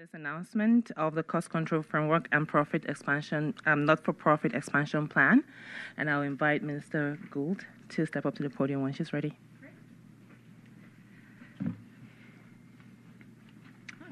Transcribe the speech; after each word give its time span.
This 0.00 0.14
announcement 0.14 0.90
of 0.96 1.14
the 1.14 1.22
cost 1.22 1.50
control 1.50 1.82
framework 1.82 2.26
and 2.32 2.48
profit 2.48 2.86
expansion, 2.86 3.52
um, 3.66 3.84
not-for-profit 3.84 4.54
expansion 4.54 5.06
plan, 5.06 5.44
and 5.98 6.08
I'll 6.08 6.22
invite 6.22 6.62
Minister 6.62 7.18
Gould 7.30 7.66
to 7.90 8.06
step 8.06 8.24
up 8.24 8.34
to 8.36 8.42
the 8.42 8.48
podium 8.48 8.80
when 8.80 8.94
she's 8.94 9.12
ready. 9.12 9.36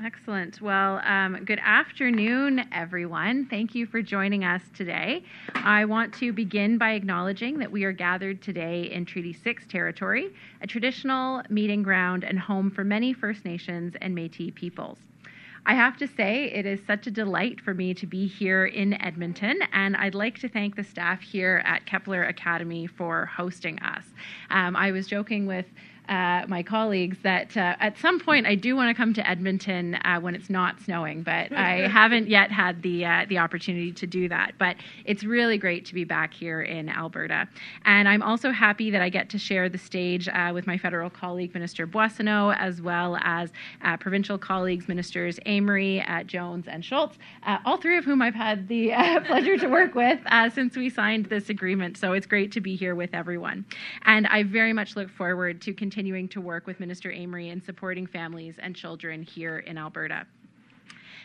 Excellent. 0.05 0.61
Well, 0.61 1.01
um, 1.05 1.43
good 1.47 1.61
afternoon, 1.63 2.67
everyone. 2.71 3.47
Thank 3.47 3.75
you 3.75 3.87
for 3.87 4.03
joining 4.03 4.45
us 4.45 4.61
today. 4.75 5.25
I 5.55 5.87
want 5.87 6.13
to 6.17 6.35
begin 6.35 6.77
by 6.77 6.91
acknowledging 6.91 7.59
that 7.61 7.73
we 7.73 7.85
are 7.85 7.93
gathered 7.93 8.43
today 8.43 8.91
in 8.93 9.07
Treaty 9.07 9.33
6 9.33 9.65
territory, 9.69 10.35
a 10.61 10.67
traditional 10.67 11.43
meeting 11.49 11.83
ground 11.83 12.25
and 12.25 12.39
home 12.39 12.71
for 12.71 12.85
many 12.85 13.15
First 13.15 13.47
Nations 13.47 13.95
and 14.03 14.15
Metis 14.15 14.51
peoples. 14.55 14.99
I 15.69 15.75
have 15.75 15.99
to 15.99 16.09
say, 16.09 16.45
it 16.45 16.65
is 16.65 16.81
such 16.87 17.07
a 17.07 17.11
delight 17.11 17.61
for 17.61 17.75
me 17.75 17.93
to 17.93 18.07
be 18.07 18.27
here 18.27 18.65
in 18.65 18.95
Edmonton, 19.03 19.59
and 19.75 19.99
I'd 19.99 20.15
like 20.15 20.39
to 20.39 20.49
thank 20.49 20.77
the 20.77 20.83
staff 20.83 21.21
here 21.21 21.61
at 21.67 21.85
Kepler 21.85 22.25
Academy 22.25 22.87
for 22.87 23.27
hosting 23.27 23.79
us. 23.81 24.07
Um, 24.49 24.75
I 24.77 24.93
was 24.93 25.07
joking 25.07 25.47
with 25.47 25.67
uh, 26.09 26.45
my 26.49 26.63
colleagues 26.63 27.19
that 27.23 27.57
uh, 27.57 27.77
at 27.81 27.99
some 27.99 28.19
point 28.19 28.47
I 28.47 28.55
do 28.55 28.75
want 28.75 28.89
to 28.89 28.95
come 28.95 29.13
to 29.15 29.29
Edmonton 29.29 29.95
uh, 29.97 30.19
when 30.21 30.35
it's 30.35 30.49
not 30.49 30.81
snowing, 30.81 31.23
but 31.23 31.53
I 31.57 31.87
haven't 31.89 32.29
yet 32.29 32.51
had 32.51 32.83
the 32.83 33.05
uh, 33.05 33.27
the 33.29 33.39
opportunity 33.39 33.93
to 33.93 34.07
do 34.07 34.29
that. 34.29 34.55
But 34.59 34.77
it's 35.05 35.23
really 35.23 35.59
great 35.59 35.85
to 35.87 35.95
be 35.95 36.05
back 36.05 36.33
here 36.33 36.63
in 36.63 36.89
Alberta, 36.89 37.47
and 37.85 38.09
I'm 38.09 38.23
also 38.23 38.51
happy 38.51 38.91
that 38.91 39.03
I 39.03 39.11
get 39.11 39.29
to 39.31 39.39
share 39.39 39.69
the 39.69 39.79
stage 39.79 40.29
uh, 40.29 40.51
with 40.55 40.67
my 40.67 40.79
federal 40.79 41.11
colleague 41.11 41.53
Minister 41.53 41.87
Boissonnault, 41.87 42.57
as 42.59 42.81
well 42.81 43.19
as 43.21 43.53
uh, 43.85 43.97
provincial 43.99 44.39
colleagues 44.39 44.89
Ministers 44.89 45.39
Amery, 45.47 46.27
Jones, 46.27 46.67
and 46.69 46.85
Schulz, 46.85 47.19
all 47.67 47.77
three 47.77 47.99
of 47.99 48.05
whom 48.05 48.23
I've 48.23 48.35
had 48.35 48.69
the 48.69 48.89
pleasure 49.27 49.59
to 49.59 49.67
work 49.69 49.95
with 49.95 50.21
since 50.55 50.75
we 50.77 50.89
signed 50.89 51.27
this 51.27 51.51
agreement. 51.51 51.99
So 51.99 52.13
it's 52.13 52.27
great 52.27 52.53
to 52.53 52.61
be 52.61 52.77
here 52.77 52.95
with 52.95 53.11
everyone, 53.13 53.67
and 54.07 54.27
I 54.27 54.43
very 54.43 54.73
much 54.73 54.97
look 54.97 55.11
forward 55.11 55.61
to 55.63 55.75
continuing 55.75 55.98
continuing 55.99 56.29
to 56.29 56.41
work 56.41 56.65
with 56.65 56.79
Minister 56.79 57.11
Amery 57.11 57.51
in 57.51 57.61
supporting 57.61 58.07
families 58.07 58.55
and 58.61 58.77
children 58.77 59.21
here 59.21 59.59
in 59.59 59.77
Alberta. 59.77 60.25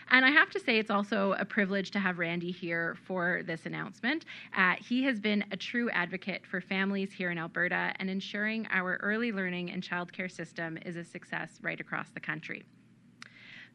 And 0.09 0.25
I 0.25 0.31
have 0.31 0.49
to 0.49 0.59
say, 0.59 0.79
it's 0.79 0.89
also 0.89 1.33
a 1.37 1.45
privilege 1.45 1.91
to 1.91 1.99
have 1.99 2.17
Randy 2.17 2.49
here 2.49 2.97
for 3.05 3.43
this 3.45 3.67
announcement. 3.67 4.25
Uh, 4.57 4.73
he 4.79 5.03
has 5.03 5.19
been 5.19 5.45
a 5.51 5.57
true 5.57 5.91
advocate 5.91 6.43
for 6.47 6.59
families 6.59 7.11
here 7.11 7.29
in 7.29 7.37
Alberta 7.37 7.93
and 7.97 8.09
ensuring 8.09 8.67
our 8.71 8.97
early 9.03 9.31
learning 9.31 9.69
and 9.69 9.83
childcare 9.83 10.31
system 10.31 10.79
is 10.83 10.95
a 10.95 11.03
success 11.03 11.59
right 11.61 11.79
across 11.79 12.09
the 12.09 12.19
country. 12.19 12.63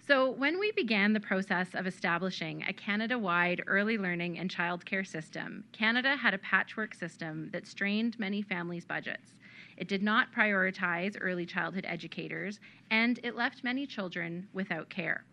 So, 0.04 0.30
when 0.32 0.58
we 0.58 0.72
began 0.72 1.12
the 1.12 1.20
process 1.20 1.74
of 1.74 1.86
establishing 1.86 2.64
a 2.66 2.72
Canada 2.72 3.16
wide 3.16 3.62
early 3.68 3.98
learning 3.98 4.40
and 4.40 4.50
childcare 4.50 5.06
system, 5.06 5.62
Canada 5.70 6.16
had 6.16 6.34
a 6.34 6.38
patchwork 6.38 6.92
system 6.92 7.50
that 7.52 7.68
strained 7.68 8.18
many 8.18 8.42
families' 8.42 8.84
budgets. 8.84 9.34
It 9.78 9.86
did 9.86 10.02
not 10.02 10.32
prioritize 10.34 11.16
early 11.20 11.46
childhood 11.46 11.86
educators, 11.86 12.58
and 12.90 13.20
it 13.22 13.36
left 13.36 13.62
many 13.62 13.86
children 13.86 14.48
without 14.52 14.90
care. 14.90 15.24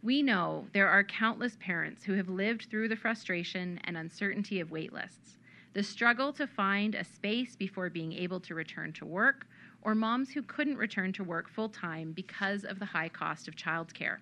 We 0.00 0.22
know 0.22 0.68
there 0.72 0.88
are 0.88 1.02
countless 1.02 1.56
parents 1.58 2.04
who 2.04 2.12
have 2.12 2.28
lived 2.28 2.68
through 2.70 2.88
the 2.88 2.94
frustration 2.94 3.80
and 3.82 3.96
uncertainty 3.96 4.60
of 4.60 4.70
waitlists, 4.70 5.38
the 5.72 5.82
struggle 5.82 6.32
to 6.34 6.46
find 6.46 6.94
a 6.94 7.02
space 7.02 7.56
before 7.56 7.90
being 7.90 8.12
able 8.12 8.38
to 8.40 8.54
return 8.54 8.92
to 8.92 9.04
work, 9.04 9.44
or 9.82 9.96
moms 9.96 10.30
who 10.30 10.42
couldn't 10.42 10.76
return 10.76 11.12
to 11.14 11.24
work 11.24 11.48
full 11.50 11.68
time 11.68 12.12
because 12.12 12.64
of 12.64 12.78
the 12.78 12.84
high 12.84 13.08
cost 13.08 13.48
of 13.48 13.56
childcare. 13.56 14.18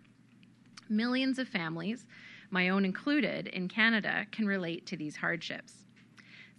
Millions 0.89 1.39
of 1.39 1.47
families, 1.47 2.06
my 2.50 2.70
own 2.70 2.86
included, 2.86 3.48
in 3.48 3.69
Canada 3.69 4.27
can 4.30 4.47
relate 4.47 4.86
to 4.86 4.97
these 4.97 5.17
hardships. 5.17 5.84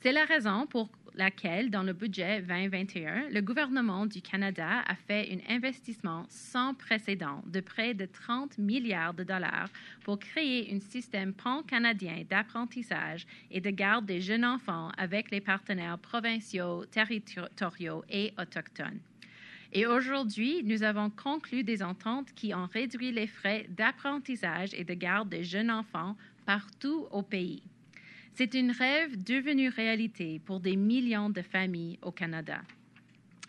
C'est 0.04 0.12
la 0.12 0.26
raison 0.26 0.68
pour 0.68 0.90
laquelle, 1.16 1.70
dans 1.70 1.82
le 1.82 1.94
budget 1.94 2.42
2021, 2.42 3.30
le 3.30 3.40
gouvernement 3.40 4.06
du 4.06 4.22
Canada 4.22 4.84
a 4.86 4.96
fait 4.96 5.30
un 5.32 5.56
investissement 5.56 6.26
sans 6.28 6.74
précédent 6.74 7.42
de 7.46 7.62
près 7.62 7.94
de 7.94 8.06
30 8.06 8.58
milliards 8.58 9.14
de 9.14 9.24
dollars 9.24 9.70
pour 10.04 10.20
créer 10.20 10.76
un 10.76 10.82
système 10.82 11.32
pan-canadien 11.34 12.26
d'apprentissage 12.30 13.26
et 13.50 13.62
de 13.62 13.70
garde 13.70 14.06
des 14.06 14.20
jeunes 14.20 14.44
enfants 14.44 14.92
avec 14.98 15.32
les 15.32 15.40
partenaires 15.40 16.00
provinciaux, 16.00 16.84
territoriaux 16.84 18.04
et 18.10 18.34
autochtones. 18.38 19.00
Et 19.72 19.86
aujourd'hui, 19.86 20.64
nous 20.66 20.84
avons 20.84 21.12
conclu 21.12 21.64
des 21.64 21.82
ententes 21.82 22.34
qui 22.34 22.54
ont 22.54 22.68
réduit 22.74 23.14
les 23.14 23.28
frais 23.28 23.68
d'apprentissage 23.70 24.74
et 24.74 24.84
de 24.84 24.96
garde 24.96 25.30
des 25.30 25.46
jeunes 25.46 25.72
enfants 25.72 26.18
partout 26.46 27.08
au 27.10 27.22
pays. 27.22 27.64
C'est 28.36 28.56
un 28.56 28.72
rêve 28.72 29.24
devenu 29.24 29.70
réalité 29.70 30.40
pour 30.44 30.60
des 30.60 30.76
millions 30.76 31.30
de 31.30 31.44
familles 31.44 32.00
au 32.02 32.12
Canada. 32.12 32.62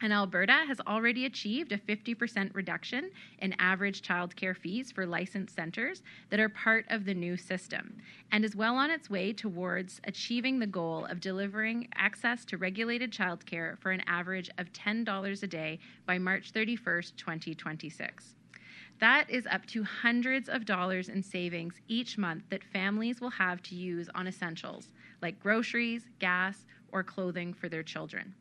And 0.03 0.13
Alberta 0.13 0.67
has 0.69 0.79
already 0.87 1.25
achieved 1.25 1.73
a 1.73 1.79
50% 1.79 2.55
reduction 2.55 3.11
in 3.39 3.55
average 3.59 4.03
childcare 4.03 4.55
fees 4.55 4.93
for 4.93 5.07
licensed 5.07 5.55
centres 5.55 6.03
that 6.29 6.39
are 6.39 6.51
part 6.51 6.85
of 6.91 7.07
the 7.07 7.15
new 7.15 7.39
system, 7.39 7.97
and 8.31 8.45
is 8.45 8.55
well 8.55 8.77
on 8.77 8.91
its 8.91 9.09
way 9.09 9.33
towards 9.33 10.03
achieving 10.05 10.59
the 10.59 10.67
goal 10.67 11.07
of 11.07 11.19
delivering 11.19 11.89
access 11.95 12.45
to 12.45 12.59
regulated 12.59 13.11
childcare 13.11 13.79
for 13.79 13.91
an 13.91 14.03
average 14.07 14.51
of 14.59 14.71
$10 14.75 15.43
a 15.43 15.47
day 15.47 15.79
by 16.05 16.19
March 16.19 16.53
31st, 16.53 17.17
2026. 17.17 18.35
That 19.01 19.29
is 19.29 19.47
up 19.51 19.67
to 19.67 19.83
hundreds 19.83 20.49
of 20.49 20.65
dollars 20.65 21.09
in 21.09 21.23
savings 21.23 21.75
each 21.89 22.17
month 22.17 22.45
that 22.51 22.63
families 22.63 23.21
will 23.21 23.31
have 23.31 23.63
to 23.65 23.75
use 23.75 24.09
on 24.15 24.27
essentials 24.27 24.91
like 25.21 25.41
groceries, 25.41 26.09
gas, 26.21 26.65
or 26.93 27.03
clothing 27.03 27.53
for 27.53 27.69
their 27.69 27.83
children. 27.83 28.35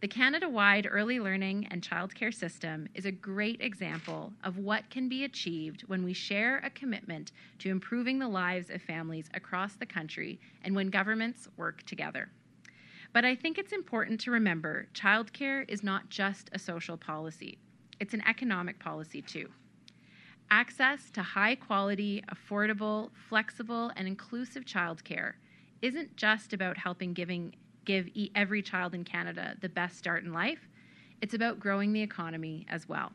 The 0.00 0.08
Canada 0.08 0.48
wide 0.48 0.88
early 0.90 1.20
learning 1.20 1.68
and 1.70 1.80
childcare 1.80 2.34
system 2.34 2.88
is 2.94 3.06
a 3.06 3.12
great 3.12 3.60
example 3.60 4.32
of 4.42 4.58
what 4.58 4.90
can 4.90 5.08
be 5.08 5.24
achieved 5.24 5.82
when 5.82 6.04
we 6.04 6.12
share 6.12 6.58
a 6.64 6.70
commitment 6.70 7.30
to 7.60 7.70
improving 7.70 8.18
the 8.18 8.28
lives 8.28 8.68
of 8.70 8.82
families 8.82 9.28
across 9.34 9.74
the 9.74 9.86
country 9.86 10.40
and 10.64 10.74
when 10.74 10.90
governments 10.90 11.46
work 11.56 11.84
together. 11.84 12.28
But 13.12 13.24
I 13.24 13.36
think 13.36 13.58
it's 13.58 13.72
important 13.72 14.20
to 14.22 14.32
remember 14.32 14.88
childcare 14.92 15.64
is 15.68 15.84
not 15.84 16.08
just 16.08 16.50
a 16.52 16.58
social 16.58 16.96
policy, 16.96 17.58
it's 18.00 18.14
an 18.14 18.22
economic 18.26 18.80
policy 18.80 19.22
too. 19.22 19.48
Access 20.52 21.10
to 21.12 21.22
high 21.22 21.54
quality, 21.54 22.22
affordable, 22.30 23.08
flexible, 23.14 23.90
and 23.96 24.06
inclusive 24.06 24.66
childcare 24.66 25.32
isn't 25.80 26.14
just 26.14 26.52
about 26.52 26.76
helping 26.76 27.14
giving, 27.14 27.54
give 27.86 28.10
every 28.34 28.60
child 28.60 28.94
in 28.94 29.02
Canada 29.02 29.56
the 29.62 29.70
best 29.70 29.96
start 29.96 30.24
in 30.24 30.34
life, 30.34 30.68
it's 31.22 31.32
about 31.32 31.58
growing 31.58 31.94
the 31.94 32.02
economy 32.02 32.66
as 32.68 32.86
well. 32.86 33.12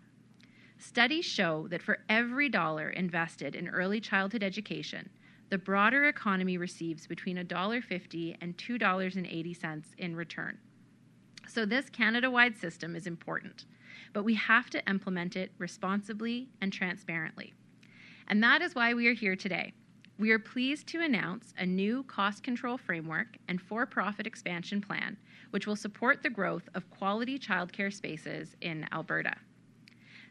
Studies 0.79 1.25
show 1.25 1.67
that 1.67 1.83
for 1.83 1.99
every 2.09 2.49
dollar 2.49 2.89
invested 2.89 3.53
in 3.55 3.69
early 3.69 4.01
childhood 4.01 4.41
education, 4.41 5.07
the 5.51 5.59
broader 5.59 6.05
economy 6.05 6.57
receives 6.57 7.05
between 7.05 7.37
$1.50 7.37 8.35
and 8.41 8.57
$2.80 8.57 9.83
in 9.99 10.15
return. 10.15 10.57
So, 11.47 11.67
this 11.67 11.87
Canada 11.87 12.31
wide 12.31 12.57
system 12.57 12.95
is 12.95 13.05
important 13.05 13.65
but 14.13 14.23
we 14.23 14.35
have 14.35 14.69
to 14.69 14.89
implement 14.89 15.35
it 15.35 15.51
responsibly 15.57 16.49
and 16.61 16.71
transparently. 16.71 17.53
And 18.27 18.43
that 18.43 18.61
is 18.61 18.75
why 18.75 18.93
we 18.93 19.07
are 19.07 19.13
here 19.13 19.35
today. 19.35 19.73
We 20.19 20.31
are 20.31 20.39
pleased 20.39 20.87
to 20.87 21.01
announce 21.01 21.53
a 21.59 21.65
new 21.65 22.03
cost 22.03 22.41
control 22.41 22.77
framework 22.77 23.37
and 23.47 23.61
for 23.61 23.85
profit 23.85 24.25
expansion 24.25 24.81
plan, 24.81 25.15
which 25.51 25.67
will 25.67 25.75
support 25.75 26.23
the 26.23 26.29
growth 26.29 26.67
of 26.73 26.89
quality 26.89 27.37
childcare 27.37 27.93
spaces 27.93 28.55
in 28.61 28.87
Alberta. 28.91 29.35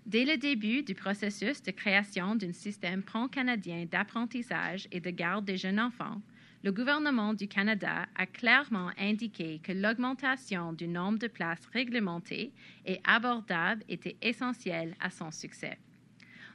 Dès 0.08 0.24
le 0.24 0.36
début 0.36 0.82
du 0.84 0.94
processus 0.94 1.60
de 1.60 1.72
création 1.72 2.36
d'un 2.36 2.52
système 2.52 3.02
pan-canadien 3.02 3.86
d'apprentissage 3.86 4.86
et 4.92 5.00
de 5.00 5.10
garde 5.10 5.44
des 5.44 5.56
jeunes 5.56 5.80
enfants, 5.80 6.20
le 6.66 6.72
gouvernement 6.72 7.32
du 7.32 7.46
Canada 7.46 8.06
a 8.16 8.26
clairement 8.26 8.90
indiqué 8.98 9.60
que 9.62 9.70
l'augmentation 9.70 10.72
du 10.72 10.88
nombre 10.88 11.16
de 11.16 11.28
places 11.28 11.64
réglementées 11.66 12.50
et 12.84 13.00
abordables 13.04 13.84
était 13.88 14.16
essentielle 14.20 14.96
à 14.98 15.10
son 15.10 15.30
succès. 15.30 15.78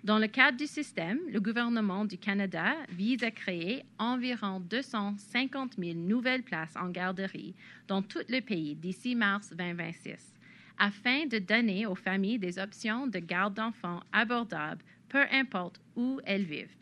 Dans 0.03 0.19
le 0.19 0.27
cadre 0.27 0.57
du 0.57 0.67
système, 0.67 1.17
le 1.31 1.39
gouvernement 1.39 2.03
du 2.03 2.17
Canada 2.17 2.73
vise 2.89 3.23
à 3.23 3.31
créer 3.31 3.85
environ 3.99 4.59
250 4.59 5.77
000 5.79 5.93
nouvelles 5.93 6.43
places 6.43 6.75
en 6.75 6.89
garderie 6.89 7.55
dans 7.87 8.01
tout 8.01 8.25
le 8.27 8.41
pays 8.41 8.75
d'ici 8.75 9.15
mars 9.15 9.53
2026, 9.55 10.33
afin 10.77 11.25
de 11.25 11.39
donner 11.39 11.85
aux 11.85 11.95
familles 11.95 12.37
des 12.37 12.59
options 12.59 13.07
de 13.07 13.19
garde 13.19 13.53
d'enfants 13.53 14.01
abordables, 14.11 14.83
peu 15.07 15.23
importe 15.31 15.79
où 15.95 16.19
elles 16.25 16.43
vivent. 16.43 16.80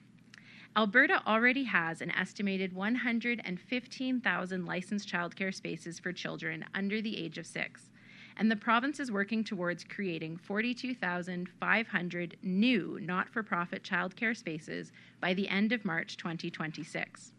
Alberta 0.77 1.23
already 1.25 1.63
has 1.63 1.99
an 1.99 2.11
estimated 2.11 2.73
115,000 2.73 4.65
licensed 4.65 5.09
childcare 5.09 5.53
spaces 5.53 5.99
for 5.99 6.13
children 6.13 6.63
under 6.75 7.01
the 7.01 7.17
age 7.17 7.37
of 7.37 7.47
six. 7.47 7.89
and 8.37 8.49
the 8.49 8.55
province 8.55 9.01
is 9.01 9.11
working 9.11 9.43
towards 9.43 9.83
creating 9.83 10.37
42,500 10.37 12.37
new 12.41 12.97
not 13.01 13.29
for 13.29 13.43
profit 13.43 13.83
childcare 13.83 14.37
spaces 14.37 14.93
by 15.19 15.33
the 15.33 15.49
end 15.49 15.73
of 15.73 15.83
March 15.83 16.15
2026. 16.15 17.33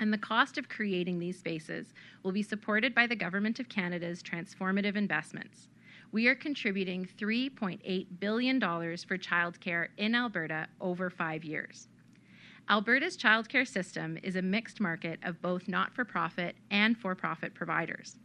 And 0.00 0.10
the 0.10 0.18
cost 0.18 0.56
of 0.56 0.70
creating 0.70 1.18
these 1.18 1.38
spaces 1.38 1.92
will 2.22 2.32
be 2.32 2.42
supported 2.42 2.94
by 2.94 3.06
the 3.06 3.16
Government 3.16 3.60
of 3.60 3.68
Canada's 3.68 4.22
transformative 4.22 4.96
investments. 4.96 5.68
We 6.12 6.28
are 6.28 6.34
contributing 6.34 7.06
$3.8 7.18 8.06
billion 8.18 8.60
for 8.60 9.18
childcare 9.18 9.88
in 9.98 10.14
Alberta 10.14 10.68
over 10.80 11.10
five 11.10 11.44
years. 11.44 11.88
Alberta's 12.68 13.16
childcare 13.16 13.66
system 13.66 14.16
is 14.22 14.36
a 14.36 14.42
mixed 14.42 14.80
market 14.80 15.18
of 15.24 15.42
both 15.42 15.68
not 15.68 15.92
for 15.92 16.04
profit 16.04 16.54
and 16.70 16.96
for 16.96 17.14
profit 17.14 17.54
providers. 17.54 18.18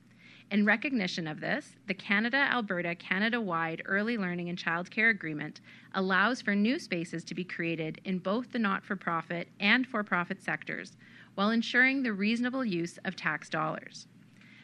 In 0.52 0.64
recognition 0.64 1.28
of 1.28 1.42
this, 1.42 1.76
the 1.88 1.94
Canada 1.94 2.38
Alberta 2.38 2.96
Canada 2.96 3.42
wide 3.42 3.82
Early 3.86 4.16
Learning 4.16 4.48
and 4.48 4.58
Childcare 4.58 5.10
Agreement 5.10 5.60
allows 5.94 6.42
for 6.42 6.56
new 6.56 6.80
spaces 6.80 7.24
to 7.26 7.36
be 7.36 7.44
created 7.44 8.00
in 8.06 8.20
both 8.20 8.52
the 8.52 8.60
not 8.60 8.86
for 8.86 8.96
profit 8.96 9.50
and 9.60 9.86
for 9.86 10.04
profit 10.04 10.42
sectors 10.42 10.96
while 11.36 11.50
ensuring 11.50 12.04
the 12.04 12.14
reasonable 12.14 12.64
use 12.64 12.98
of 13.04 13.16
tax 13.16 13.50
dollars. 13.50 14.08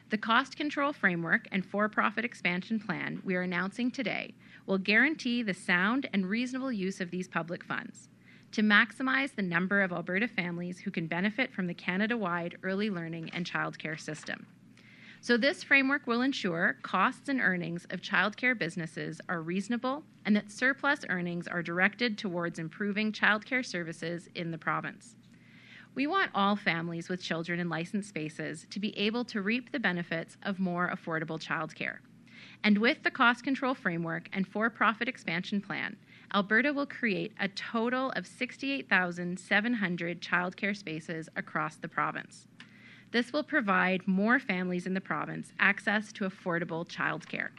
The 0.10 0.18
cost 0.18 0.56
control 0.56 0.94
framework 0.94 1.48
and 1.52 1.66
for 1.66 1.90
profit 1.90 2.24
expansion 2.24 2.80
plan 2.80 3.22
we 3.26 3.36
are 3.36 3.42
announcing 3.42 3.92
today 3.92 4.36
will 4.68 4.78
guarantee 4.78 5.42
the 5.42 5.54
sound 5.54 6.08
and 6.14 6.30
reasonable 6.30 6.72
use 6.72 7.02
of 7.02 7.12
these 7.12 7.28
public 7.28 7.64
funds 7.64 8.08
to 8.54 8.62
maximize 8.62 9.36
the 9.36 9.42
number 9.42 9.82
of 9.82 9.92
Alberta 9.92 10.28
families 10.28 10.80
who 10.80 10.92
can 10.92 11.08
benefit 11.08 11.52
from 11.52 11.68
the 11.68 11.74
Canada 11.74 12.16
wide 12.16 12.58
early 12.64 12.90
learning 12.90 13.32
and 13.34 13.46
childcare 13.46 14.00
system. 14.00 14.46
So, 15.22 15.38
this 15.38 15.64
framework 15.64 16.06
will 16.06 16.22
ensure 16.22 16.78
costs 16.84 17.30
and 17.30 17.42
earnings 17.42 17.88
of 17.90 18.02
childcare 18.02 18.58
businesses 18.58 19.22
are 19.28 19.42
reasonable 19.42 20.04
and 20.26 20.36
that 20.36 20.52
surplus 20.52 21.06
earnings 21.10 21.48
are 21.48 21.64
directed 21.64 22.18
towards 22.18 22.60
improving 22.60 23.12
childcare 23.12 23.66
services 23.66 24.30
in 24.36 24.52
the 24.52 24.58
province. 24.58 25.16
We 25.96 26.08
want 26.08 26.32
all 26.36 26.56
families 26.56 27.10
with 27.10 27.24
children 27.24 27.60
in 27.60 27.70
licensed 27.70 28.10
spaces 28.10 28.68
to 28.70 28.80
be 28.80 28.98
able 28.98 29.26
to 29.26 29.42
reap 29.42 29.72
the 29.72 29.80
benefits 29.80 30.38
of 30.44 30.60
more 30.60 30.94
affordable 30.94 31.42
childcare. 31.42 32.00
And 32.64 32.78
with 32.78 33.04
the 33.04 33.12
cost 33.12 33.44
control 33.44 33.76
framework 33.76 34.30
and 34.34 34.48
for 34.48 34.70
profit 34.70 35.08
expansion 35.08 35.62
plan, 35.62 35.98
Alberta 36.36 36.74
will 36.74 36.88
create 36.88 37.32
a 37.40 37.48
total 37.50 38.10
of 38.12 38.26
68,700 38.26 40.20
childcare 40.20 40.76
spaces 40.76 41.30
across 41.36 41.76
the 41.76 41.88
province. 41.88 42.48
This 43.12 43.32
will 43.32 43.44
provide 43.44 44.08
more 44.08 44.40
families 44.40 44.88
in 44.88 44.96
the 44.96 45.02
province 45.02 45.54
access 45.60 46.12
to 46.14 46.28
affordable 46.28 46.88
childcare. 46.88 47.50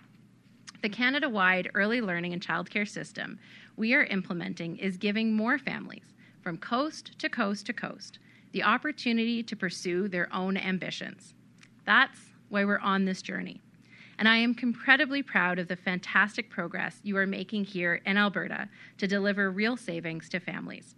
The 0.83 0.89
Canada 0.89 1.29
wide 1.29 1.71
early 1.75 2.01
learning 2.01 2.33
and 2.33 2.45
childcare 2.45 2.89
system 2.89 3.39
we 3.77 3.95
are 3.95 4.05
implementing 4.05 4.77
is 4.77 4.97
giving 4.97 5.33
more 5.33 5.57
families, 5.57 6.13
from 6.43 6.59
coast 6.59 7.17
to 7.21 7.29
coast 7.29 7.67
to 7.67 7.73
coast, 7.73 8.19
the 8.53 8.65
opportunity 8.65 9.43
to 9.45 9.57
pursue 9.57 10.09
their 10.09 10.29
own 10.35 10.57
ambitions. 10.57 11.35
That's 11.87 12.19
why 12.49 12.65
we're 12.65 12.79
on 12.81 13.05
this 13.05 13.23
journey. 13.23 13.64
And 14.19 14.29
I 14.29 14.37
am 14.37 14.57
incredibly 14.63 15.23
proud 15.23 15.59
of 15.59 15.69
the 15.69 15.77
fantastic 15.77 16.51
progress 16.51 17.01
you 17.03 17.17
are 17.17 17.27
making 17.27 17.65
here 17.65 18.01
in 18.07 18.17
Alberta 18.17 18.69
to 18.99 19.07
deliver 19.07 19.51
real 19.51 19.77
savings 19.77 20.29
to 20.31 20.41
families. 20.41 20.95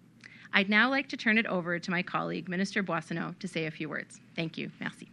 I'd 0.53 0.71
now 0.71 0.89
like 0.91 1.09
to 1.09 1.17
turn 1.17 1.39
it 1.39 1.47
over 1.47 1.79
to 1.79 1.91
my 1.91 2.03
colleague, 2.03 2.49
Minister 2.49 2.83
Boissonnault, 2.83 3.39
to 3.41 3.49
say 3.49 3.67
a 3.67 3.71
few 3.71 3.89
words. 3.89 4.21
Thank 4.35 4.57
you. 4.57 4.71
Merci. 4.81 5.09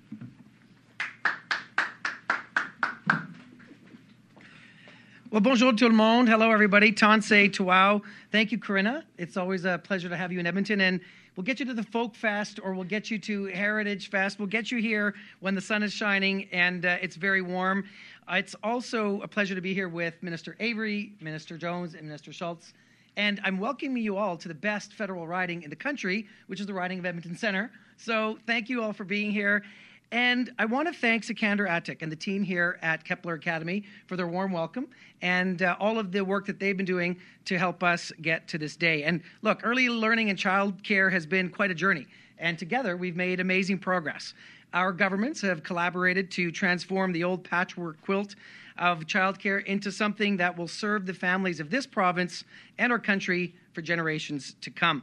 Well, 5.33 5.41
bonjour 5.41 5.73
tout 5.73 5.89
le 5.89 5.95
monde. 5.95 6.29
Hello, 6.29 6.51
everybody. 6.51 6.91
Tansei 6.91 7.51
Tuau. 7.51 8.03
Thank 8.31 8.51
you, 8.51 8.59
Karina. 8.59 9.03
It's 9.17 9.35
always 9.35 9.65
a 9.65 9.79
pleasure 9.83 10.07
to 10.07 10.15
have 10.15 10.31
you 10.31 10.39
in 10.39 10.45
Edmonton. 10.45 10.79
And 10.79 11.01
we'll 11.35 11.43
get 11.43 11.59
you 11.59 11.65
to 11.65 11.73
the 11.73 11.83
Folk 11.83 12.15
Fest 12.15 12.59
or 12.61 12.73
we'll 12.73 12.83
get 12.83 13.09
you 13.11 13.19
to 13.19 13.45
Heritage 13.45 14.09
Fest. 14.09 14.39
We'll 14.39 14.47
get 14.47 14.71
you 14.71 14.79
here 14.79 15.15
when 15.39 15.55
the 15.55 15.61
sun 15.61 15.83
is 15.83 15.93
shining 15.93 16.47
and 16.51 16.85
uh, 16.85 16.97
it's 17.01 17.15
very 17.15 17.41
warm. 17.41 17.85
Uh, 18.27 18.35
it's 18.35 18.55
also 18.63 19.21
a 19.21 19.27
pleasure 19.27 19.55
to 19.55 19.61
be 19.61 19.73
here 19.73 19.89
with 19.89 20.21
Minister 20.21 20.55
Amery, 20.59 21.11
Minister 21.21 21.57
Jones, 21.57 21.93
and 21.93 22.03
Minister 22.03 22.31
Schulz. 22.31 22.73
And 23.15 23.39
I'm 23.43 23.59
welcoming 23.59 24.01
you 24.01 24.17
all 24.17 24.37
to 24.37 24.47
the 24.47 24.55
best 24.55 24.93
federal 24.93 25.27
riding 25.27 25.63
in 25.63 25.69
the 25.69 25.75
country, 25.75 26.27
which 26.47 26.59
is 26.59 26.65
the 26.65 26.73
riding 26.73 26.99
of 26.99 27.05
Edmonton 27.05 27.35
Center. 27.35 27.71
So 27.97 28.39
thank 28.47 28.69
you 28.69 28.81
all 28.81 28.93
for 28.93 29.03
being 29.03 29.31
here. 29.31 29.63
And 30.13 30.53
I 30.59 30.65
want 30.65 30.87
to 30.87 30.93
thank 30.93 31.23
Sikander 31.23 31.67
Attic 31.67 32.03
and 32.03 32.11
the 32.11 32.15
team 32.15 32.43
here 32.43 32.77
at 32.83 33.03
Kepler 33.03 33.33
Academy 33.33 33.83
for 34.05 34.15
their 34.15 34.27
warm 34.27 34.51
welcome 34.51 34.87
and 35.23 35.63
uh, 35.63 35.75
all 35.79 35.97
of 35.97 36.11
the 36.11 36.23
work 36.23 36.45
that 36.45 36.59
they've 36.59 36.77
been 36.77 36.85
doing 36.85 37.17
to 37.45 37.57
help 37.57 37.81
us 37.81 38.11
get 38.21 38.47
to 38.49 38.59
this 38.59 38.75
day. 38.75 39.05
And 39.05 39.23
look, 39.41 39.61
early 39.63 39.89
learning 39.89 40.29
and 40.29 40.37
child 40.37 40.83
care 40.83 41.09
has 41.09 41.25
been 41.25 41.49
quite 41.49 41.71
a 41.71 41.73
journey. 41.73 42.05
And 42.37 42.59
together 42.59 42.95
we've 42.95 43.15
made 43.15 43.39
amazing 43.39 43.79
progress. 43.79 44.35
Our 44.75 44.91
governments 44.93 45.41
have 45.41 45.63
collaborated 45.63 46.29
to 46.33 46.51
transform 46.51 47.11
the 47.11 47.23
old 47.23 47.43
patchwork 47.43 47.99
quilt 48.01 48.35
of 48.77 49.07
childcare 49.07 49.65
into 49.65 49.91
something 49.91 50.37
that 50.37 50.55
will 50.55 50.67
serve 50.67 51.07
the 51.07 51.13
families 51.15 51.59
of 51.59 51.71
this 51.71 51.87
province 51.87 52.43
and 52.77 52.91
our 52.91 52.99
country 52.99 53.55
for 53.73 53.81
generations 53.81 54.55
to 54.61 54.69
come. 54.69 55.01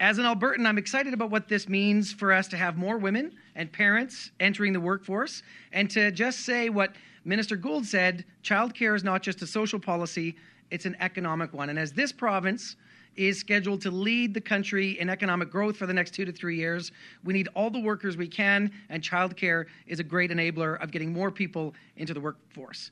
As 0.00 0.16
an 0.16 0.24
Albertan, 0.24 0.66
I'm 0.66 0.78
excited 0.78 1.12
about 1.12 1.30
what 1.30 1.46
this 1.46 1.68
means 1.68 2.10
for 2.10 2.32
us 2.32 2.48
to 2.48 2.56
have 2.56 2.78
more 2.78 2.96
women 2.96 3.32
and 3.54 3.70
parents 3.70 4.30
entering 4.40 4.72
the 4.72 4.80
workforce 4.80 5.42
and 5.74 5.90
to 5.90 6.10
just 6.10 6.40
say 6.40 6.70
what 6.70 6.94
Minister 7.26 7.54
Gould 7.54 7.84
said 7.84 8.24
childcare 8.42 8.96
is 8.96 9.04
not 9.04 9.22
just 9.22 9.42
a 9.42 9.46
social 9.46 9.78
policy, 9.78 10.36
it's 10.70 10.86
an 10.86 10.96
economic 11.00 11.52
one. 11.52 11.68
And 11.68 11.78
as 11.78 11.92
this 11.92 12.12
province 12.12 12.76
is 13.16 13.38
scheduled 13.38 13.82
to 13.82 13.90
lead 13.90 14.32
the 14.32 14.40
country 14.40 14.98
in 14.98 15.10
economic 15.10 15.50
growth 15.50 15.76
for 15.76 15.84
the 15.84 15.92
next 15.92 16.12
two 16.12 16.24
to 16.24 16.32
three 16.32 16.56
years. 16.56 16.92
We 17.24 17.34
need 17.34 17.48
all 17.54 17.68
the 17.68 17.80
workers 17.80 18.16
we 18.16 18.28
can, 18.28 18.70
and 18.88 19.02
childcare 19.02 19.66
is 19.86 20.00
a 20.00 20.04
great 20.04 20.30
enabler 20.30 20.80
of 20.82 20.92
getting 20.92 21.12
more 21.12 21.30
people 21.30 21.74
into 21.96 22.14
the 22.14 22.20
workforce. 22.20 22.90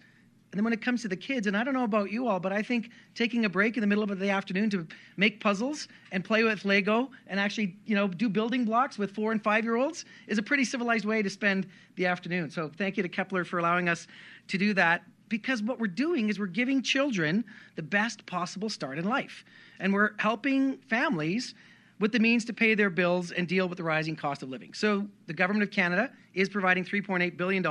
And 0.51 0.59
then 0.59 0.65
when 0.65 0.73
it 0.73 0.81
comes 0.81 1.03
to 1.03 1.09
the 1.09 1.17
kids, 1.17 1.47
and 1.47 1.57
I 1.57 1.63
don't 1.63 1.75
know 1.75 1.85
about 1.85 2.11
you 2.11 2.27
all, 2.27 2.41
but 2.41 2.53
I 2.53 2.63
think 2.63 2.91
taking 3.15 3.45
a 3.45 3.49
break 3.51 3.77
in 3.77 3.83
the 3.83 3.87
middle 3.87 4.03
of 4.03 4.19
the 4.19 4.31
afternoon 4.31 4.71
to 4.71 4.87
make 5.19 5.41
puzzles 5.41 5.89
and 6.11 6.25
play 6.25 6.43
with 6.43 6.65
Lego 6.65 7.11
and 7.27 7.39
actually, 7.39 7.77
you 7.85 7.95
know, 7.95 8.09
do 8.09 8.31
building 8.31 8.65
blocks 8.65 8.97
with 8.97 9.15
four 9.15 9.33
and 9.33 9.43
five 9.43 9.65
year 9.65 9.77
olds 9.77 10.07
is 10.27 10.39
a 10.39 10.43
pretty 10.43 10.65
civilized 10.65 11.05
way 11.05 11.21
to 11.21 11.29
spend 11.29 11.67
the 11.97 12.07
afternoon. 12.07 12.51
So 12.51 12.71
thank 12.79 12.97
you 12.97 13.03
to 13.03 13.11
Kepler 13.11 13.45
for 13.45 13.59
allowing 13.59 13.91
us 13.91 14.07
to 14.49 14.57
do 14.57 14.73
that 14.75 15.03
because 15.29 15.63
what 15.63 15.79
we're 15.79 15.87
doing 15.87 16.31
is 16.31 16.39
we're 16.39 16.47
giving 16.47 16.83
children 16.83 17.45
the 17.77 17.83
best 17.83 18.25
possible 18.25 18.71
start 18.71 18.99
in 18.99 19.05
life. 19.05 19.45
And 19.81 19.93
we're 19.93 20.13
helping 20.19 20.79
families 20.89 21.55
with 22.01 22.13
the 22.13 22.19
means 22.19 22.45
to 22.47 22.53
pay 22.53 22.75
their 22.75 22.91
bills 22.91 23.33
and 23.33 23.47
deal 23.47 23.69
with 23.69 23.79
the 23.79 23.85
rising 23.85 24.17
cost 24.17 24.43
of 24.43 24.49
living. 24.49 24.73
So 24.73 25.07
the 25.27 25.35
government 25.35 25.65
of 25.65 25.71
Canada 25.71 26.11
is 26.35 26.49
providing 26.49 26.85
$3.8 26.85 27.37
billion 27.37 27.65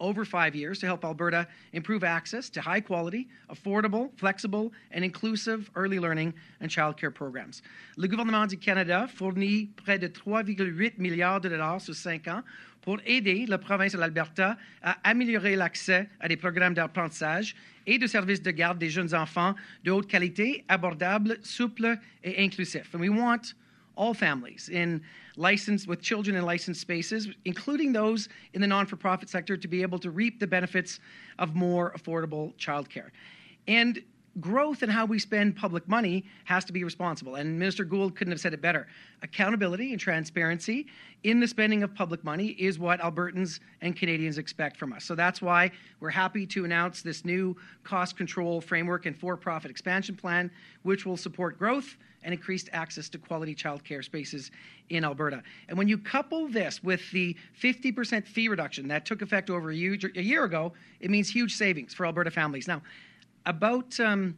over 0.00 0.24
five 0.24 0.54
years 0.54 0.78
to 0.78 0.86
help 0.86 1.04
Alberta 1.04 1.46
improve 1.72 2.04
access 2.04 2.48
to 2.50 2.60
high 2.60 2.80
quality, 2.80 3.28
affordable, 3.50 4.10
flexible, 4.16 4.72
and 4.92 5.04
inclusive 5.04 5.70
early 5.74 5.98
learning 5.98 6.32
and 6.60 6.68
childcare 6.68 7.14
programs. 7.14 7.62
Le 7.96 8.08
gouvernement 8.08 8.46
du 8.46 8.56
Canada 8.56 9.06
fournit 9.08 9.70
près 9.76 9.98
de 9.98 10.08
3,8 10.08 10.98
milliards 10.98 11.40
de 11.40 11.48
dollars 11.48 11.80
sur 11.80 11.94
cinq 11.94 12.28
ans 12.28 12.42
pour 12.82 12.98
aider 13.04 13.46
la 13.46 13.58
province 13.58 13.92
de 13.92 13.98
l'Alberta 13.98 14.56
à 14.82 14.96
améliorer 15.04 15.56
l'accès 15.56 16.08
à 16.20 16.28
des 16.28 16.36
programmes 16.36 16.74
d'apprentissage 16.74 17.54
et 17.86 17.98
de 17.98 18.06
services 18.06 18.42
de 18.42 18.50
garde 18.50 18.78
des 18.78 18.90
jeunes 18.90 19.14
enfants 19.14 19.54
de 19.84 19.90
haute 19.90 20.06
qualité, 20.06 20.64
abordables, 20.68 21.38
souples 21.42 21.98
et 22.22 22.42
inclusifs. 22.44 22.94
And 22.94 23.00
we 23.00 23.10
want 23.10 23.54
all 23.98 24.14
families 24.14 24.70
in 24.70 25.02
licensed 25.36 25.86
with 25.86 26.00
children 26.00 26.36
in 26.36 26.44
licensed 26.44 26.80
spaces, 26.80 27.28
including 27.44 27.92
those 27.92 28.28
in 28.54 28.60
the 28.60 28.66
non-for-profit 28.66 29.28
sector, 29.28 29.56
to 29.56 29.68
be 29.68 29.82
able 29.82 29.98
to 29.98 30.10
reap 30.10 30.40
the 30.40 30.46
benefits 30.46 31.00
of 31.38 31.54
more 31.54 31.92
affordable 31.92 32.54
childcare. 32.54 33.10
And 33.66 34.02
growth 34.40 34.82
in 34.82 34.88
how 34.88 35.04
we 35.04 35.18
spend 35.18 35.56
public 35.56 35.88
money 35.88 36.24
has 36.44 36.64
to 36.66 36.72
be 36.72 36.84
responsible. 36.84 37.36
And 37.36 37.58
Minister 37.58 37.84
Gould 37.84 38.16
couldn't 38.16 38.32
have 38.32 38.40
said 38.40 38.54
it 38.54 38.60
better. 38.60 38.86
Accountability 39.22 39.92
and 39.92 40.00
transparency 40.00 40.86
in 41.24 41.40
the 41.40 41.48
spending 41.48 41.82
of 41.82 41.94
public 41.94 42.22
money 42.24 42.48
is 42.48 42.78
what 42.78 43.00
Albertans 43.00 43.60
and 43.80 43.96
Canadians 43.96 44.38
expect 44.38 44.76
from 44.76 44.92
us. 44.92 45.04
So 45.04 45.14
that's 45.14 45.42
why 45.42 45.70
we're 46.00 46.10
happy 46.10 46.46
to 46.46 46.64
announce 46.64 47.02
this 47.02 47.24
new 47.24 47.56
cost 47.84 48.16
control 48.16 48.60
framework 48.60 49.06
and 49.06 49.18
for 49.18 49.36
profit 49.36 49.70
expansion 49.70 50.16
plan, 50.16 50.50
which 50.82 51.04
will 51.04 51.16
support 51.16 51.58
growth 51.58 51.96
and 52.22 52.34
increased 52.34 52.68
access 52.72 53.08
to 53.08 53.18
quality 53.18 53.54
childcare 53.54 54.04
spaces 54.04 54.50
in 54.90 55.04
Alberta. 55.04 55.42
And 55.68 55.78
when 55.78 55.88
you 55.88 55.98
couple 55.98 56.48
this 56.48 56.82
with 56.82 57.08
the 57.12 57.36
50% 57.60 58.26
fee 58.26 58.48
reduction 58.48 58.88
that 58.88 59.06
took 59.06 59.22
effect 59.22 59.50
over 59.50 59.70
a 59.70 59.74
year, 59.74 59.96
a 60.16 60.22
year 60.22 60.44
ago, 60.44 60.72
it 61.00 61.10
means 61.10 61.30
huge 61.30 61.54
savings 61.54 61.94
for 61.94 62.06
Alberta 62.06 62.30
families. 62.30 62.66
Now, 62.66 62.82
about 63.48 63.98
um, 63.98 64.36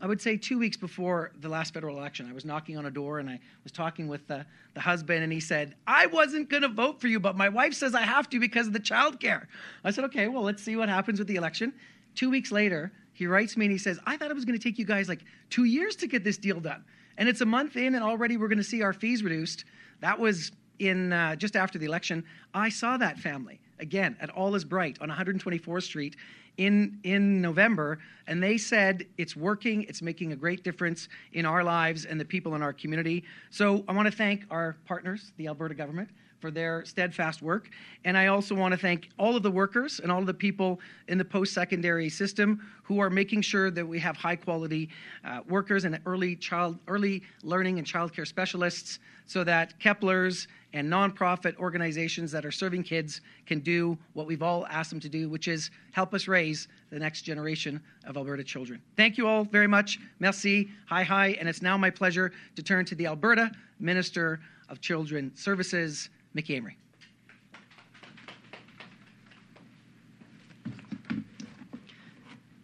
I 0.00 0.06
would 0.06 0.20
say 0.20 0.38
two 0.38 0.58
weeks 0.58 0.78
before 0.78 1.30
the 1.40 1.48
last 1.48 1.74
federal 1.74 1.98
election, 1.98 2.26
I 2.28 2.32
was 2.32 2.46
knocking 2.46 2.78
on 2.78 2.86
a 2.86 2.90
door 2.90 3.18
and 3.18 3.28
I 3.28 3.38
was 3.64 3.70
talking 3.70 4.08
with 4.08 4.26
the, 4.26 4.46
the 4.72 4.80
husband, 4.80 5.22
and 5.22 5.30
he 5.30 5.40
said, 5.40 5.74
I 5.86 6.06
wasn't 6.06 6.48
going 6.48 6.62
to 6.62 6.68
vote 6.68 7.02
for 7.02 7.08
you, 7.08 7.20
but 7.20 7.36
my 7.36 7.50
wife 7.50 7.74
says 7.74 7.94
I 7.94 8.00
have 8.00 8.28
to 8.30 8.40
because 8.40 8.66
of 8.66 8.72
the 8.72 8.80
child 8.80 9.20
care. 9.20 9.46
I 9.84 9.90
said, 9.90 10.04
okay, 10.04 10.28
well, 10.28 10.42
let's 10.42 10.62
see 10.62 10.74
what 10.74 10.88
happens 10.88 11.18
with 11.18 11.28
the 11.28 11.36
election. 11.36 11.74
Two 12.14 12.30
weeks 12.30 12.50
later, 12.50 12.90
he 13.12 13.26
writes 13.26 13.58
me 13.58 13.66
and 13.66 13.72
he 13.72 13.78
says, 13.78 13.98
I 14.06 14.16
thought 14.16 14.30
it 14.30 14.34
was 14.34 14.46
going 14.46 14.58
to 14.58 14.62
take 14.62 14.78
you 14.78 14.86
guys 14.86 15.06
like 15.06 15.22
two 15.50 15.64
years 15.64 15.94
to 15.96 16.06
get 16.06 16.24
this 16.24 16.38
deal 16.38 16.60
done. 16.60 16.82
And 17.18 17.28
it's 17.28 17.42
a 17.42 17.46
month 17.46 17.76
in, 17.76 17.94
and 17.94 18.02
already 18.02 18.38
we're 18.38 18.48
going 18.48 18.56
to 18.56 18.64
see 18.64 18.80
our 18.80 18.94
fees 18.94 19.22
reduced. 19.22 19.66
That 20.00 20.18
was 20.18 20.50
in 20.78 21.12
uh, 21.12 21.36
just 21.36 21.56
after 21.56 21.78
the 21.78 21.84
election. 21.84 22.24
I 22.54 22.70
saw 22.70 22.96
that 22.96 23.18
family 23.18 23.60
again 23.78 24.16
at 24.18 24.30
All 24.30 24.54
is 24.54 24.64
Bright 24.64 24.96
on 25.02 25.10
124th 25.10 25.82
Street 25.82 26.16
in 26.56 26.98
in 27.04 27.40
November, 27.40 27.98
and 28.26 28.42
they 28.42 28.58
said 28.58 29.06
it's 29.18 29.34
working. 29.36 29.82
It's 29.84 30.02
making 30.02 30.32
a 30.32 30.36
great 30.36 30.62
difference 30.62 31.08
in 31.32 31.46
our 31.46 31.64
lives 31.64 32.04
and 32.04 32.20
the 32.20 32.24
people 32.24 32.54
in 32.54 32.62
our 32.62 32.72
community. 32.72 33.24
So 33.50 33.84
I 33.88 33.92
want 33.92 34.06
to 34.06 34.16
thank 34.16 34.44
our 34.50 34.76
partners, 34.86 35.32
the 35.36 35.48
Alberta 35.48 35.74
government, 35.74 36.10
for 36.40 36.50
their 36.50 36.84
steadfast 36.84 37.42
work. 37.42 37.70
And 38.04 38.16
I 38.16 38.28
also 38.28 38.54
want 38.54 38.72
to 38.72 38.78
thank 38.78 39.10
all 39.18 39.36
of 39.36 39.42
the 39.42 39.50
workers 39.50 40.00
and 40.00 40.10
all 40.10 40.20
of 40.20 40.26
the 40.26 40.34
people 40.34 40.80
in 41.08 41.18
the 41.18 41.24
post 41.24 41.52
secondary 41.52 42.08
system 42.08 42.60
who 42.82 42.98
are 43.00 43.10
making 43.10 43.42
sure 43.42 43.70
that 43.70 43.86
we 43.86 43.98
have 44.00 44.16
high 44.16 44.36
quality 44.36 44.88
uh, 45.24 45.40
workers 45.48 45.84
and 45.84 46.00
early 46.06 46.34
child 46.36 46.78
early 46.88 47.22
learning 47.42 47.78
and 47.78 47.86
childcare 47.86 48.26
specialists 48.26 48.98
so 49.26 49.44
that 49.44 49.78
Kepler's 49.78 50.48
and 50.72 50.90
nonprofit 50.90 51.56
organizations 51.56 52.30
that 52.32 52.44
are 52.44 52.50
serving 52.50 52.82
kids 52.82 53.20
can 53.46 53.60
do 53.60 53.98
what 54.12 54.26
we've 54.26 54.42
all 54.42 54.66
asked 54.66 54.90
them 54.90 55.00
to 55.00 55.08
do, 55.08 55.28
which 55.28 55.48
is 55.48 55.70
help 55.92 56.14
us 56.14 56.28
raise 56.28 56.68
the 56.90 56.98
next 56.98 57.22
generation 57.22 57.80
of 58.06 58.16
Alberta 58.16 58.44
children. 58.44 58.80
Thank 58.96 59.18
you 59.18 59.26
all 59.26 59.44
very 59.44 59.66
much. 59.66 59.98
Merci. 60.18 60.70
Hi, 60.86 61.02
hi. 61.02 61.36
And 61.40 61.48
it's 61.48 61.62
now 61.62 61.76
my 61.76 61.90
pleasure 61.90 62.32
to 62.56 62.62
turn 62.62 62.84
to 62.86 62.94
the 62.94 63.06
Alberta 63.06 63.50
Minister 63.78 64.40
of 64.68 64.80
Children 64.80 65.32
Services, 65.34 66.10
Mickey 66.32 66.60
Amery. 66.60 66.74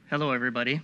Hello, 0.09 0.31
everybody. 0.31 0.81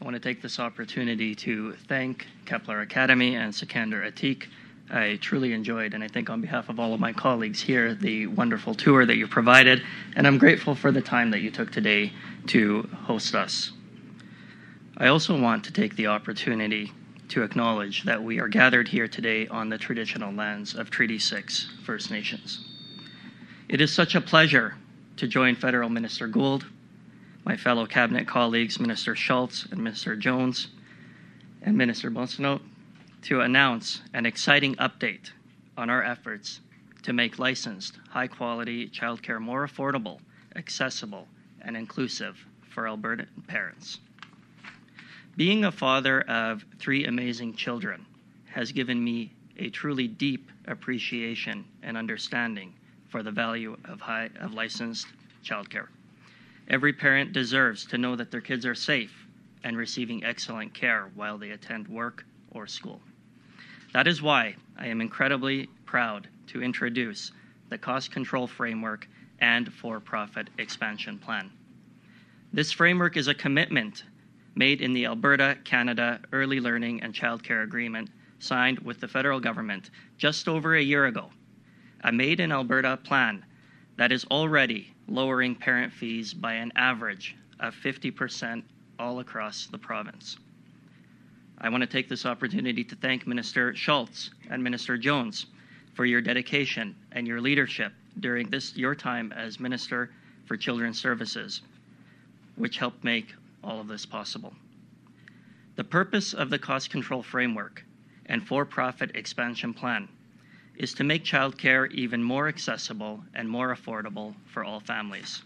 I 0.00 0.04
want 0.04 0.14
to 0.14 0.20
take 0.20 0.40
this 0.40 0.60
opportunity 0.60 1.34
to 1.34 1.72
thank 1.88 2.28
Kepler 2.44 2.82
Academy 2.82 3.34
and 3.34 3.52
Sikander 3.52 4.08
Atik. 4.08 4.46
I 4.90 5.18
truly 5.20 5.52
enjoyed, 5.52 5.92
and 5.92 6.04
I 6.04 6.08
think 6.08 6.30
on 6.30 6.40
behalf 6.40 6.68
of 6.68 6.78
all 6.78 6.94
of 6.94 7.00
my 7.00 7.12
colleagues 7.12 7.60
here, 7.60 7.94
the 7.94 8.28
wonderful 8.28 8.74
tour 8.74 9.04
that 9.04 9.16
you 9.16 9.26
provided, 9.26 9.82
and 10.14 10.24
I'm 10.24 10.38
grateful 10.38 10.76
for 10.76 10.92
the 10.92 11.02
time 11.02 11.32
that 11.32 11.40
you 11.40 11.50
took 11.50 11.72
today 11.72 12.12
to 12.46 12.88
host 13.02 13.34
us. 13.34 13.72
I 14.96 15.08
also 15.08 15.38
want 15.38 15.64
to 15.64 15.72
take 15.72 15.96
the 15.96 16.06
opportunity 16.06 16.92
to 17.28 17.42
acknowledge 17.42 18.04
that 18.04 18.22
we 18.22 18.40
are 18.40 18.48
gathered 18.48 18.88
here 18.88 19.06
today 19.06 19.46
on 19.48 19.68
the 19.68 19.78
traditional 19.78 20.32
lands 20.32 20.74
of 20.74 20.90
Treaty 20.90 21.18
6 21.18 21.70
First 21.84 22.10
Nations. 22.10 22.64
It 23.68 23.80
is 23.80 23.92
such 23.92 24.14
a 24.14 24.20
pleasure 24.20 24.76
to 25.16 25.26
join 25.26 25.54
Federal 25.54 25.90
Minister 25.90 26.26
Gould, 26.26 26.64
my 27.44 27.56
fellow 27.56 27.86
cabinet 27.86 28.26
colleagues, 28.26 28.80
Minister 28.80 29.14
Schulz 29.14 29.66
and 29.70 29.82
Minister 29.82 30.16
Jones, 30.16 30.68
and 31.62 31.76
Minister 31.76 32.10
Bonsineau, 32.10 32.60
to 33.22 33.40
announce 33.40 34.00
an 34.14 34.24
exciting 34.24 34.74
update 34.76 35.30
on 35.76 35.90
our 35.90 36.02
efforts 36.02 36.60
to 37.02 37.12
make 37.12 37.38
licensed, 37.38 37.98
high 38.08 38.26
quality 38.26 38.88
childcare 38.88 39.40
more 39.40 39.66
affordable, 39.66 40.20
accessible, 40.56 41.28
and 41.60 41.76
inclusive 41.76 42.38
for 42.70 42.88
Alberta 42.88 43.26
parents. 43.46 43.98
Being 45.38 45.64
a 45.64 45.70
father 45.70 46.22
of 46.22 46.64
three 46.80 47.06
amazing 47.06 47.54
children 47.54 48.04
has 48.46 48.72
given 48.72 49.04
me 49.04 49.32
a 49.56 49.70
truly 49.70 50.08
deep 50.08 50.50
appreciation 50.66 51.64
and 51.80 51.96
understanding 51.96 52.74
for 53.08 53.22
the 53.22 53.30
value 53.30 53.76
of 53.84 54.00
high 54.00 54.30
of 54.40 54.54
licensed 54.54 55.06
childcare. 55.44 55.86
Every 56.66 56.92
parent 56.92 57.32
deserves 57.32 57.86
to 57.86 57.98
know 57.98 58.16
that 58.16 58.32
their 58.32 58.40
kids 58.40 58.66
are 58.66 58.74
safe 58.74 59.28
and 59.62 59.76
receiving 59.76 60.24
excellent 60.24 60.74
care 60.74 61.08
while 61.14 61.38
they 61.38 61.50
attend 61.50 61.86
work 61.86 62.26
or 62.50 62.66
school. 62.66 63.00
That 63.92 64.08
is 64.08 64.20
why 64.20 64.56
I 64.76 64.88
am 64.88 65.00
incredibly 65.00 65.68
proud 65.86 66.26
to 66.48 66.64
introduce 66.64 67.30
the 67.68 67.78
cost 67.78 68.10
control 68.10 68.48
framework 68.48 69.06
and 69.38 69.72
for 69.72 70.00
profit 70.00 70.50
expansion 70.58 71.16
plan. 71.16 71.52
This 72.52 72.72
framework 72.72 73.16
is 73.16 73.28
a 73.28 73.34
commitment 73.34 74.02
made 74.54 74.80
in 74.80 74.92
the 74.92 75.06
Alberta 75.06 75.58
Canada 75.64 76.20
Early 76.32 76.60
Learning 76.60 77.02
and 77.02 77.14
Childcare 77.14 77.62
Agreement 77.62 78.10
signed 78.38 78.78
with 78.80 79.00
the 79.00 79.08
federal 79.08 79.40
government 79.40 79.90
just 80.16 80.48
over 80.48 80.74
a 80.76 80.82
year 80.82 81.06
ago. 81.06 81.30
A 82.02 82.12
Made 82.12 82.40
in 82.40 82.52
Alberta 82.52 82.96
plan 82.96 83.44
that 83.96 84.12
is 84.12 84.24
already 84.26 84.92
lowering 85.08 85.54
parent 85.54 85.92
fees 85.92 86.32
by 86.32 86.54
an 86.54 86.72
average 86.76 87.36
of 87.60 87.74
50% 87.74 88.62
all 88.98 89.20
across 89.20 89.66
the 89.66 89.78
province. 89.78 90.36
I 91.60 91.68
want 91.68 91.82
to 91.82 91.88
take 91.88 92.08
this 92.08 92.24
opportunity 92.24 92.84
to 92.84 92.94
thank 92.94 93.26
Minister 93.26 93.74
Schulz 93.74 94.30
and 94.48 94.62
Minister 94.62 94.96
Jones 94.96 95.46
for 95.94 96.04
your 96.04 96.20
dedication 96.20 96.94
and 97.10 97.26
your 97.26 97.40
leadership 97.40 97.92
during 98.20 98.48
this 98.48 98.76
your 98.76 98.94
time 98.94 99.32
as 99.32 99.58
Minister 99.58 100.10
for 100.46 100.56
Children's 100.56 101.00
Services, 101.00 101.62
which 102.54 102.78
helped 102.78 103.02
make 103.02 103.34
all 103.62 103.80
of 103.80 103.88
this 103.88 104.06
possible. 104.06 104.54
The 105.76 105.84
purpose 105.84 106.34
of 106.34 106.50
the 106.50 106.58
cost 106.58 106.90
control 106.90 107.22
framework 107.22 107.84
and 108.26 108.46
for 108.46 108.64
profit 108.64 109.12
expansion 109.14 109.72
plan 109.72 110.08
is 110.76 110.94
to 110.94 111.04
make 111.04 111.24
childcare 111.24 111.90
even 111.92 112.22
more 112.22 112.48
accessible 112.48 113.22
and 113.34 113.48
more 113.48 113.74
affordable 113.74 114.34
for 114.46 114.64
all 114.64 114.80
families. 114.80 115.42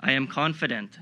I 0.00 0.12
am 0.12 0.26
confident 0.28 0.98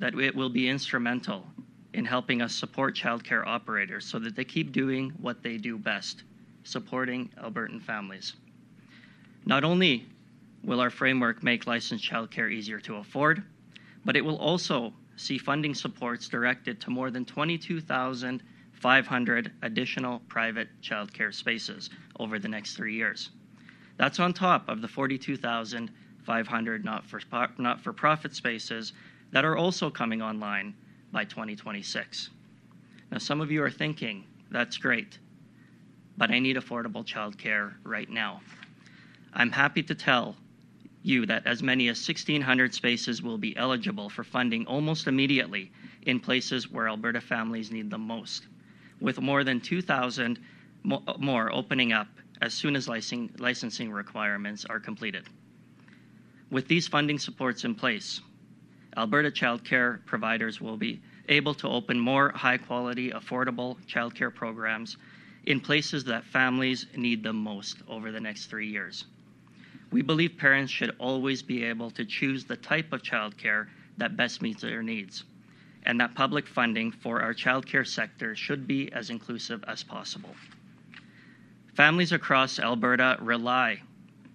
that 0.00 0.18
it 0.18 0.34
will 0.34 0.48
be 0.48 0.68
instrumental 0.68 1.46
in 1.94 2.04
helping 2.04 2.42
us 2.42 2.54
support 2.54 2.96
childcare 2.96 3.46
operators 3.46 4.04
so 4.04 4.18
that 4.18 4.34
they 4.34 4.44
keep 4.44 4.72
doing 4.72 5.10
what 5.20 5.42
they 5.42 5.56
do 5.56 5.78
best, 5.78 6.24
supporting 6.64 7.30
Albertan 7.40 7.80
families. 7.80 8.34
Not 9.44 9.62
only 9.62 10.06
will 10.64 10.80
our 10.80 10.90
framework 10.90 11.42
make 11.42 11.66
licensed 11.66 12.08
childcare 12.08 12.50
easier 12.50 12.80
to 12.80 12.96
afford, 12.96 13.44
but 14.04 14.16
it 14.16 14.24
will 14.24 14.38
also 14.38 14.92
see 15.16 15.38
funding 15.38 15.74
supports 15.74 16.28
directed 16.28 16.80
to 16.80 16.90
more 16.90 17.10
than 17.10 17.24
22,500 17.24 19.52
additional 19.62 20.20
private 20.28 20.68
childcare 20.82 21.34
spaces 21.34 21.90
over 22.18 22.38
the 22.38 22.48
next 22.48 22.76
three 22.76 22.94
years. 22.94 23.30
That's 23.98 24.18
on 24.18 24.32
top 24.32 24.68
of 24.68 24.80
the 24.80 24.88
42,500 24.88 26.84
not 26.84 27.04
for 27.04 27.92
profit 27.92 28.34
spaces 28.34 28.92
that 29.30 29.44
are 29.44 29.56
also 29.56 29.90
coming 29.90 30.22
online 30.22 30.74
by 31.12 31.24
2026. 31.24 32.30
Now, 33.10 33.18
some 33.18 33.40
of 33.40 33.50
you 33.50 33.62
are 33.62 33.70
thinking, 33.70 34.24
that's 34.50 34.78
great, 34.78 35.18
but 36.16 36.30
I 36.30 36.38
need 36.38 36.56
affordable 36.56 37.04
childcare 37.06 37.74
right 37.84 38.08
now. 38.08 38.40
I'm 39.34 39.50
happy 39.50 39.82
to 39.84 39.94
tell 39.94 40.36
you 41.02 41.26
that 41.26 41.46
as 41.46 41.62
many 41.62 41.88
as 41.88 41.98
1,600 41.98 42.74
spaces 42.74 43.22
will 43.22 43.38
be 43.38 43.56
eligible 43.56 44.08
for 44.08 44.24
funding 44.24 44.66
almost 44.66 45.06
immediately 45.06 45.70
in 46.02 46.20
places 46.20 46.70
where 46.70 46.88
Alberta 46.88 47.20
families 47.20 47.70
need 47.70 47.90
them 47.90 48.02
most, 48.02 48.46
with 49.00 49.20
more 49.20 49.44
than 49.44 49.60
2,000 49.60 50.38
more 50.84 51.52
opening 51.52 51.92
up 51.92 52.08
as 52.40 52.52
soon 52.52 52.74
as 52.74 52.88
licensing 52.88 53.92
requirements 53.92 54.64
are 54.64 54.80
completed. 54.80 55.24
With 56.50 56.68
these 56.68 56.88
funding 56.88 57.18
supports 57.18 57.64
in 57.64 57.74
place, 57.74 58.20
Alberta 58.96 59.30
childcare 59.30 60.04
providers 60.04 60.60
will 60.60 60.76
be 60.76 61.00
able 61.28 61.54
to 61.54 61.68
open 61.68 61.98
more 61.98 62.30
high 62.30 62.58
quality, 62.58 63.10
affordable 63.10 63.76
childcare 63.86 64.34
programs 64.34 64.96
in 65.46 65.60
places 65.60 66.04
that 66.04 66.24
families 66.24 66.86
need 66.96 67.22
them 67.22 67.36
most 67.36 67.78
over 67.88 68.12
the 68.12 68.20
next 68.20 68.46
three 68.46 68.68
years. 68.68 69.04
We 69.92 70.00
believe 70.00 70.38
parents 70.38 70.72
should 70.72 70.96
always 70.98 71.42
be 71.42 71.64
able 71.64 71.90
to 71.90 72.06
choose 72.06 72.46
the 72.46 72.56
type 72.56 72.94
of 72.94 73.02
childcare 73.02 73.68
that 73.98 74.16
best 74.16 74.40
meets 74.40 74.62
their 74.62 74.82
needs, 74.82 75.24
and 75.84 76.00
that 76.00 76.14
public 76.14 76.46
funding 76.46 76.90
for 76.90 77.20
our 77.20 77.34
childcare 77.34 77.86
sector 77.86 78.34
should 78.34 78.66
be 78.66 78.90
as 78.90 79.10
inclusive 79.10 79.62
as 79.68 79.82
possible. 79.82 80.34
Families 81.74 82.12
across 82.12 82.58
Alberta 82.58 83.18
rely 83.20 83.82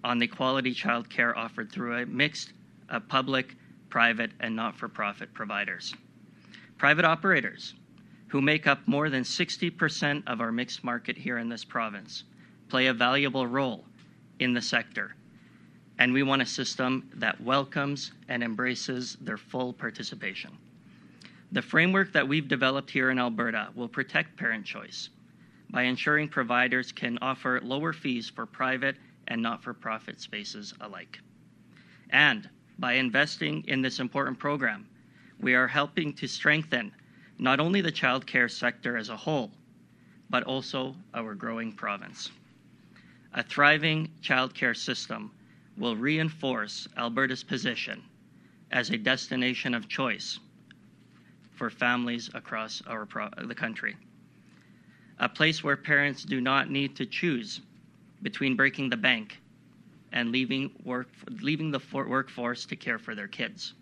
on 0.04 0.18
the 0.18 0.28
quality 0.28 0.72
childcare 0.72 1.36
offered 1.36 1.72
through 1.72 1.96
a 1.96 2.06
mix 2.06 2.52
of 2.88 3.08
public, 3.08 3.56
private, 3.90 4.30
and 4.38 4.54
not 4.54 4.76
for 4.76 4.86
profit 4.86 5.34
providers. 5.34 5.92
Private 6.76 7.04
operators, 7.04 7.74
who 8.28 8.40
make 8.40 8.68
up 8.68 8.86
more 8.86 9.10
than 9.10 9.24
60% 9.24 10.22
of 10.28 10.40
our 10.40 10.52
mixed 10.52 10.84
market 10.84 11.16
here 11.16 11.38
in 11.38 11.48
this 11.48 11.64
province, 11.64 12.22
play 12.68 12.86
a 12.86 12.94
valuable 12.94 13.48
role 13.48 13.84
in 14.38 14.54
the 14.54 14.62
sector 14.62 15.16
and 15.98 16.12
we 16.12 16.22
want 16.22 16.42
a 16.42 16.46
system 16.46 17.10
that 17.14 17.40
welcomes 17.40 18.12
and 18.28 18.42
embraces 18.42 19.16
their 19.20 19.36
full 19.36 19.72
participation. 19.72 20.56
The 21.52 21.62
framework 21.62 22.12
that 22.12 22.28
we've 22.28 22.46
developed 22.46 22.90
here 22.90 23.10
in 23.10 23.18
Alberta 23.18 23.68
will 23.74 23.88
protect 23.88 24.36
parent 24.36 24.64
choice 24.64 25.08
by 25.70 25.82
ensuring 25.82 26.28
providers 26.28 26.92
can 26.92 27.18
offer 27.20 27.60
lower 27.62 27.92
fees 27.92 28.30
for 28.30 28.46
private 28.46 28.96
and 29.26 29.42
not 29.42 29.62
for 29.62 29.74
profit 29.74 30.20
spaces 30.20 30.72
alike. 30.80 31.18
And 32.10 32.48
by 32.78 32.94
investing 32.94 33.64
in 33.66 33.82
this 33.82 33.98
important 33.98 34.38
program, 34.38 34.86
we 35.40 35.54
are 35.54 35.68
helping 35.68 36.14
to 36.14 36.26
strengthen 36.26 36.92
not 37.38 37.60
only 37.60 37.80
the 37.80 37.92
childcare 37.92 38.50
sector 38.50 38.96
as 38.96 39.08
a 39.08 39.16
whole, 39.16 39.50
but 40.30 40.42
also 40.44 40.94
our 41.14 41.34
growing 41.34 41.72
province. 41.72 42.30
A 43.34 43.42
thriving 43.42 44.10
childcare 44.22 44.76
system 44.76 45.30
will 45.78 45.96
reinforce 45.96 46.88
Alberta's 46.96 47.44
position 47.44 48.02
as 48.72 48.90
a 48.90 48.98
destination 48.98 49.74
of 49.74 49.88
choice 49.88 50.40
for 51.54 51.70
families 51.70 52.28
across 52.34 52.82
our 52.86 53.06
pro- 53.06 53.30
the 53.46 53.54
country. 53.54 53.96
A 55.20 55.28
place 55.28 55.62
where 55.62 55.76
parents 55.76 56.24
do 56.24 56.40
not 56.40 56.70
need 56.70 56.96
to 56.96 57.06
choose 57.06 57.60
between 58.22 58.56
breaking 58.56 58.90
the 58.90 58.96
bank 58.96 59.40
and 60.12 60.32
leaving, 60.32 60.70
work, 60.84 61.08
leaving 61.42 61.70
the 61.70 61.80
workforce 61.92 62.64
to 62.66 62.76
care 62.76 62.98
for 62.98 63.14
their 63.14 63.28
kids. 63.28 63.74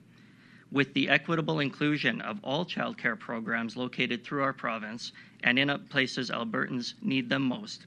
With 0.72 0.92
the 0.94 1.08
equitable 1.08 1.60
inclusion 1.60 2.20
of 2.20 2.40
all 2.42 2.66
childcare 2.66 3.18
programs 3.18 3.76
located 3.76 4.24
through 4.24 4.42
our 4.42 4.52
province 4.52 5.12
and 5.44 5.58
in 5.58 5.68
places 5.88 6.30
Albertans 6.30 6.94
need 7.02 7.28
them 7.28 7.42
most, 7.42 7.86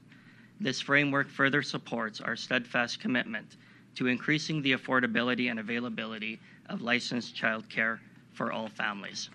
this 0.58 0.80
framework 0.80 1.28
further 1.28 1.62
supports 1.62 2.20
our 2.20 2.36
steadfast 2.36 3.00
commitment 3.00 3.56
to 3.94 4.06
increasing 4.06 4.62
the 4.62 4.72
affordability 4.72 5.50
and 5.50 5.58
availability 5.58 6.40
of 6.68 6.82
licensed 6.82 7.34
childcare 7.34 7.98
for 8.32 8.52
all 8.52 8.68
families. 8.68 9.30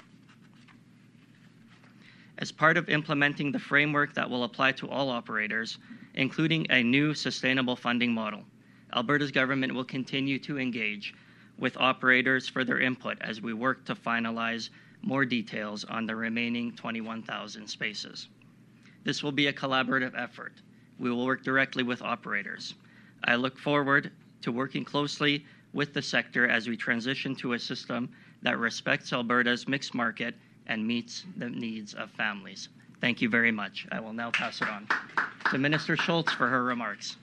As 2.38 2.52
part 2.52 2.76
of 2.76 2.90
implementing 2.90 3.52
the 3.52 3.60
framework 3.60 4.14
that 4.14 4.30
will 4.30 4.44
apply 4.44 4.74
to 4.74 4.90
all 4.90 5.10
operators, 5.10 5.78
including 6.16 6.66
a 6.70 6.84
new 6.84 7.14
sustainable 7.14 7.76
funding 7.76 8.14
model, 8.14 8.44
Alberta's 8.94 9.32
government 9.32 9.74
will 9.74 9.86
continue 9.86 10.40
to 10.40 10.60
engage 10.60 11.14
with 11.58 11.78
operators 11.78 12.48
for 12.48 12.64
their 12.64 12.80
input 12.80 13.18
as 13.22 13.42
we 13.42 13.54
work 13.54 13.86
to 13.86 13.96
finalize 13.96 14.70
more 15.02 15.26
details 15.26 15.86
on 15.86 16.06
the 16.06 16.16
remaining 16.16 16.74
21,000 16.76 17.68
spaces. 17.68 18.28
This 19.04 19.24
will 19.24 19.32
be 19.32 19.48
a 19.48 19.54
collaborative 19.54 20.14
effort. 20.18 20.54
We 21.00 21.12
will 21.12 21.26
work 21.26 21.44
directly 21.44 21.84
with 21.84 22.02
operators. 22.02 22.74
I 23.24 23.36
look 23.36 23.58
forward 23.58 24.12
to 24.46 24.52
working 24.52 24.86
closely 24.86 25.44
with 25.74 25.92
the 25.94 26.02
sector 26.02 26.48
as 26.48 26.70
we 26.70 26.78
transition 26.78 27.36
to 27.36 27.54
a 27.54 27.60
system 27.60 28.08
that 28.44 28.60
respects 28.60 29.12
Alberta's 29.12 29.68
mixed 29.68 29.96
market 29.96 30.36
and 30.68 30.86
meets 30.86 31.26
the 31.38 31.50
needs 31.50 31.96
of 31.96 32.12
families. 32.12 32.70
Thank 33.02 33.22
you 33.22 33.30
very 33.30 33.52
much. 33.52 33.88
I 33.92 34.00
will 34.00 34.14
now 34.14 34.30
pass 34.30 34.62
it 34.62 34.70
on 34.70 34.88
to 35.50 35.58
Minister 35.58 35.98
Schulz 35.98 36.32
for 36.32 36.48
her 36.48 36.64
remarks. 36.64 37.18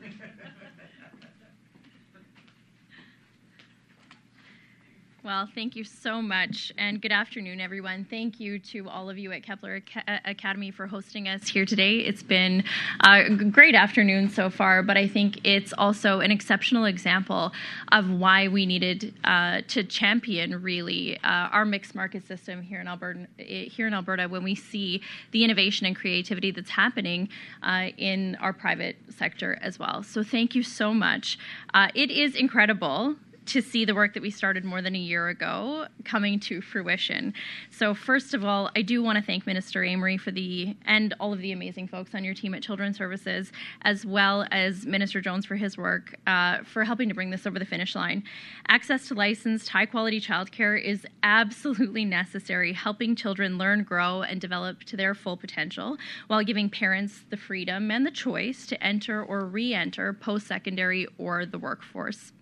Well, 5.25 5.49
thank 5.55 5.77
you 5.77 5.85
so 5.85 6.21
much, 6.21 6.73
and 6.77 7.01
good 7.01 7.13
afternoon, 7.13 7.61
everyone. 7.61 8.05
Thank 8.11 8.41
you 8.41 8.59
to 8.59 8.89
all 8.89 9.09
of 9.09 9.19
you 9.19 9.31
at 9.31 9.45
Kepler 9.45 9.81
Academy 10.25 10.73
for 10.73 10.89
hosting 10.89 11.29
us 11.29 11.47
here 11.47 11.65
today. 11.65 11.99
It's 11.99 12.25
been 12.25 12.65
a 13.05 13.31
great 13.31 13.77
afternoon 13.77 14.31
so 14.31 14.51
far, 14.51 14.83
but 14.83 14.97
I 14.97 15.07
think 15.07 15.39
it's 15.45 15.73
also 15.79 16.19
an 16.19 16.33
exceptional 16.33 16.87
example 16.87 17.53
of 17.93 18.11
why 18.11 18.49
we 18.49 18.67
needed 18.67 19.15
uh, 19.23 19.61
to 19.69 19.85
champion 19.85 20.61
really 20.61 21.19
uh, 21.19 21.51
our 21.53 21.65
mixed 21.65 21.95
market 21.95 22.27
system 22.27 22.61
here 22.61 22.81
in 22.81 22.89
Alberta. 22.89 23.29
Here 23.39 23.87
in 23.87 23.95
Alberta, 23.95 24.27
when 24.29 24.43
we 24.43 24.57
see 24.57 25.03
the 25.31 25.45
innovation 25.45 25.87
and 25.87 25.95
creativity 25.95 26.51
that's 26.51 26.71
happening 26.71 27.29
uh, 27.63 27.91
in 27.97 28.35
our 28.41 28.53
private 28.53 28.97
sector 29.09 29.57
as 29.63 29.79
well. 29.79 30.03
So, 30.03 30.25
thank 30.25 30.57
you 30.57 30.65
so 30.65 30.93
much. 30.93 31.39
Uh, 31.73 31.91
it 31.95 32.11
is 32.11 32.35
incredible 32.35 33.15
to 33.47 33.61
see 33.61 33.85
the 33.85 33.95
work 33.95 34.15
that 34.15 34.23
we 34.23 34.31
started 34.31 34.65
more 34.65 34.81
than 34.81 34.95
a 34.95 34.99
year 34.99 35.29
ago 35.29 35.87
coming 36.05 36.39
to 36.41 36.61
fruition. 36.61 37.35
So, 37.71 37.95
first 37.95 38.35
of 38.35 38.45
all, 38.45 38.71
I 38.77 38.83
do 38.83 39.03
want 39.03 39.19
to 39.19 39.25
thank 39.25 39.47
Minister 39.47 39.81
Amery 39.81 40.19
for 40.19 40.31
the 40.31 40.77
and 40.87 41.15
all 41.19 41.33
of 41.33 41.41
the 41.41 41.53
amazing 41.53 41.89
folks 41.89 42.15
on 42.15 42.25
your 42.25 42.35
team 42.35 42.55
at 42.55 42.63
Children's 42.63 42.97
Services, 42.97 43.53
as 43.83 44.07
well 44.07 44.47
as 44.51 44.87
Minister 44.87 45.21
Jones 45.21 45.47
for 45.47 45.57
his 45.57 45.77
work 45.77 46.15
uh, 46.27 46.59
for 46.65 46.85
helping 46.85 47.09
to 47.09 47.15
bring 47.15 47.31
this 47.31 47.47
over 47.47 47.59
the 47.59 47.65
finish 47.65 47.95
line. 47.95 48.23
Access 48.69 49.09
to 49.09 49.15
licensed, 49.15 49.69
high 49.69 49.87
quality 49.87 50.21
childcare 50.21 50.81
is 50.81 51.07
absolutely 51.23 52.05
necessary, 52.05 52.73
helping 52.73 53.17
children 53.17 53.59
learn, 53.59 53.83
grow, 53.83 54.23
and 54.23 54.41
develop 54.41 54.85
to 54.85 54.97
their 54.97 55.15
full 55.15 55.37
potential 55.37 55.97
while 56.29 56.45
giving 56.45 56.71
parents 56.71 57.25
the 57.31 57.37
freedom 57.37 57.91
and 57.91 58.07
the 58.07 58.11
choice 58.11 58.67
to 58.67 58.83
enter 58.83 59.23
or 59.23 59.47
re 59.47 59.75
enter 59.75 60.13
post 60.13 60.47
secondary 60.47 61.07
or 61.19 61.45
the 61.45 61.59
workforce 61.59 62.33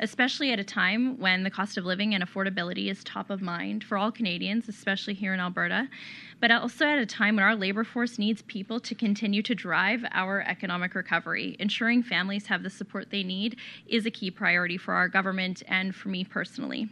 especially 0.00 0.52
at 0.52 0.60
a 0.60 0.64
time 0.64 1.18
when 1.18 1.42
the 1.42 1.50
cost 1.50 1.76
of 1.76 1.84
living 1.84 2.14
and 2.14 2.24
affordability 2.24 2.90
is 2.90 3.02
top 3.04 3.30
of 3.30 3.42
mind 3.42 3.84
for 3.84 3.96
all 3.98 4.12
Canadians, 4.12 4.68
especially 4.68 5.14
here 5.14 5.34
in 5.34 5.40
Alberta, 5.40 5.88
but 6.40 6.50
also 6.50 6.86
at 6.86 6.98
a 6.98 7.06
time 7.06 7.36
when 7.36 7.44
our 7.44 7.54
labor 7.54 7.84
force 7.84 8.18
needs 8.18 8.42
people 8.42 8.80
to 8.80 8.94
continue 8.94 9.42
to 9.42 9.54
drive 9.54 10.04
our 10.10 10.42
economic 10.42 10.94
recovery. 10.94 11.56
Ensuring 11.60 12.02
families 12.02 12.46
have 12.46 12.62
the 12.62 12.70
support 12.70 13.10
they 13.10 13.22
need 13.22 13.56
is 13.86 14.06
a 14.06 14.10
key 14.10 14.30
priority 14.30 14.76
for 14.76 14.94
our 14.94 15.08
government 15.08 15.62
and 15.68 15.94
for 15.94 16.08
me 16.08 16.24
personally. 16.24 16.88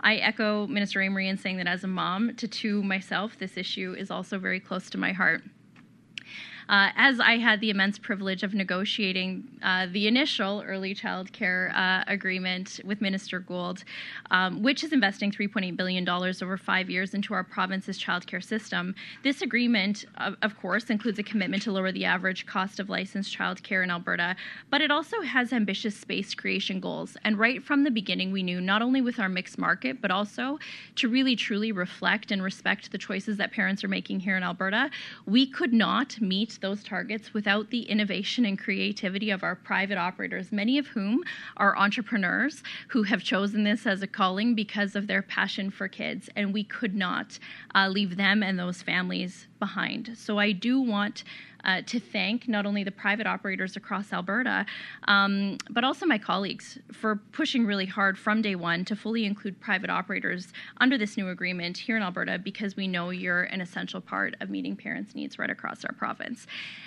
I 0.00 0.16
echo 0.16 0.66
Minister 0.66 1.00
Amery 1.00 1.28
in 1.28 1.36
saying 1.36 1.58
that 1.58 1.66
as 1.66 1.84
a 1.84 1.88
mom 1.88 2.34
to 2.36 2.48
two 2.48 2.82
myself, 2.82 3.38
this 3.38 3.56
issue 3.56 3.94
is 3.96 4.10
also 4.10 4.38
very 4.38 4.60
close 4.60 4.90
to 4.90 4.98
my 4.98 5.12
heart. 5.12 5.42
Uh, 6.68 6.90
as 6.96 7.18
I 7.18 7.38
had 7.38 7.62
the 7.62 7.70
immense 7.70 7.98
privilege 7.98 8.42
of 8.42 8.52
negotiating 8.52 9.48
uh, 9.62 9.86
the 9.90 10.06
initial 10.06 10.62
early 10.66 10.92
child 10.92 11.32
care 11.32 11.72
uh, 11.74 12.04
agreement 12.06 12.80
with 12.84 13.00
Minister 13.00 13.40
Gould, 13.40 13.84
um, 14.30 14.62
which 14.62 14.84
is 14.84 14.92
investing 14.92 15.32
$3.8 15.32 15.76
billion 15.78 16.06
over 16.06 16.58
five 16.58 16.90
years 16.90 17.14
into 17.14 17.32
our 17.32 17.42
province's 17.42 17.96
child 17.96 18.26
care 18.26 18.42
system. 18.42 18.94
This 19.22 19.40
agreement, 19.40 20.04
of, 20.18 20.36
of 20.42 20.58
course, 20.58 20.90
includes 20.90 21.18
a 21.18 21.22
commitment 21.22 21.62
to 21.62 21.72
lower 21.72 21.90
the 21.90 22.04
average 22.04 22.44
cost 22.44 22.78
of 22.80 22.90
licensed 22.90 23.32
child 23.32 23.62
care 23.62 23.82
in 23.82 23.90
Alberta, 23.90 24.36
but 24.68 24.82
it 24.82 24.90
also 24.90 25.22
has 25.22 25.54
ambitious 25.54 25.96
space 25.96 26.34
creation 26.34 26.80
goals. 26.80 27.16
And 27.24 27.38
right 27.38 27.62
from 27.62 27.84
the 27.84 27.90
beginning, 27.90 28.30
we 28.30 28.42
knew 28.42 28.60
not 28.60 28.82
only 28.82 29.00
with 29.00 29.18
our 29.18 29.30
mixed 29.30 29.56
market, 29.56 30.02
but 30.02 30.10
also 30.10 30.58
to 30.96 31.08
really 31.08 31.34
truly 31.34 31.72
reflect 31.72 32.30
and 32.30 32.42
respect 32.42 32.92
the 32.92 32.98
choices 32.98 33.38
that 33.38 33.52
parents 33.52 33.82
are 33.82 33.88
making 33.88 34.20
here 34.20 34.36
in 34.36 34.42
Alberta, 34.42 34.90
we 35.24 35.46
could 35.46 35.72
not 35.72 36.20
meet 36.20 36.57
those 36.60 36.82
targets 36.82 37.34
without 37.34 37.70
the 37.70 37.82
innovation 37.82 38.44
and 38.44 38.58
creativity 38.58 39.30
of 39.30 39.42
our 39.42 39.54
private 39.54 39.98
operators, 39.98 40.52
many 40.52 40.78
of 40.78 40.86
whom 40.88 41.22
are 41.56 41.76
entrepreneurs 41.76 42.62
who 42.88 43.02
have 43.04 43.22
chosen 43.22 43.64
this 43.64 43.86
as 43.86 44.02
a 44.02 44.06
calling 44.06 44.54
because 44.54 44.94
of 44.96 45.06
their 45.06 45.22
passion 45.22 45.70
for 45.70 45.88
kids. 45.88 46.28
And 46.36 46.52
we 46.52 46.64
could 46.64 46.94
not 46.94 47.38
uh, 47.74 47.88
leave 47.88 48.16
them 48.16 48.42
and 48.42 48.58
those 48.58 48.82
families 48.82 49.46
behind. 49.58 50.16
So 50.16 50.38
I 50.38 50.52
do 50.52 50.80
want 50.80 51.24
uh, 51.64 51.82
to 51.86 51.98
thank 51.98 52.48
not 52.48 52.66
only 52.66 52.84
the 52.84 52.90
private 52.90 53.26
operators 53.26 53.76
across 53.76 54.12
Alberta, 54.12 54.64
um, 55.06 55.58
but 55.70 55.84
also 55.84 56.06
my 56.06 56.18
colleagues 56.18 56.78
for 56.92 57.16
pushing 57.32 57.66
really 57.66 57.86
hard 57.86 58.18
from 58.18 58.42
day 58.42 58.54
one 58.54 58.84
to 58.84 58.96
fully 58.96 59.24
include 59.24 59.58
private 59.60 59.90
operators 59.90 60.52
under 60.78 60.96
this 60.96 61.16
new 61.16 61.28
agreement 61.28 61.76
here 61.76 61.96
in 61.96 62.02
Alberta 62.02 62.38
because 62.38 62.76
we 62.76 62.86
know 62.86 63.10
you're 63.10 63.44
an 63.44 63.60
essential 63.60 64.00
part 64.00 64.34
of 64.40 64.50
meeting 64.50 64.76
parents' 64.76 65.14
needs 65.14 65.38
right 65.38 65.50
across 65.50 65.84
our 65.84 65.92
province. 65.94 66.46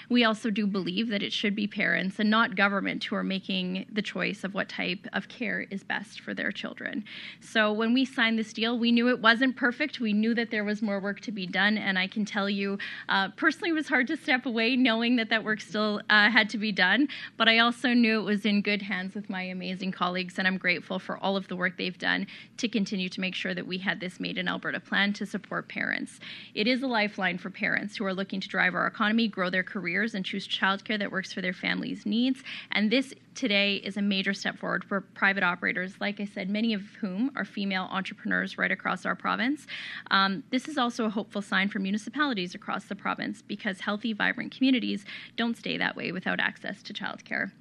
We 0.10 0.24
also 0.24 0.50
do 0.50 0.68
believe 0.68 1.10
that 1.10 1.24
it 1.24 1.34
should 1.34 1.56
be 1.56 1.68
parents 1.68 2.20
and 2.20 2.30
not 2.30 2.56
government 2.56 3.04
who 3.04 3.16
are 3.16 3.24
making 3.24 3.86
the 3.92 4.02
choice 4.02 4.44
of 4.44 4.54
what 4.54 4.70
type 4.70 5.08
of 5.14 5.28
care 5.28 5.62
is 5.70 5.84
best 5.84 6.22
for 6.22 6.34
their 6.34 6.52
children. 6.52 7.04
So 7.40 7.72
when 7.72 7.94
we 7.94 8.06
signed 8.06 8.38
this 8.38 8.54
deal, 8.54 8.78
we 8.78 8.92
knew 8.92 9.10
it 9.10 9.20
wasn't 9.20 9.56
perfect. 9.56 10.00
We 10.00 10.14
knew 10.14 10.34
that 10.36 10.52
there 10.52 10.64
was 10.64 10.82
more 10.82 11.00
work 11.00 11.20
to 11.22 11.32
be 11.32 11.46
done, 11.46 11.78
and 11.78 11.98
I 11.98 12.08
can 12.08 12.26
tell 12.26 12.50
you 12.50 12.78
uh, 13.10 13.30
personally, 13.36 13.70
it 13.70 13.74
was 13.74 13.88
hard 13.88 14.08
to 14.08 14.18
step 14.18 14.46
away 14.46 14.61
knowing 14.70 15.16
that 15.18 15.30
that 15.30 15.44
work 15.44 15.62
still 15.62 16.02
uh, 16.10 16.30
had 16.30 16.50
to 16.50 16.58
be 16.58 16.72
done. 16.72 17.08
But 17.38 17.48
I 17.48 17.60
also 17.60 17.90
knew 17.90 18.20
it 18.20 18.24
was 18.24 18.46
in 18.46 18.62
good 18.62 18.82
hands 18.82 19.16
with 19.16 19.30
my 19.30 19.44
amazing 19.44 19.92
colleagues, 19.92 20.38
and 20.38 20.48
I'm 20.48 20.58
grateful 20.58 21.00
for 21.00 21.18
all 21.18 21.36
of 21.36 21.48
the 21.48 21.56
work 21.56 21.78
they've 21.78 21.98
done 21.98 22.28
to 22.58 22.68
continue 22.68 23.10
to 23.10 23.22
make 23.22 23.36
sure 23.36 23.54
that 23.54 23.68
we 23.68 23.78
had 23.80 24.00
this 24.00 24.20
Made 24.20 24.38
in 24.38 24.48
Alberta 24.48 24.80
plan 24.80 25.14
to 25.14 25.26
support 25.26 25.68
parents. 25.68 26.20
It 26.54 26.68
is 26.68 26.84
a 26.84 26.88
lifeline 26.88 27.38
for 27.38 27.50
parents 27.50 27.98
who 27.98 28.06
are 28.06 28.14
looking 28.14 28.40
to 28.40 28.48
drive 28.48 28.76
our 28.76 28.88
economy, 28.88 29.28
grow 29.28 29.50
their 29.50 29.64
careers, 29.64 30.14
and 30.14 30.26
choose 30.26 30.48
childcare 30.48 31.00
that 31.00 31.12
works 31.12 31.34
for 31.34 31.42
their 31.42 31.54
family's 31.54 32.06
needs. 32.06 32.44
And 32.72 32.92
this 32.92 33.14
today 33.36 33.76
is 33.76 33.98
a 33.98 34.02
major 34.02 34.34
step 34.34 34.58
forward 34.58 34.84
for 34.84 35.02
private 35.02 35.44
operators, 35.44 35.96
like 36.00 36.20
I 36.20 36.26
said, 36.26 36.50
many 36.50 36.74
of 36.74 36.82
whom 37.00 37.32
are 37.36 37.46
female 37.46 37.88
entrepreneurs 37.92 38.58
right 38.58 38.72
across 38.72 39.06
our 39.06 39.16
province. 39.16 39.68
Um, 40.10 40.44
this 40.52 40.68
is 40.68 40.78
also 40.78 41.06
a 41.06 41.10
hopeful 41.10 41.42
sign 41.42 41.70
for 41.70 41.80
municipalities 41.80 42.56
across 42.56 42.86
the 42.86 42.96
province 42.96 43.42
because 43.42 43.80
healthy, 43.80 44.14
vibrant 44.14 44.56
communities 44.56 45.06
don't 45.38 45.58
stay 45.58 45.78
that 45.78 45.96
way 45.96 46.12
without 46.12 46.40
access 46.40 46.84
to 46.84 46.94
childcare. 46.94 47.52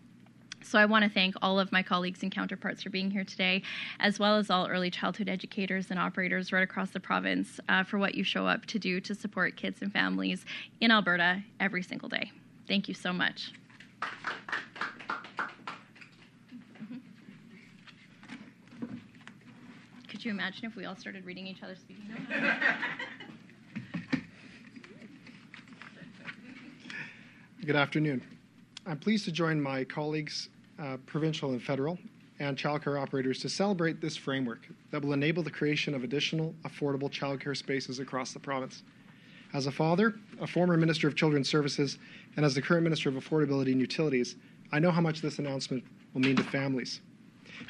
So 0.62 0.78
I 0.78 0.85
want 0.85 1.04
to 1.04 1.11
thank 1.11 1.35
all 1.40 1.59
of 1.59 1.72
my 1.72 1.83
colleagues 1.83 2.22
and 2.22 2.30
counterparts 2.30 2.83
for 2.83 2.90
being 2.90 3.11
here 3.11 3.24
today, 3.24 3.62
as 3.98 4.18
well 4.18 4.37
as 4.37 4.50
all 4.50 4.68
early 4.68 4.90
childhood 4.90 5.28
educators 5.28 5.90
and 5.90 5.98
operators 5.98 6.52
right 6.52 6.62
across 6.62 6.90
the 6.90 7.00
province 7.00 7.59
uh, 7.68 7.83
for 7.83 7.98
what 7.98 8.14
you 8.14 8.24
show 8.24 8.46
up 8.46 8.66
to 8.66 8.78
do 8.78 9.00
to 9.00 9.14
support 9.14 9.56
kids 9.56 9.80
and 9.80 9.92
families 9.92 10.44
in 10.80 10.90
Alberta 10.90 11.42
every 11.59 11.83
single 11.83 12.09
day. 12.09 12.30
Thank 12.68 12.88
you 12.88 12.94
so 12.94 13.12
much. 13.12 13.52
Could 20.20 20.26
you 20.26 20.33
imagine 20.33 20.66
if 20.66 20.76
we 20.76 20.85
all 20.85 20.96
started 20.96 21.24
reading 21.24 21.46
each 21.46 21.62
other's 21.62 21.78
speaking 21.78 22.04
notes? 22.11 22.20
Good 27.64 27.74
afternoon. 27.74 28.22
I'm 28.87 28.98
pleased 28.98 29.24
to 29.24 29.33
join 29.33 29.62
my 29.62 29.83
colleagues, 29.83 30.50
uh, 30.78 30.98
provincial 31.06 31.52
and 31.52 31.62
federal, 31.62 31.98
and 32.38 32.54
childcare 32.54 33.00
operators 33.00 33.38
to 33.38 33.48
celebrate 33.48 34.02
this 34.02 34.14
framework 34.14 34.68
that 34.90 35.02
will 35.02 35.14
enable 35.14 35.42
the 35.42 35.50
creation 35.50 35.94
of 35.94 36.04
additional 36.04 36.54
affordable 36.64 37.11
childcare 37.11 37.56
spaces 37.56 37.98
across 37.98 38.35
the 38.35 38.40
province. 38.40 38.83
As 39.54 39.68
a 39.68 39.72
father, 39.72 40.16
a 40.38 40.46
former 40.46 40.76
Minister 40.76 41.09
of 41.09 41.16
Children's 41.16 41.48
Services, 41.48 41.96
and 42.37 42.44
as 42.44 42.54
the 42.54 42.61
current 42.61 42.85
Minister 42.85 43.09
of 43.09 43.14
Affordability 43.14 43.72
and 43.72 43.80
Utilities, 43.80 44.37
I 44.70 44.80
know 44.80 44.90
how 44.90 45.00
much 45.00 45.22
this 45.22 45.38
announcement 45.38 45.83
will 46.12 46.20
mean 46.20 46.37
to 46.37 46.44
families. 46.44 47.00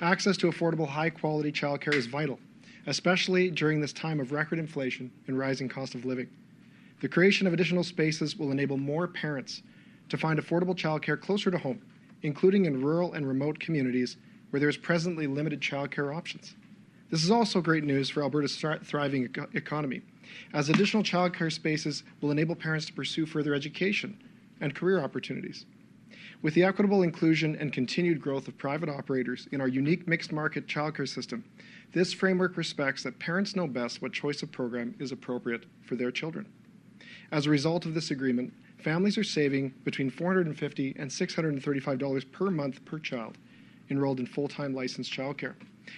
Access 0.00 0.36
to 0.38 0.46
affordable, 0.50 0.88
high 0.88 1.10
quality 1.10 1.52
childcare 1.52 1.94
is 1.94 2.06
vital, 2.06 2.38
especially 2.86 3.50
during 3.50 3.80
this 3.80 3.92
time 3.92 4.18
of 4.18 4.32
record 4.32 4.58
inflation 4.58 5.10
and 5.26 5.38
rising 5.38 5.68
cost 5.68 5.94
of 5.94 6.04
living. 6.04 6.28
The 7.00 7.08
creation 7.08 7.46
of 7.46 7.52
additional 7.52 7.84
spaces 7.84 8.38
will 8.38 8.50
enable 8.50 8.76
more 8.76 9.06
parents 9.08 9.62
to 10.08 10.16
find 10.16 10.38
affordable 10.38 10.74
childcare 10.74 11.20
closer 11.20 11.50
to 11.50 11.58
home, 11.58 11.82
including 12.22 12.64
in 12.64 12.82
rural 12.82 13.12
and 13.12 13.26
remote 13.26 13.58
communities 13.60 14.16
where 14.50 14.60
there 14.60 14.68
is 14.68 14.76
presently 14.76 15.26
limited 15.26 15.60
childcare 15.60 16.14
options. 16.14 16.54
This 17.10 17.24
is 17.24 17.30
also 17.30 17.60
great 17.60 17.84
news 17.84 18.08
for 18.08 18.22
Alberta's 18.22 18.56
thriving 18.56 19.28
economy, 19.54 20.02
as 20.54 20.68
additional 20.68 21.02
childcare 21.02 21.52
spaces 21.52 22.04
will 22.20 22.30
enable 22.30 22.54
parents 22.54 22.86
to 22.86 22.92
pursue 22.92 23.26
further 23.26 23.54
education 23.54 24.22
and 24.60 24.74
career 24.74 25.00
opportunities. 25.00 25.66
With 26.42 26.54
the 26.54 26.64
equitable 26.64 27.02
inclusion 27.02 27.56
and 27.56 27.72
continued 27.72 28.20
growth 28.20 28.48
of 28.48 28.58
private 28.58 28.88
operators 28.88 29.48
in 29.52 29.60
our 29.60 29.68
unique 29.68 30.08
mixed 30.08 30.32
market 30.32 30.66
childcare 30.66 31.08
system, 31.08 31.44
this 31.92 32.12
framework 32.12 32.56
respects 32.56 33.02
that 33.02 33.18
parents 33.18 33.56
know 33.56 33.66
best 33.66 34.00
what 34.00 34.12
choice 34.12 34.42
of 34.42 34.50
program 34.50 34.94
is 34.98 35.12
appropriate 35.12 35.66
for 35.82 35.96
their 35.96 36.10
children. 36.10 36.46
As 37.32 37.46
a 37.46 37.50
result 37.50 37.86
of 37.86 37.94
this 37.94 38.10
agreement, 38.10 38.52
families 38.78 39.18
are 39.18 39.24
saving 39.24 39.74
between 39.84 40.10
450 40.10 40.96
and 40.98 41.10
$635 41.10 42.32
per 42.32 42.50
month 42.50 42.84
per 42.84 42.98
child 42.98 43.38
enrolled 43.90 44.20
in 44.20 44.26
full 44.26 44.48
time 44.48 44.74
licensed 44.74 45.12
childcare, 45.12 45.54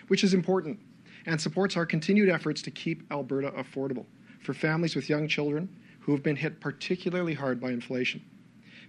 which 0.09 0.25
is 0.25 0.35
important 0.35 0.79
and 1.27 1.41
supports 1.41 1.77
our 1.77 1.87
continued 1.87 2.29
efforts 2.29 2.63
to 2.63 2.71
keep 2.71 3.11
Alberta 3.13 3.51
affordable 3.53 4.07
for 4.43 4.55
families 4.55 4.97
with 4.97 5.09
young 5.09 5.29
children 5.29 5.69
who 6.01 6.13
have 6.13 6.23
been 6.23 6.37
hit 6.37 6.61
particularly 6.61 7.35
hard 7.35 7.61
by 7.61 7.71
inflation. 7.71 8.21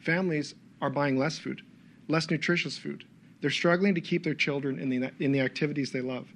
Families 0.02 0.56
are 0.84 0.90
buying 0.90 1.18
less 1.18 1.40
food, 1.40 1.62
less 2.10 2.30
nutritious 2.30 2.78
food. 2.78 3.06
They're 3.40 3.50
struggling 3.50 3.96
to 3.96 4.02
keep 4.02 4.24
their 4.24 4.34
children 4.34 4.80
in 4.80 4.90
the, 4.90 5.12
in 5.20 5.32
the 5.32 5.40
activities 5.40 5.92
they 5.92 6.02
love. 6.02 6.28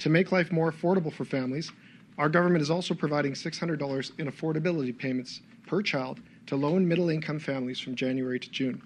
To 0.00 0.10
make 0.10 0.30
life 0.30 0.52
more 0.52 0.70
affordable 0.70 1.12
for 1.12 1.24
families, 1.24 1.72
our 2.18 2.28
government 2.28 2.60
is 2.60 2.70
also 2.70 2.94
providing 2.94 3.32
$600 3.32 4.18
in 4.18 4.30
affordability 4.30 4.96
payments 4.96 5.40
per 5.66 5.80
child 5.80 6.20
to 6.46 6.56
low 6.56 6.76
and 6.76 6.86
middle 6.86 7.08
income 7.08 7.38
families 7.38 7.80
from 7.80 7.94
January 7.94 8.38
to 8.38 8.50
June. 8.50 8.82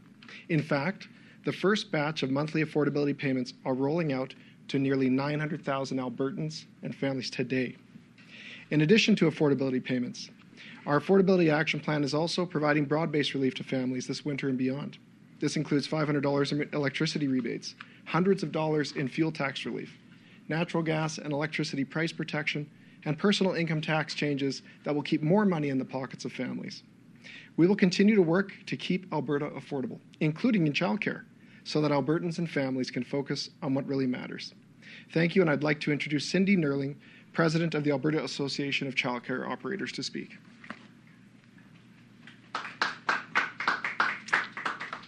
In 0.48 0.62
fact, 0.62 1.08
the 1.44 1.52
first 1.52 1.90
batch 1.90 2.22
of 2.22 2.30
monthly 2.30 2.64
affordability 2.64 3.16
payments 3.18 3.54
are 3.64 3.74
rolling 3.74 4.12
out 4.12 4.32
to 4.68 4.78
nearly 4.78 5.10
900,000 5.10 5.98
Albertans 5.98 6.66
and 6.84 6.94
families 6.94 7.30
today. 7.30 7.76
In 8.70 8.82
addition 8.82 9.16
to 9.16 9.28
affordability 9.28 9.82
payments, 9.82 10.30
our 10.86 11.00
Affordability 11.00 11.52
Action 11.52 11.80
Plan 11.80 12.04
is 12.04 12.14
also 12.14 12.46
providing 12.46 12.84
broad 12.84 13.12
based 13.12 13.34
relief 13.34 13.54
to 13.54 13.64
families 13.64 14.06
this 14.06 14.24
winter 14.24 14.48
and 14.48 14.56
beyond. 14.56 14.98
This 15.38 15.56
includes 15.56 15.88
$500 15.88 16.52
in 16.52 16.68
electricity 16.72 17.28
rebates, 17.28 17.74
hundreds 18.06 18.42
of 18.42 18.52
dollars 18.52 18.92
in 18.92 19.08
fuel 19.08 19.32
tax 19.32 19.64
relief, 19.64 19.96
natural 20.48 20.82
gas 20.82 21.18
and 21.18 21.32
electricity 21.32 21.84
price 21.84 22.12
protection, 22.12 22.68
and 23.04 23.18
personal 23.18 23.54
income 23.54 23.80
tax 23.80 24.14
changes 24.14 24.62
that 24.84 24.94
will 24.94 25.02
keep 25.02 25.22
more 25.22 25.44
money 25.44 25.68
in 25.68 25.78
the 25.78 25.84
pockets 25.84 26.24
of 26.24 26.32
families. 26.32 26.82
We 27.56 27.66
will 27.66 27.76
continue 27.76 28.14
to 28.14 28.22
work 28.22 28.52
to 28.66 28.76
keep 28.76 29.12
Alberta 29.12 29.50
affordable, 29.50 29.98
including 30.20 30.66
in 30.66 30.72
childcare, 30.72 31.24
so 31.64 31.80
that 31.80 31.90
Albertans 31.90 32.38
and 32.38 32.50
families 32.50 32.90
can 32.90 33.04
focus 33.04 33.50
on 33.62 33.74
what 33.74 33.86
really 33.86 34.06
matters. 34.06 34.54
Thank 35.12 35.34
you, 35.34 35.42
and 35.42 35.50
I'd 35.50 35.62
like 35.62 35.80
to 35.80 35.92
introduce 35.92 36.28
Cindy 36.28 36.56
Nerling, 36.56 36.96
President 37.32 37.74
of 37.74 37.84
the 37.84 37.90
Alberta 37.90 38.22
Association 38.24 38.88
of 38.88 38.94
Childcare 38.94 39.48
Operators, 39.48 39.92
to 39.92 40.02
speak. 40.02 40.36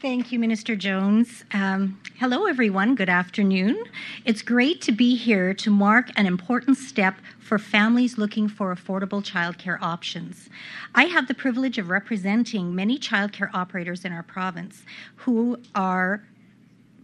Thank 0.00 0.32
you, 0.32 0.40
Minister 0.40 0.74
Jones. 0.74 1.44
Um, 1.54 2.00
hello, 2.18 2.46
everyone. 2.46 2.96
Good 2.96 3.08
afternoon. 3.08 3.84
It's 4.24 4.42
great 4.42 4.80
to 4.82 4.90
be 4.90 5.14
here 5.14 5.54
to 5.54 5.70
mark 5.70 6.10
an 6.16 6.26
important 6.26 6.76
step 6.76 7.14
for 7.38 7.56
families 7.56 8.18
looking 8.18 8.48
for 8.48 8.74
affordable 8.74 9.22
childcare 9.22 9.78
options. 9.80 10.48
I 10.94 11.04
have 11.04 11.28
the 11.28 11.34
privilege 11.34 11.78
of 11.78 11.88
representing 11.88 12.74
many 12.74 12.98
childcare 12.98 13.50
operators 13.54 14.04
in 14.04 14.12
our 14.12 14.24
province 14.24 14.82
who 15.16 15.58
are 15.76 16.24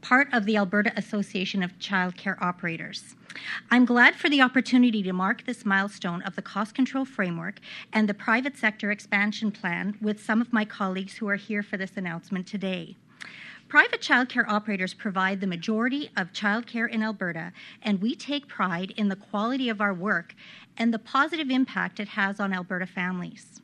part 0.00 0.28
of 0.32 0.44
the 0.44 0.56
Alberta 0.56 0.92
Association 0.96 1.62
of 1.62 1.78
Childcare 1.78 2.40
Operators. 2.40 3.16
I'm 3.70 3.84
glad 3.84 4.14
for 4.14 4.28
the 4.28 4.40
opportunity 4.40 5.02
to 5.02 5.12
mark 5.12 5.44
this 5.44 5.64
milestone 5.64 6.22
of 6.22 6.37
the 6.37 6.42
cost 6.42 6.74
control 6.74 7.04
framework 7.04 7.61
and 7.92 8.08
the 8.08 8.14
private 8.14 8.56
sector 8.56 8.90
expansion 8.90 9.50
plan 9.50 9.96
with 10.00 10.22
some 10.22 10.40
of 10.40 10.52
my 10.52 10.64
colleagues 10.64 11.18
who 11.18 11.28
are 11.28 11.37
here 11.37 11.62
for 11.62 11.76
this 11.76 11.96
announcement 11.96 12.46
today. 12.46 12.96
Private 13.68 14.00
childcare 14.00 14.48
operators 14.48 14.94
provide 14.94 15.40
the 15.40 15.46
majority 15.46 16.11
of 16.16 16.32
childcare 16.32 16.88
in 16.88 17.02
Alberta, 17.02 17.52
and 17.82 18.00
we 18.00 18.14
take 18.14 18.48
pride 18.48 18.94
in 18.96 19.08
the 19.08 19.16
quality 19.16 19.68
of 19.68 19.80
our 19.80 19.92
work 19.92 20.34
and 20.78 20.92
the 20.92 20.98
positive 20.98 21.50
impact 21.50 22.00
it 22.00 22.08
has 22.08 22.40
on 22.40 22.54
Alberta 22.54 22.87
families. 22.87 23.61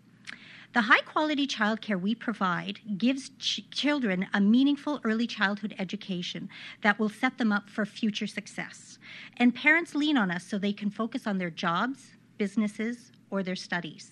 The 0.74 0.82
high 0.82 1.02
quality 1.02 1.46
childcare 1.46 2.00
we 2.00 2.16
provide 2.16 2.80
gives 2.98 3.30
ch- 3.38 3.62
children 3.70 4.26
a 4.34 4.40
meaningful 4.40 5.00
early 5.04 5.28
childhood 5.28 5.72
education 5.78 6.48
that 6.82 6.98
will 6.98 7.08
set 7.08 7.38
them 7.38 7.52
up 7.52 7.70
for 7.70 7.86
future 7.86 8.26
success. 8.26 8.98
And 9.36 9.54
parents 9.54 9.94
lean 9.94 10.16
on 10.16 10.32
us 10.32 10.42
so 10.42 10.58
they 10.58 10.72
can 10.72 10.90
focus 10.90 11.28
on 11.28 11.38
their 11.38 11.50
jobs, 11.50 12.16
businesses, 12.38 13.12
or 13.30 13.44
their 13.44 13.54
studies. 13.54 14.10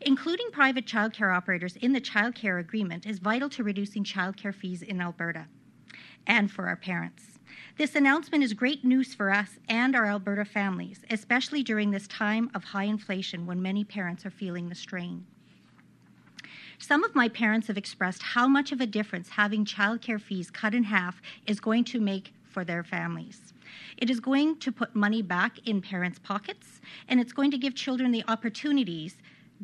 Including 0.00 0.52
private 0.52 0.86
childcare 0.86 1.34
operators 1.36 1.74
in 1.74 1.92
the 1.92 2.00
childcare 2.00 2.60
agreement 2.60 3.04
is 3.04 3.18
vital 3.18 3.48
to 3.50 3.64
reducing 3.64 4.04
childcare 4.04 4.54
fees 4.54 4.82
in 4.82 5.00
Alberta 5.00 5.46
and 6.28 6.48
for 6.48 6.68
our 6.68 6.76
parents. 6.76 7.40
This 7.76 7.96
announcement 7.96 8.44
is 8.44 8.54
great 8.54 8.84
news 8.84 9.16
for 9.16 9.32
us 9.32 9.58
and 9.68 9.96
our 9.96 10.06
Alberta 10.06 10.44
families, 10.44 11.02
especially 11.10 11.64
during 11.64 11.90
this 11.90 12.06
time 12.06 12.52
of 12.54 12.62
high 12.62 12.84
inflation 12.84 13.46
when 13.46 13.60
many 13.60 13.82
parents 13.82 14.24
are 14.24 14.30
feeling 14.30 14.68
the 14.68 14.76
strain. 14.76 15.26
Some 16.82 17.04
of 17.04 17.14
my 17.14 17.28
parents 17.28 17.68
have 17.68 17.78
expressed 17.78 18.24
how 18.24 18.48
much 18.48 18.72
of 18.72 18.80
a 18.80 18.86
difference 18.86 19.28
having 19.28 19.64
childcare 19.64 20.20
fees 20.20 20.50
cut 20.50 20.74
in 20.74 20.82
half 20.82 21.22
is 21.46 21.60
going 21.60 21.84
to 21.84 22.00
make 22.00 22.32
for 22.42 22.64
their 22.64 22.82
families. 22.82 23.54
It 23.98 24.10
is 24.10 24.18
going 24.18 24.58
to 24.58 24.72
put 24.72 24.92
money 24.92 25.22
back 25.22 25.60
in 25.64 25.80
parents' 25.80 26.18
pockets, 26.18 26.80
and 27.06 27.20
it's 27.20 27.32
going 27.32 27.52
to 27.52 27.56
give 27.56 27.76
children 27.76 28.10
the 28.10 28.24
opportunities 28.26 29.16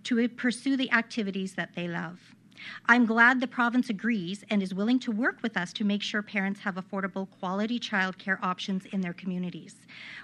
to 0.05 0.29
pursue 0.29 0.77
the 0.77 0.93
activities 0.93 1.55
that 1.55 1.75
they 1.75 1.89
love. 1.89 2.37
I'm 2.87 3.07
glad 3.07 3.41
the 3.41 3.47
province 3.47 3.91
agrees 3.91 4.45
and 4.51 4.63
is 4.63 4.75
willing 4.75 4.99
to 5.01 5.13
work 5.13 5.39
with 5.43 5.57
us 5.57 5.73
to 5.75 5.85
make 5.85 6.03
sure 6.03 6.23
parents 6.23 6.61
have 6.61 6.77
affordable 6.77 7.29
quality 7.39 7.79
childcare 7.79 8.39
options 8.43 8.87
in 8.87 9.01
their 9.01 9.13
communities. 9.13 9.77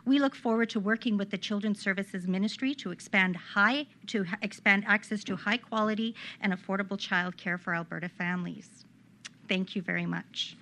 We 0.05 0.19
look 0.19 0.35
forward 0.35 0.71
to 0.71 0.81
working 0.81 1.17
with 1.17 1.31
the 1.31 1.39
Children's 1.39 1.81
Services 1.81 2.27
Ministry 2.27 2.75
to 2.77 2.91
expand 2.91 3.37
high 3.37 3.87
to 4.09 4.25
expand 4.43 4.85
access 4.87 5.25
to 5.25 5.37
high 5.37 5.57
quality 5.57 6.15
and 6.41 6.53
affordable 6.53 6.99
childcare 6.99 7.59
for 7.61 7.75
Alberta 7.75 8.09
families. 8.09 8.85
Thank 9.49 9.77
you 9.77 9.83
very 9.83 10.07
much. 10.07 10.57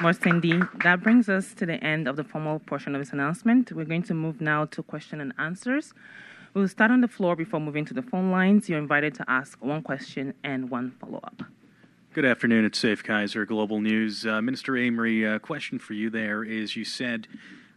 More 0.00 0.14
Cindy. 0.14 0.58
That 0.82 1.02
brings 1.02 1.28
us 1.28 1.52
to 1.54 1.66
the 1.66 1.82
end 1.84 2.08
of 2.08 2.16
the 2.16 2.24
formal 2.24 2.58
portion 2.60 2.94
of 2.94 3.02
this 3.02 3.12
announcement. 3.12 3.70
We're 3.70 3.84
going 3.84 4.02
to 4.04 4.14
move 4.14 4.40
now 4.40 4.64
to 4.66 4.82
question 4.82 5.20
and 5.20 5.34
answers. 5.38 5.92
We'll 6.52 6.66
start 6.66 6.90
on 6.90 7.00
the 7.00 7.06
floor 7.06 7.36
before 7.36 7.60
moving 7.60 7.84
to 7.84 7.94
the 7.94 8.02
phone 8.02 8.32
lines. 8.32 8.68
You're 8.68 8.80
invited 8.80 9.14
to 9.14 9.30
ask 9.30 9.56
one 9.64 9.82
question 9.82 10.34
and 10.42 10.68
one 10.68 10.90
follow 11.00 11.20
up. 11.22 11.44
Good 12.12 12.24
afternoon. 12.24 12.64
It's 12.64 12.82
Saif 12.82 13.04
Kaiser, 13.04 13.46
Global 13.46 13.80
News. 13.80 14.26
Uh, 14.26 14.42
Minister 14.42 14.72
Amery, 14.72 15.32
uh, 15.32 15.38
question 15.38 15.78
for 15.78 15.92
you 15.92 16.10
there 16.10 16.42
is 16.42 16.74
you 16.74 16.84
said 16.84 17.28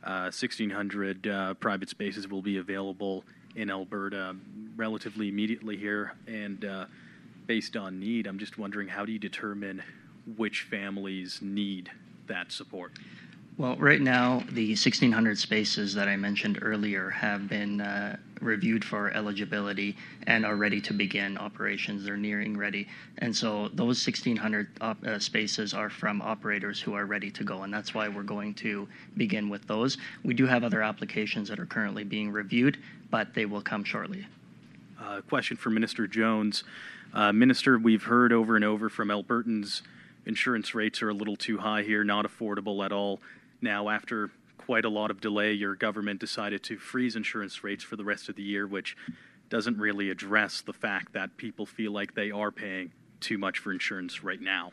uh, 0.04 0.34
1,600 0.34 1.28
uh, 1.28 1.54
private 1.54 1.88
spaces 1.88 2.28
will 2.28 2.42
be 2.42 2.58
available 2.58 3.24
in 3.56 3.70
Alberta 3.70 4.36
relatively 4.76 5.28
immediately 5.28 5.78
here. 5.78 6.14
And 6.26 6.66
uh, 6.66 6.86
based 7.46 7.78
on 7.78 8.00
need, 8.00 8.26
I'm 8.26 8.40
just 8.40 8.58
wondering 8.58 8.88
how 8.88 9.06
do 9.06 9.12
you 9.12 9.20
determine 9.20 9.84
which 10.36 10.64
families 10.64 11.38
need 11.44 11.92
that 12.26 12.52
support? 12.52 12.94
Well, 13.56 13.76
right 13.76 14.02
now, 14.02 14.44
the 14.52 14.70
1,600 14.70 15.38
spaces 15.38 15.94
that 15.94 16.08
I 16.08 16.16
mentioned 16.16 16.58
earlier 16.64 17.12
have 17.12 17.48
been 17.48 17.82
uh, 17.82 18.18
reviewed 18.42 18.84
for 18.84 19.12
eligibility 19.12 19.96
and 20.26 20.44
are 20.44 20.56
ready 20.56 20.82
to 20.82 20.94
begin 20.94 21.38
operations. 21.38 22.04
They're 22.04 22.18
nearing 22.18 22.58
ready. 22.58 22.88
And 23.20 23.36
so 23.36 23.70
those 23.74 24.06
1,600 24.06 24.70
op- 24.82 25.06
uh, 25.06 25.20
spaces 25.20 25.76
are 25.76 25.92
from 25.92 26.20
operators 26.24 26.82
who 26.82 26.96
are 26.96 27.06
ready 27.06 27.30
to 27.30 27.44
go, 27.44 27.62
and 27.62 27.72
that's 27.72 27.94
why 27.94 28.08
we're 28.08 28.24
going 28.24 28.56
to 28.56 28.88
begin 29.18 29.50
with 29.50 29.68
those. 29.68 29.98
We 30.24 30.34
do 30.34 30.48
have 30.48 30.64
other 30.64 30.82
applications 30.82 31.48
that 31.50 31.60
are 31.60 31.68
currently 31.68 32.04
being 32.04 32.32
reviewed, 32.32 32.80
but 33.12 33.36
they 33.36 33.46
will 33.46 33.62
come 33.62 33.84
shortly. 33.84 34.26
Uh, 35.00 35.22
question 35.22 35.58
for 35.58 35.70
Minister 35.70 36.08
Jones. 36.08 36.64
Uh, 37.14 37.32
Minister, 37.32 37.78
we've 37.78 38.04
heard 38.04 38.34
over 38.34 38.56
and 38.56 38.66
over 38.66 38.90
from 38.90 39.10
Albertans 39.10 39.84
insurance 40.26 40.74
rates 40.74 41.02
are 41.02 41.10
a 41.10 41.14
little 41.14 41.36
too 41.36 41.58
high 41.58 41.84
here, 41.84 42.04
not 42.04 42.26
affordable 42.26 42.84
at 42.84 42.92
all. 42.92 43.20
Now, 43.64 43.88
after 43.88 44.30
quite 44.58 44.84
a 44.84 44.90
lot 44.90 45.10
of 45.10 45.22
delay, 45.22 45.54
your 45.54 45.74
government 45.74 46.20
decided 46.20 46.64
to 46.64 46.78
freeze 46.78 47.16
insurance 47.16 47.64
rates 47.64 47.82
for 47.82 47.96
the 47.96 48.04
rest 48.04 48.28
of 48.28 48.36
the 48.36 48.44
year, 48.44 48.68
which 48.68 48.98
doesn't 49.48 49.78
really 49.78 50.10
address 50.10 50.60
the 50.60 50.74
fact 50.74 51.14
that 51.14 51.38
people 51.38 51.66
feel 51.66 51.94
like 51.94 52.14
they 52.14 52.30
are 52.30 52.52
paying 52.52 52.92
too 53.22 53.38
much 53.38 53.60
for 53.60 53.72
insurance 53.72 54.22
right 54.22 54.42
now. 54.42 54.72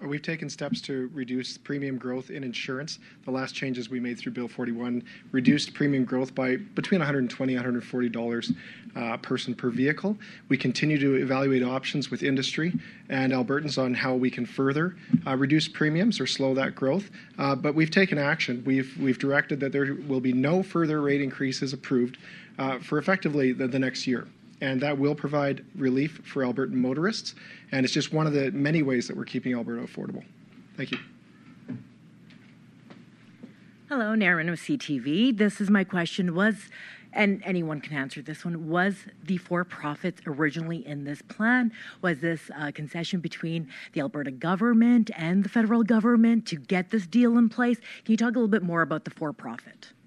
We've 0.00 0.22
taken 0.22 0.50
steps 0.50 0.80
to 0.82 1.10
reduce 1.14 1.56
premium 1.58 1.96
growth 1.96 2.30
in 2.30 2.42
insurance. 2.42 2.98
The 3.24 3.30
last 3.30 3.54
changes 3.54 3.88
we 3.88 4.00
made 4.00 4.18
through 4.18 4.32
Bill 4.32 4.48
41 4.48 5.04
reduced 5.30 5.74
premium 5.74 6.04
growth 6.04 6.34
by 6.34 6.56
between 6.56 7.00
$120 7.00 7.20
and 7.20 7.30
140 7.30 8.08
dollars 8.08 8.52
uh, 8.96 9.16
person 9.18 9.54
per 9.54 9.70
vehicle. 9.70 10.16
We 10.48 10.56
continue 10.56 10.98
to 10.98 11.14
evaluate 11.14 11.62
options 11.62 12.10
with 12.10 12.22
industry 12.22 12.72
and 13.08 13.32
Albertans 13.32 13.82
on 13.82 13.94
how 13.94 14.14
we 14.14 14.30
can 14.30 14.44
further 14.44 14.96
uh, 15.26 15.36
reduce 15.36 15.68
premiums 15.68 16.20
or 16.20 16.26
slow 16.26 16.54
that 16.54 16.74
growth. 16.74 17.10
Uh, 17.38 17.54
but 17.54 17.74
we've 17.74 17.90
taken 17.90 18.18
action. 18.18 18.62
We've 18.66 18.96
we've 18.98 19.18
directed 19.18 19.60
that 19.60 19.72
there 19.72 19.94
will 19.94 20.20
be 20.20 20.32
no 20.32 20.62
further 20.62 21.00
rate 21.00 21.20
increases 21.20 21.72
approved 21.72 22.18
uh, 22.58 22.78
for 22.80 22.98
effectively 22.98 23.52
the, 23.52 23.68
the 23.68 23.78
next 23.78 24.06
year 24.06 24.26
and 24.62 24.80
that 24.80 24.96
will 24.96 25.14
provide 25.14 25.64
relief 25.74 26.20
for 26.24 26.44
Albertan 26.44 26.74
motorists. 26.74 27.34
And 27.72 27.84
it's 27.84 27.92
just 27.92 28.12
one 28.12 28.28
of 28.28 28.32
the 28.32 28.52
many 28.52 28.82
ways 28.82 29.08
that 29.08 29.16
we're 29.16 29.24
keeping 29.24 29.54
Alberta 29.54 29.82
affordable. 29.82 30.24
Thank 30.76 30.92
you. 30.92 30.98
Hello, 33.88 34.14
Naren 34.14 34.50
of 34.50 34.58
CTV. 34.60 35.36
This 35.36 35.60
is 35.60 35.68
my 35.68 35.82
question. 35.82 36.34
Was, 36.36 36.70
and 37.12 37.42
anyone 37.44 37.80
can 37.80 37.96
answer 37.96 38.22
this 38.22 38.44
one, 38.44 38.68
was 38.68 38.94
the 39.24 39.36
for 39.36 39.64
profits 39.64 40.22
originally 40.26 40.86
in 40.86 41.04
this 41.04 41.22
plan? 41.22 41.72
Was 42.00 42.20
this 42.20 42.48
a 42.56 42.70
concession 42.70 43.18
between 43.18 43.68
the 43.94 44.00
Alberta 44.00 44.30
government 44.30 45.10
and 45.16 45.42
the 45.42 45.48
federal 45.48 45.82
government 45.82 46.46
to 46.46 46.56
get 46.56 46.90
this 46.90 47.08
deal 47.08 47.36
in 47.36 47.48
place? 47.48 47.78
Can 48.04 48.12
you 48.12 48.16
talk 48.16 48.30
a 48.30 48.38
little 48.38 48.46
bit 48.46 48.62
more 48.62 48.82
about 48.82 49.04
the 49.04 49.10
for 49.10 49.32
profit? 49.32 49.88
Yeah. 49.90 50.01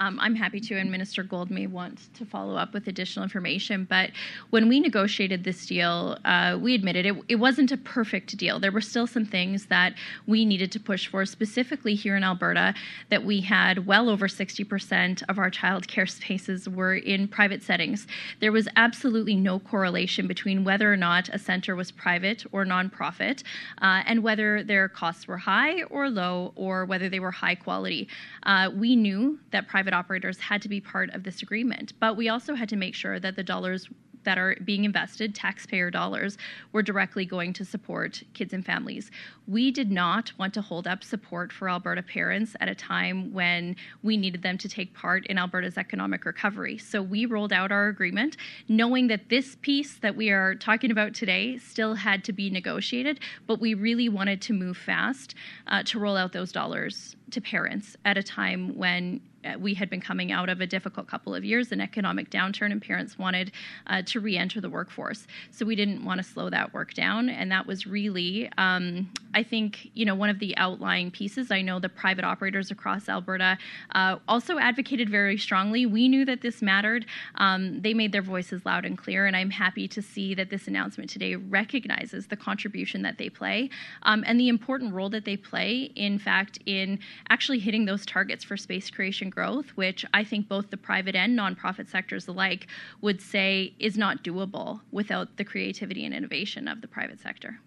Um, 0.00 0.18
I'm 0.18 0.34
happy 0.34 0.60
to, 0.60 0.78
and 0.78 0.90
Minister 0.90 1.22
Gould 1.22 1.50
may 1.50 1.66
want 1.66 2.08
to 2.14 2.24
follow 2.24 2.56
up 2.56 2.72
with 2.72 2.88
additional 2.88 3.22
information. 3.22 3.86
But 3.88 4.10
when 4.48 4.66
we 4.66 4.80
negotiated 4.80 5.44
this 5.44 5.66
deal, 5.66 6.16
uh, 6.24 6.58
we 6.60 6.74
admitted 6.74 7.04
it, 7.04 7.16
it 7.28 7.36
wasn't 7.36 7.70
a 7.70 7.76
perfect 7.76 8.34
deal. 8.38 8.58
There 8.58 8.72
were 8.72 8.80
still 8.80 9.06
some 9.06 9.26
things 9.26 9.66
that 9.66 9.92
we 10.26 10.46
needed 10.46 10.72
to 10.72 10.80
push 10.80 11.06
for, 11.06 11.26
specifically 11.26 11.94
here 11.94 12.16
in 12.16 12.24
Alberta, 12.24 12.72
that 13.10 13.24
we 13.24 13.42
had 13.42 13.86
well 13.86 14.08
over 14.08 14.26
60% 14.26 15.22
of 15.28 15.38
our 15.38 15.50
childcare 15.50 16.08
spaces 16.08 16.66
were 16.66 16.94
in 16.94 17.28
private 17.28 17.62
settings. 17.62 18.06
There 18.40 18.52
was 18.52 18.68
absolutely 18.76 19.36
no 19.36 19.58
correlation 19.58 20.26
between 20.26 20.64
whether 20.64 20.90
or 20.90 20.96
not 20.96 21.28
a 21.28 21.38
center 21.38 21.76
was 21.76 21.90
private 21.90 22.46
or 22.52 22.64
nonprofit, 22.64 23.42
uh, 23.82 24.02
and 24.06 24.22
whether 24.22 24.62
their 24.62 24.88
costs 24.88 25.28
were 25.28 25.36
high 25.36 25.82
or 25.84 26.08
low, 26.08 26.54
or 26.56 26.86
whether 26.86 27.10
they 27.10 27.20
were 27.20 27.30
high 27.30 27.54
quality. 27.54 28.08
Uh, 28.44 28.70
we 28.74 28.96
knew 28.96 29.38
that 29.50 29.68
private 29.68 29.89
operators 29.92 30.38
had 30.38 30.62
to 30.62 30.68
be 30.68 30.80
part 30.80 31.10
of 31.14 31.24
this 31.24 31.42
agreement, 31.42 31.92
but 32.00 32.16
we 32.16 32.28
also 32.28 32.54
had 32.54 32.68
to 32.68 32.76
make 32.76 32.94
sure 32.94 33.20
that 33.20 33.36
the 33.36 33.42
dollars 33.42 33.88
that 34.24 34.38
are 34.38 34.56
being 34.64 34.84
invested, 34.84 35.34
taxpayer 35.34 35.90
dollars, 35.90 36.36
were 36.72 36.82
directly 36.82 37.24
going 37.24 37.52
to 37.54 37.64
support 37.64 38.22
kids 38.34 38.52
and 38.52 38.64
families. 38.64 39.10
We 39.46 39.70
did 39.70 39.90
not 39.90 40.32
want 40.38 40.54
to 40.54 40.62
hold 40.62 40.86
up 40.86 41.02
support 41.02 41.52
for 41.52 41.68
Alberta 41.68 42.02
parents 42.02 42.54
at 42.60 42.68
a 42.68 42.74
time 42.74 43.32
when 43.32 43.76
we 44.02 44.16
needed 44.16 44.42
them 44.42 44.58
to 44.58 44.68
take 44.68 44.94
part 44.94 45.26
in 45.26 45.38
Alberta's 45.38 45.78
economic 45.78 46.24
recovery. 46.24 46.78
So 46.78 47.02
we 47.02 47.26
rolled 47.26 47.52
out 47.52 47.72
our 47.72 47.88
agreement, 47.88 48.36
knowing 48.68 49.08
that 49.08 49.28
this 49.28 49.56
piece 49.62 49.96
that 49.98 50.16
we 50.16 50.30
are 50.30 50.54
talking 50.54 50.90
about 50.90 51.14
today 51.14 51.58
still 51.58 51.94
had 51.94 52.24
to 52.24 52.32
be 52.32 52.50
negotiated, 52.50 53.20
but 53.46 53.60
we 53.60 53.74
really 53.74 54.08
wanted 54.08 54.40
to 54.42 54.52
move 54.52 54.76
fast 54.76 55.34
uh, 55.66 55.82
to 55.84 55.98
roll 55.98 56.16
out 56.16 56.32
those 56.32 56.52
dollars 56.52 57.16
to 57.30 57.40
parents 57.40 57.96
at 58.04 58.18
a 58.18 58.22
time 58.22 58.76
when 58.76 59.20
we 59.58 59.74
had 59.74 59.90
been 59.90 60.00
coming 60.00 60.32
out 60.32 60.48
of 60.48 60.60
a 60.60 60.66
difficult 60.66 61.06
couple 61.06 61.34
of 61.34 61.44
years, 61.44 61.72
an 61.72 61.80
economic 61.80 62.30
downturn, 62.30 62.72
and 62.72 62.82
parents 62.82 63.18
wanted 63.18 63.52
uh, 63.86 64.02
to 64.02 64.20
re 64.20 64.36
enter 64.36 64.60
the 64.60 64.70
workforce. 64.70 65.26
So 65.50 65.64
we 65.64 65.76
didn't 65.76 66.04
want 66.04 66.18
to 66.18 66.24
slow 66.24 66.50
that 66.50 66.72
work 66.72 66.94
down. 66.94 67.28
And 67.28 67.50
that 67.50 67.66
was 67.66 67.86
really, 67.86 68.50
um, 68.58 69.10
I 69.34 69.42
think, 69.42 69.90
you 69.94 70.04
know, 70.04 70.14
one 70.14 70.30
of 70.30 70.38
the 70.38 70.56
outlying 70.56 71.10
pieces. 71.10 71.50
I 71.50 71.62
know 71.62 71.78
the 71.78 71.88
private 71.88 72.24
operators 72.24 72.70
across 72.70 73.08
Alberta 73.08 73.58
uh, 73.94 74.16
also 74.28 74.58
advocated 74.58 75.08
very 75.08 75.38
strongly. 75.38 75.86
We 75.86 76.08
knew 76.08 76.24
that 76.24 76.42
this 76.42 76.62
mattered. 76.62 77.06
Um, 77.36 77.80
they 77.80 77.94
made 77.94 78.12
their 78.12 78.22
voices 78.22 78.64
loud 78.64 78.84
and 78.84 78.96
clear. 78.96 79.26
And 79.26 79.36
I'm 79.36 79.50
happy 79.50 79.88
to 79.88 80.02
see 80.02 80.34
that 80.34 80.50
this 80.50 80.68
announcement 80.68 81.10
today 81.10 81.36
recognizes 81.36 82.26
the 82.26 82.36
contribution 82.36 83.02
that 83.02 83.18
they 83.18 83.28
play 83.28 83.70
um, 84.02 84.24
and 84.26 84.38
the 84.38 84.48
important 84.48 84.92
role 84.92 85.08
that 85.10 85.24
they 85.24 85.36
play, 85.36 85.90
in 85.96 86.18
fact, 86.18 86.58
in 86.66 86.98
actually 87.28 87.58
hitting 87.58 87.84
those 87.84 88.04
targets 88.04 88.44
for 88.44 88.56
space 88.56 88.90
creation 88.90 89.29
growth, 89.30 89.70
which 89.76 90.04
I 90.12 90.24
think 90.24 90.48
both 90.48 90.70
the 90.70 90.76
private 90.76 91.14
and 91.14 91.38
nonprofit 91.38 91.88
sectors 91.88 92.28
alike 92.28 92.66
would 93.00 93.20
say 93.20 93.74
is 93.78 93.96
not 93.96 94.22
doable 94.22 94.80
without 94.90 95.36
the 95.36 95.44
creativity 95.44 96.04
and 96.04 96.14
innovation 96.14 96.68
of 96.68 96.80
the 96.80 96.88
private 96.88 97.20
sector. 97.20 97.60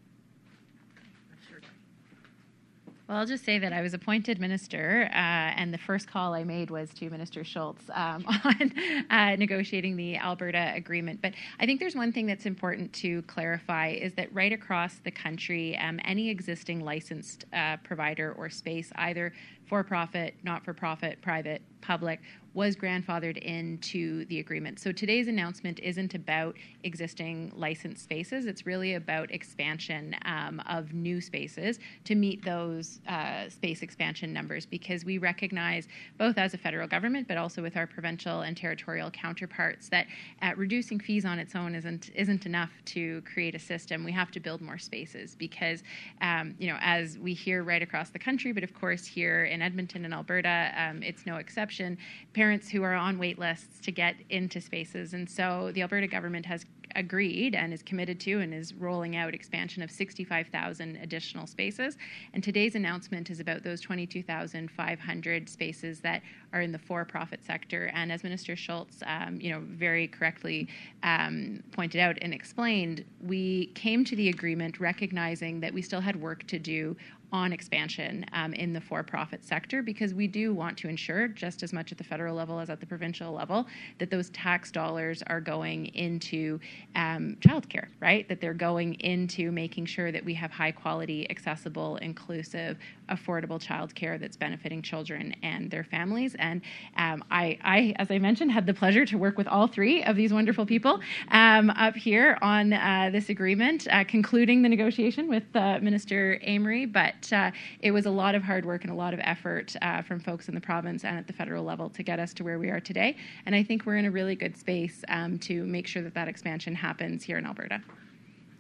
Well, 3.08 3.18
I'll 3.18 3.26
just 3.26 3.44
say 3.44 3.60
that 3.60 3.74
I 3.74 3.82
was 3.82 3.94
appointed 3.94 4.40
minister, 4.40 5.10
uh, 5.12 5.18
and 5.18 5.74
the 5.74 5.78
first 5.78 6.08
call 6.10 6.34
I 6.34 6.46
made 6.46 6.72
was 6.72 6.90
to 6.96 7.10
Minister 7.10 7.44
Schulz 7.44 7.82
um, 7.94 8.26
on 8.46 8.74
uh, 9.10 9.36
negotiating 9.36 9.98
the 9.98 10.16
Alberta 10.16 10.72
agreement. 10.74 11.22
But 11.22 11.34
I 11.60 11.66
think 11.66 11.82
there's 11.82 11.96
one 11.96 12.14
thing 12.14 12.26
that's 12.26 12.46
important 12.46 12.94
to 12.94 13.22
clarify 13.24 13.90
is 13.90 14.14
that 14.14 14.34
right 14.34 14.54
across 14.54 14.96
the 15.04 15.12
country, 15.12 15.78
um, 15.78 16.00
any 16.06 16.30
existing 16.30 16.80
licensed 16.80 17.44
uh, 17.52 17.76
provider 17.84 18.34
or 18.38 18.50
space, 18.50 18.94
either 18.96 19.34
for 19.66 19.84
profit, 19.84 20.36
not 20.44 20.64
for 20.64 20.74
profit, 20.74 21.22
private, 21.22 21.62
public, 21.82 22.20
was 22.54 22.76
grandfathered 22.76 23.38
into 23.38 24.26
the 24.26 24.40
agreement. 24.40 24.80
So 24.80 24.92
today's 24.92 25.28
announcement 25.28 25.80
isn't 25.80 26.14
about 26.14 26.56
existing 26.84 27.52
licensed 27.56 28.04
spaces. 28.04 28.46
It's 28.46 28.66
really 28.66 28.94
about 28.94 29.32
expansion 29.32 30.16
um, 30.26 30.62
of 30.68 30.94
new 30.94 31.20
spaces 31.20 31.80
to 32.04 32.14
meet 32.14 32.46
those 32.46 33.00
uh, 33.08 33.50
space 33.50 33.82
expansion 33.82 34.32
numbers 34.32 34.68
because 34.68 35.04
we 35.04 35.18
recognize, 35.18 35.88
both 36.18 36.38
as 36.38 36.54
a 36.54 36.58
federal 36.58 36.88
government 36.88 37.28
but 37.28 37.38
also 37.38 37.62
with 37.62 37.76
our 37.76 37.88
provincial 37.88 38.42
and 38.42 38.56
territorial 38.56 39.10
counterparts, 39.10 39.90
that 39.90 40.06
uh, 40.44 40.52
reducing 40.56 41.00
fees 41.00 41.26
on 41.26 41.40
its 41.40 41.56
own 41.56 41.74
isn't 41.74 42.12
isn't 42.14 42.46
enough 42.46 42.72
to 42.86 43.22
create 43.22 43.56
a 43.56 43.60
system. 43.60 44.04
We 44.04 44.12
have 44.12 44.30
to 44.32 44.40
build 44.40 44.62
more 44.62 44.78
spaces 44.78 45.36
because, 45.36 45.82
um, 46.22 46.54
you 46.60 46.68
know, 46.68 46.78
as 46.82 47.18
we 47.18 47.34
hear 47.34 47.64
right 47.64 47.82
across 47.82 48.12
the 48.12 48.20
country, 48.20 48.52
but 48.52 48.64
of 48.64 48.74
course 48.76 49.06
here 49.06 49.46
in 49.54 49.62
Edmonton 49.62 50.04
and 50.04 50.14
Alberta, 50.14 50.72
um, 50.76 51.02
it's 51.02 51.26
no 51.26 51.38
exception 51.38 51.98
parents 52.34 52.70
who 52.70 52.84
are 52.84 52.94
on 52.96 53.18
wait 53.18 53.40
lists 53.40 53.80
to 53.82 53.92
get 53.92 54.16
into 54.30 54.60
spaces. 54.60 55.14
And 55.14 55.30
so 55.30 55.72
the 55.74 55.82
Alberta 55.82 56.08
government 56.08 56.46
has 56.48 56.66
agreed 56.96 57.56
and 57.56 57.74
is 57.74 57.82
committed 57.82 58.20
to 58.20 58.40
and 58.40 58.54
is 58.54 58.74
rolling 58.74 59.16
out 59.16 59.34
expansion 59.34 59.82
of 59.82 59.90
65,000 59.90 60.98
additional 60.98 61.48
spaces. 61.48 61.98
And 62.34 62.44
today's 62.44 62.76
announcement 62.76 63.30
is 63.30 63.40
about 63.40 63.64
those 63.64 63.82
22,500 63.82 65.50
spaces 65.50 66.00
that 66.02 66.22
are 66.52 66.62
in 66.62 66.72
the 66.72 66.78
for-profit 66.80 67.44
sector. 67.44 67.90
And 67.94 68.12
as 68.12 68.24
Minister 68.24 68.56
Schulz, 68.56 69.02
um, 69.06 69.40
you 69.42 69.52
know, 69.52 69.62
very 69.66 70.08
correctly 70.08 70.68
um, 71.04 71.64
pointed 71.72 72.00
out 72.00 72.18
and 72.22 72.34
explained, 72.34 73.06
we 73.26 73.68
came 73.68 74.04
to 74.06 74.16
the 74.16 74.30
agreement 74.30 74.80
recognizing 74.80 75.60
that 75.62 75.74
we 75.74 75.82
still 75.82 76.02
had 76.02 76.16
work 76.16 76.46
to 76.48 76.60
do 76.60 76.96
on 77.34 77.52
expansion 77.52 78.24
um, 78.32 78.54
in 78.54 78.72
the 78.72 78.80
for-profit 78.80 79.44
sector 79.44 79.82
because 79.82 80.14
we 80.14 80.28
do 80.28 80.54
want 80.54 80.78
to 80.78 80.88
ensure, 80.88 81.28
just 81.28 81.64
as 81.64 81.74
much 81.74 81.92
at 81.92 81.98
the 81.98 82.04
federal 82.04 82.36
level 82.36 82.60
as 82.60 82.70
at 82.70 82.80
the 82.80 82.86
provincial 82.86 83.34
level, 83.34 83.66
that 83.98 84.12
those 84.12 84.30
tax 84.30 84.72
dollars 84.72 85.24
are 85.28 85.42
going 85.42 85.88
into 85.88 86.60
um, 86.96 87.36
childcare, 87.42 87.88
right? 88.00 88.30
That 88.30 88.40
they're 88.40 88.54
going 88.54 88.94
into 89.00 89.52
making 89.52 89.88
sure 89.88 90.12
that 90.12 90.24
we 90.24 90.36
have 90.36 90.52
high 90.52 90.72
quality, 90.72 91.30
accessible, 91.32 91.98
inclusive, 91.98 92.78
affordable 93.14 93.62
childcare 93.62 94.20
that's 94.20 94.38
benefiting 94.38 94.82
children 94.82 95.36
and 95.44 95.70
their 95.70 95.84
families. 95.84 96.36
And 96.40 96.62
um, 96.98 97.24
I, 97.32 97.58
I, 97.64 97.94
as 97.98 98.10
I 98.12 98.18
mentioned, 98.20 98.52
had 98.52 98.66
the 98.66 98.74
pleasure 98.74 99.06
to 99.06 99.18
work 99.18 99.38
with 99.38 99.48
all 99.48 99.68
three 99.68 100.04
of 100.04 100.16
these 100.16 100.34
wonderful 100.34 100.66
people 100.66 101.00
um, 101.32 101.70
up 101.72 101.96
here 101.96 102.38
on 102.42 102.74
uh, 102.74 103.10
this 103.12 103.30
agreement, 103.30 103.88
uh, 103.92 104.04
concluding 104.04 104.62
the 104.62 104.70
negotiation 104.70 105.28
with 105.28 105.44
uh, 105.56 105.80
Minister 105.80 106.40
Amery. 106.48 106.92
But 106.92 107.32
uh, 107.32 107.52
it 107.80 107.92
was 107.92 108.06
a 108.06 108.12
lot 108.12 108.36
of 108.36 108.44
hard 108.44 108.66
work 108.66 108.84
and 108.84 108.92
a 108.92 108.96
lot 108.96 109.14
of 109.14 109.20
effort 109.24 109.76
uh, 109.82 110.02
from 110.02 110.20
folks 110.20 110.48
in 110.50 110.56
the 110.56 110.62
province 110.62 111.04
and 111.06 111.18
at 111.18 111.28
the 111.28 111.34
federal 111.34 111.64
level 111.64 111.90
to 111.92 112.04
get 112.04 112.20
us 112.20 112.34
to 112.36 112.44
where 112.44 112.60
we 112.60 112.70
are 112.70 112.80
today. 112.80 113.16
And 113.46 113.56
I 113.56 113.64
think 113.64 113.86
we're 113.86 113.98
in 113.98 114.06
a 114.06 114.12
really 114.12 114.36
good 114.36 114.58
space 114.58 115.04
um, 115.10 115.38
to 115.40 115.66
make 115.66 115.88
sure 115.88 116.02
that 116.02 116.14
that 116.14 116.28
expansion 116.28 116.76
happens 116.76 117.24
here 117.24 117.38
in 117.38 117.46
Alberta. 117.46 117.82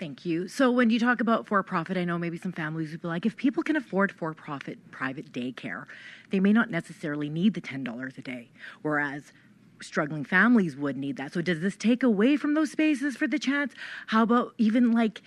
Thank 0.03 0.25
you. 0.25 0.49
So, 0.49 0.69
when 0.69 0.89
you 0.89 0.99
talk 0.99 1.21
about 1.21 1.47
for 1.47 1.63
profit, 1.63 1.95
I 1.95 2.03
know 2.03 2.17
maybe 2.17 2.37
some 2.37 2.51
families 2.51 2.91
would 2.91 3.01
be 3.01 3.07
like, 3.07 3.25
if 3.25 3.37
people 3.37 3.63
can 3.63 3.77
afford 3.77 4.11
for 4.11 4.33
profit 4.33 4.77
private 4.91 5.31
daycare, 5.31 5.85
they 6.29 6.41
may 6.41 6.51
not 6.51 6.69
necessarily 6.69 7.29
need 7.29 7.53
the 7.53 7.61
$10 7.61 8.17
a 8.17 8.21
day. 8.21 8.49
Whereas 8.81 9.31
struggling 9.81 10.25
families 10.25 10.75
would 10.75 10.97
need 10.97 11.15
that. 11.15 11.31
So, 11.31 11.41
does 11.41 11.61
this 11.61 11.77
take 11.77 12.03
away 12.03 12.35
from 12.35 12.53
those 12.53 12.69
spaces 12.69 13.15
for 13.15 13.29
the 13.29 13.39
chance? 13.39 13.75
How 14.07 14.23
about 14.23 14.53
even 14.57 14.91
like 14.91 15.21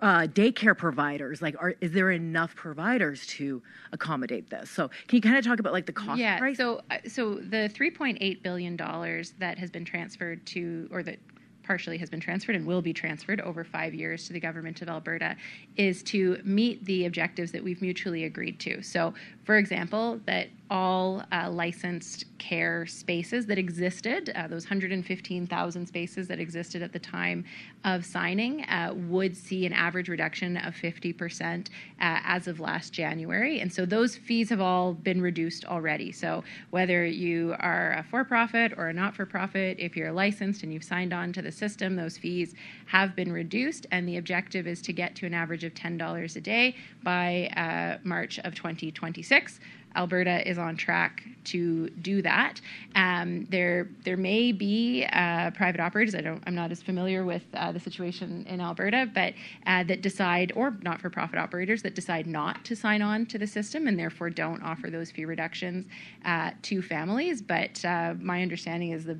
uh, 0.00 0.28
daycare 0.28 0.78
providers? 0.78 1.42
Like, 1.42 1.54
are, 1.60 1.74
is 1.82 1.92
there 1.92 2.10
enough 2.10 2.56
providers 2.56 3.26
to 3.26 3.62
accommodate 3.92 4.48
this? 4.48 4.70
So, 4.70 4.88
can 5.08 5.16
you 5.16 5.20
kind 5.20 5.36
of 5.36 5.44
talk 5.44 5.60
about 5.60 5.74
like 5.74 5.84
the 5.84 5.92
cost 5.92 6.18
yeah, 6.18 6.38
price? 6.38 6.56
So, 6.56 6.80
uh, 6.90 6.96
so 7.06 7.34
the 7.34 7.70
3.8 7.74 8.42
billion 8.42 8.76
dollars 8.76 9.34
that 9.40 9.58
has 9.58 9.70
been 9.70 9.84
transferred 9.84 10.46
to, 10.46 10.88
or 10.90 11.02
that 11.02 11.18
partially 11.64 11.98
has 11.98 12.10
been 12.10 12.20
transferred 12.20 12.56
and 12.56 12.66
will 12.66 12.82
be 12.82 12.92
transferred 12.92 13.40
over 13.40 13.64
five 13.64 13.94
years 13.94 14.26
to 14.26 14.32
the 14.32 14.40
government 14.40 14.82
of 14.82 14.88
Alberta 14.88 15.36
is 15.76 16.02
to 16.04 16.40
meet 16.44 16.84
the 16.84 17.06
objectives 17.06 17.52
that 17.52 17.62
we've 17.62 17.82
mutually 17.82 18.24
agreed 18.24 18.58
to. 18.60 18.82
So, 18.82 19.14
for 19.44 19.56
example, 19.56 20.20
that 20.26 20.48
all 20.70 21.22
uh, 21.30 21.50
licensed 21.50 22.24
care 22.38 22.86
spaces 22.86 23.46
that 23.46 23.58
existed, 23.58 24.30
uh, 24.34 24.46
those 24.46 24.64
115,000 24.64 25.86
spaces 25.86 26.28
that 26.28 26.38
existed 26.38 26.82
at 26.82 26.92
the 26.92 26.98
time 26.98 27.44
of 27.84 28.04
signing, 28.04 28.64
uh, 28.64 28.92
would 28.94 29.36
see 29.36 29.66
an 29.66 29.72
average 29.72 30.08
reduction 30.08 30.56
of 30.58 30.74
50% 30.74 31.60
uh, 31.60 31.66
as 32.00 32.48
of 32.48 32.60
last 32.60 32.92
January. 32.92 33.60
And 33.60 33.72
so 33.72 33.86
those 33.86 34.16
fees 34.16 34.48
have 34.50 34.60
all 34.60 34.94
been 34.94 35.20
reduced 35.20 35.64
already. 35.64 36.12
So 36.12 36.44
whether 36.70 37.04
you 37.04 37.54
are 37.58 37.92
a 37.92 38.02
for 38.02 38.24
profit 38.24 38.72
or 38.76 38.88
a 38.88 38.92
not 38.92 39.14
for 39.14 39.26
profit, 39.26 39.78
if 39.78 39.96
you're 39.96 40.12
licensed 40.12 40.62
and 40.62 40.72
you've 40.72 40.84
signed 40.84 41.12
on 41.12 41.32
to 41.34 41.42
the 41.42 41.52
system, 41.52 41.96
those 41.96 42.16
fees 42.18 42.54
have 42.86 43.14
been 43.14 43.32
reduced. 43.32 43.86
And 43.90 44.08
the 44.08 44.16
objective 44.16 44.66
is 44.66 44.80
to 44.82 44.92
get 44.92 45.14
to 45.16 45.26
an 45.26 45.34
average 45.34 45.64
of 45.64 45.74
$10 45.74 46.36
a 46.36 46.40
day 46.40 46.76
by 47.02 47.48
uh, 47.56 47.98
March 48.02 48.38
of 48.40 48.54
2026. 48.54 49.60
Alberta 49.96 50.48
is 50.48 50.58
on 50.58 50.76
track 50.76 51.22
to 51.44 51.88
do 51.90 52.22
that. 52.22 52.60
Um, 52.94 53.46
there, 53.50 53.88
there 54.04 54.16
may 54.16 54.52
be 54.52 55.04
uh, 55.12 55.50
private 55.50 55.80
operators. 55.80 56.14
I 56.14 56.20
don't. 56.20 56.42
I'm 56.46 56.54
not 56.54 56.70
as 56.70 56.82
familiar 56.82 57.24
with 57.24 57.42
uh, 57.54 57.72
the 57.72 57.80
situation 57.80 58.46
in 58.48 58.60
Alberta, 58.60 59.10
but 59.14 59.34
uh, 59.66 59.84
that 59.84 60.02
decide, 60.02 60.52
or 60.56 60.76
not-for-profit 60.82 61.38
operators 61.38 61.82
that 61.82 61.94
decide 61.94 62.26
not 62.26 62.64
to 62.64 62.74
sign 62.74 63.02
on 63.02 63.26
to 63.26 63.38
the 63.38 63.46
system 63.46 63.86
and 63.86 63.98
therefore 63.98 64.30
don't 64.30 64.62
offer 64.62 64.90
those 64.90 65.10
fee 65.10 65.24
reductions 65.24 65.86
uh, 66.24 66.50
to 66.62 66.80
families. 66.82 67.42
But 67.42 67.84
uh, 67.84 68.14
my 68.20 68.42
understanding 68.42 68.90
is 68.90 69.04
the 69.04 69.18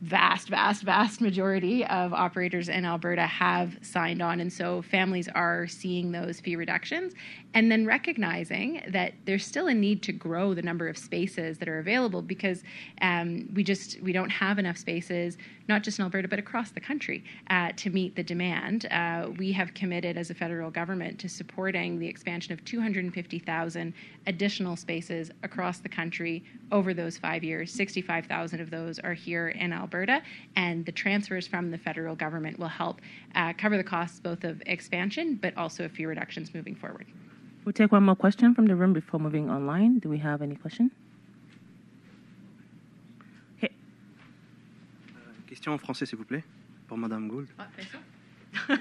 vast, 0.00 0.48
vast, 0.48 0.82
vast 0.82 1.20
majority 1.20 1.84
of 1.84 2.14
operators 2.14 2.68
in 2.68 2.84
Alberta 2.84 3.26
have 3.26 3.78
signed 3.82 4.22
on. 4.22 4.40
And 4.40 4.52
so 4.52 4.80
families 4.82 5.28
are 5.28 5.66
seeing 5.66 6.12
those 6.12 6.40
fee 6.40 6.56
reductions 6.56 7.12
and 7.52 7.70
then 7.70 7.84
recognizing 7.84 8.82
that 8.88 9.12
there's 9.24 9.44
still 9.44 9.66
a 9.66 9.74
need 9.74 10.02
to 10.04 10.12
grow 10.12 10.54
the 10.54 10.62
number 10.62 10.88
of 10.88 10.96
spaces 10.96 11.58
that 11.58 11.68
are 11.68 11.78
available 11.78 12.22
because 12.22 12.62
um, 13.02 13.48
we 13.54 13.64
just 13.64 14.00
we 14.00 14.12
don't 14.12 14.30
have 14.30 14.58
enough 14.58 14.76
spaces 14.76 15.36
not 15.68 15.82
just 15.82 15.98
in 15.98 16.04
alberta 16.04 16.28
but 16.28 16.38
across 16.38 16.70
the 16.70 16.80
country 16.80 17.24
uh, 17.48 17.70
to 17.76 17.90
meet 17.90 18.14
the 18.14 18.22
demand 18.22 18.86
uh, 18.86 19.28
we 19.38 19.52
have 19.52 19.74
committed 19.74 20.16
as 20.16 20.30
a 20.30 20.34
federal 20.34 20.70
government 20.70 21.18
to 21.18 21.28
supporting 21.28 21.98
the 21.98 22.06
expansion 22.06 22.52
of 22.52 22.64
250000 22.64 23.92
additional 24.26 24.76
spaces 24.76 25.30
across 25.42 25.78
the 25.78 25.88
country 25.88 26.44
over 26.72 26.94
those 26.94 27.16
five 27.18 27.42
years 27.42 27.72
65000 27.72 28.60
of 28.60 28.70
those 28.70 28.98
are 28.98 29.14
here 29.14 29.48
in 29.48 29.72
alberta 29.72 30.22
and 30.56 30.84
the 30.86 30.92
transfers 30.92 31.46
from 31.46 31.70
the 31.70 31.78
federal 31.78 32.14
government 32.14 32.58
will 32.58 32.68
help 32.68 33.00
uh, 33.34 33.52
cover 33.54 33.76
the 33.76 33.84
costs 33.84 34.20
both 34.20 34.44
of 34.44 34.62
expansion 34.66 35.38
but 35.40 35.56
also 35.56 35.84
a 35.84 35.88
few 35.88 36.08
reductions 36.08 36.54
moving 36.54 36.74
forward 36.74 37.06
We'll 37.64 37.74
take 37.74 37.92
one 37.92 38.04
more 38.04 38.16
question 38.16 38.54
from 38.54 38.66
the 38.66 38.74
room 38.74 38.94
before 38.94 39.20
moving 39.20 39.50
online. 39.50 39.98
Do 39.98 40.08
we 40.08 40.18
have 40.18 40.40
any 40.40 40.56
question? 40.56 40.90
Okay. 43.58 43.70
Question 45.46 45.74
en 45.74 45.78
français, 45.78 46.06
s'il 46.06 46.16
vous 46.16 46.24
plaît, 46.24 46.42
pour 46.88 46.96
Madame 46.96 47.28
Gould. 47.28 47.48
Ah, 47.58 47.68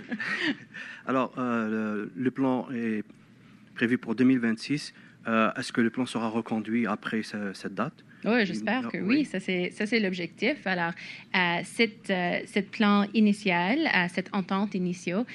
Alors, 1.06 1.34
euh, 1.38 1.68
le, 1.70 2.12
le 2.16 2.32
plan 2.32 2.70
est 2.72 3.04
prévu 3.76 3.98
pour 3.98 4.16
2026. 4.16 4.94
Euh, 5.28 5.52
Est-ce 5.58 5.72
que 5.74 5.82
le 5.82 5.90
plan 5.90 6.06
sera 6.06 6.30
reconduit 6.30 6.88
après 6.88 7.24
ce- 7.24 7.54
cette 7.54 7.76
date? 7.76 7.94
Oui, 8.26 8.46
j'espère 8.46 8.88
que 8.90 8.98
oui. 8.98 9.24
Ça, 9.26 9.40
c'est, 9.40 10.00
l'objectif. 10.00 10.66
Alors, 10.66 10.92
euh, 11.36 11.60
cette, 11.64 12.10
euh, 12.10 12.40
cette 12.46 12.70
plan 12.72 13.06
initial, 13.14 13.80
euh, 13.80 14.08
cette 14.14 14.30
entente 14.34 14.76
initiale, 14.76 15.26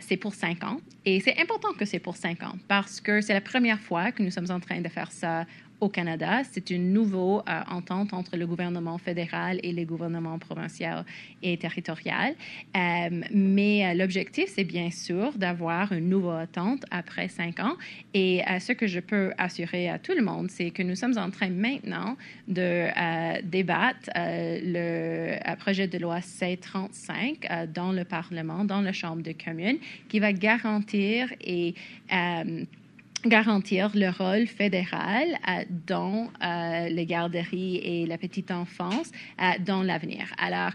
c'est 0.00 0.16
pour 0.18 0.34
cinq 0.34 0.62
ans. 0.64 0.80
Et 1.06 1.20
c'est 1.20 1.38
important 1.40 1.72
que 1.78 1.84
c'est 1.86 1.98
pour 2.00 2.16
cinq 2.16 2.42
ans 2.42 2.56
parce 2.68 3.00
que 3.00 3.20
c'est 3.22 3.32
la 3.32 3.40
première 3.40 3.80
fois 3.80 4.12
que 4.12 4.22
nous 4.22 4.30
sommes 4.30 4.50
en 4.50 4.60
train 4.60 4.80
de 4.80 4.88
faire 4.88 5.10
ça 5.10 5.46
au 5.80 5.88
Canada. 5.88 6.42
C'est 6.50 6.70
une 6.70 6.92
nouvelle 6.92 7.08
euh, 7.48 7.60
entente 7.70 8.12
entre 8.12 8.36
le 8.36 8.46
gouvernement 8.46 8.98
fédéral 8.98 9.60
et 9.62 9.72
les 9.72 9.84
gouvernements 9.84 10.38
provinciaux 10.38 11.04
et 11.42 11.56
territoriaux. 11.56 12.34
Euh, 12.76 13.20
mais 13.32 13.86
euh, 13.86 13.94
l'objectif, 13.94 14.50
c'est 14.54 14.64
bien 14.64 14.90
sûr 14.90 15.32
d'avoir 15.36 15.92
une 15.92 16.08
nouvelle 16.08 16.42
entente 16.42 16.84
après 16.90 17.28
cinq 17.28 17.60
ans. 17.60 17.76
Et 18.14 18.42
ce 18.60 18.72
que 18.72 18.86
je 18.86 19.00
peux 19.00 19.32
assurer 19.38 19.88
à 19.88 19.98
tout 19.98 20.12
le 20.14 20.22
monde, 20.22 20.50
c'est 20.50 20.70
que 20.70 20.82
nous 20.82 20.94
sommes 20.94 21.16
en 21.16 21.30
train 21.30 21.50
maintenant 21.50 22.16
de 22.46 22.88
débattre 23.42 24.10
le 24.14 25.38
projet 25.56 25.86
de 25.86 25.98
loi 25.98 26.20
C-35 26.20 27.46
euh, 27.50 27.66
dans 27.66 27.92
le 27.92 28.04
Parlement, 28.04 28.64
dans 28.64 28.80
la 28.80 28.92
Chambre 28.92 29.22
des 29.22 29.34
communes, 29.34 29.78
qui 30.08 30.18
va 30.18 30.32
garantir 30.32 31.32
et 31.40 31.74
garantir 33.24 33.90
le 33.94 34.10
rôle 34.10 34.46
fédéral 34.46 35.38
dans 35.86 36.28
euh, 36.42 36.88
les 36.88 37.06
garderies 37.06 37.76
et 37.76 38.06
la 38.06 38.18
petite 38.18 38.50
enfance 38.50 39.10
dans 39.60 39.82
l'avenir. 39.82 40.32
Alors, 40.38 40.70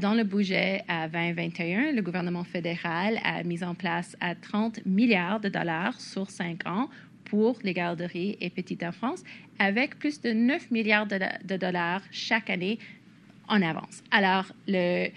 dans 0.00 0.14
le 0.14 0.24
budget 0.24 0.84
euh, 0.90 1.08
2021, 1.08 1.92
le 1.92 2.02
gouvernement 2.02 2.44
fédéral 2.44 3.18
a 3.24 3.42
mis 3.42 3.64
en 3.64 3.74
place 3.74 4.16
euh, 4.22 4.34
30 4.40 4.86
milliards 4.86 5.40
de 5.40 5.48
dollars 5.48 6.00
sur 6.00 6.30
cinq 6.30 6.66
ans 6.66 6.88
pour 7.24 7.58
les 7.62 7.74
garderies 7.74 8.36
et 8.40 8.50
petite 8.50 8.82
enfance, 8.82 9.22
avec 9.58 9.98
plus 9.98 10.20
de 10.20 10.32
9 10.32 10.70
milliards 10.70 11.06
de, 11.06 11.18
de 11.44 11.56
dollars 11.56 12.02
chaque 12.10 12.50
année 12.50 12.78
en 13.48 13.62
avance. 13.62 14.02
Alors, 14.10 14.46
le, 14.68 15.08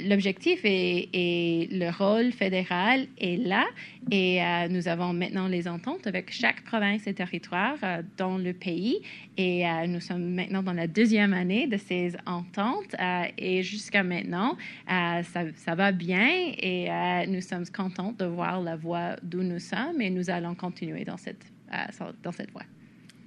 l'objectif 0.00 0.60
et, 0.64 1.68
le 1.70 1.90
rôle 1.90 2.32
fédéral 2.32 3.06
est 3.18 3.36
là 3.36 3.64
et 4.10 4.42
euh, 4.42 4.68
nous 4.68 4.88
avons 4.88 5.12
maintenant 5.12 5.48
les 5.48 5.68
ententes 5.68 6.06
avec 6.06 6.32
chaque 6.32 6.62
province 6.64 7.06
et 7.06 7.14
territoire 7.14 7.76
euh, 7.82 8.02
dans 8.16 8.38
le 8.38 8.52
pays 8.52 9.00
et 9.36 9.66
euh, 9.66 9.86
nous 9.86 10.00
sommes 10.00 10.34
maintenant 10.34 10.62
dans 10.62 10.72
la 10.72 10.86
deuxième 10.86 11.32
année 11.32 11.66
de 11.66 11.76
ces 11.76 12.14
ententes 12.26 12.94
euh, 13.00 13.24
et 13.38 13.62
jusqu'à 13.62 14.02
maintenant 14.02 14.56
euh, 14.90 15.22
ça, 15.22 15.42
ça 15.56 15.74
va 15.74 15.92
bien 15.92 16.28
et 16.58 16.90
euh, 16.90 17.26
nous 17.28 17.40
sommes 17.40 17.66
contents 17.66 18.12
de 18.12 18.24
voir 18.24 18.60
la 18.60 18.76
voie 18.76 19.16
d'où 19.22 19.42
nous 19.42 19.58
sommes 19.60 20.00
et 20.00 20.10
nous 20.10 20.30
allons 20.30 20.54
continuer 20.54 21.04
dans 21.04 21.16
cette, 21.16 21.44
euh, 21.72 22.12
dans 22.22 22.32
cette 22.32 22.50
voie. 22.50 22.64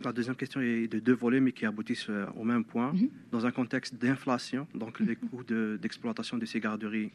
La 0.05 0.13
deuxième 0.13 0.35
question 0.35 0.61
est 0.61 0.87
de 0.87 0.99
deux 0.99 1.13
volets, 1.15 1.39
mais 1.39 1.51
qui 1.51 1.65
aboutissent 1.65 2.09
euh, 2.09 2.27
au 2.37 2.43
même 2.43 2.63
point. 2.63 2.93
Mhm. 2.93 3.09
Dans 3.31 3.45
un 3.47 3.51
contexte 3.51 3.95
d'inflation, 3.95 4.67
donc 4.75 4.99
les 4.99 5.15
coûts 5.15 5.43
de- 5.43 5.79
d'exploitation 5.81 6.37
de, 6.37 6.45
ces 6.45 6.59
garderies 6.59 7.11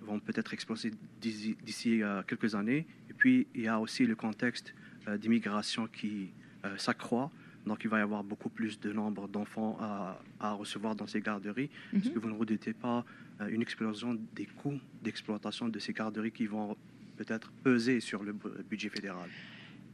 vont 0.00 0.18
peut-être 0.18 0.54
exploser 0.54 0.92
d'ici 1.20 2.02
euh, 2.02 2.22
quelques 2.22 2.54
années. 2.54 2.86
Et 3.10 3.12
puis, 3.12 3.46
il 3.54 3.62
y 3.62 3.68
a 3.68 3.78
aussi 3.78 4.06
le 4.06 4.16
contexte 4.16 4.74
euh, 5.08 5.18
d'immigration 5.18 5.86
qui 5.86 6.30
s'accroît. 6.78 7.28
Donc, 7.66 7.80
il 7.84 7.90
va 7.90 7.98
y 7.98 8.02
avoir 8.02 8.22
beaucoup 8.22 8.48
plus 8.48 8.78
de 8.78 8.92
nombre 8.92 9.26
d'enfants 9.28 9.76
à, 9.80 10.20
à 10.38 10.52
recevoir 10.52 10.94
dans 10.94 11.08
ces 11.08 11.20
garderies. 11.20 11.68
Est-ce 11.92 12.08
Mhm. 12.08 12.14
que 12.14 12.18
vous 12.20 12.28
ne 12.28 12.34
redoutez 12.34 12.72
pas 12.72 13.04
une 13.50 13.62
explosion 13.62 14.16
des 14.34 14.46
coûts 14.46 14.78
d'exploitation 15.02 15.68
de 15.68 15.78
ces 15.80 15.92
garderies 15.92 16.30
qui 16.30 16.46
vont 16.46 16.76
peut-être 17.16 17.50
peser 17.64 17.98
sur 18.00 18.22
le 18.22 18.32
budget 18.70 18.88
fédéral? 18.90 19.28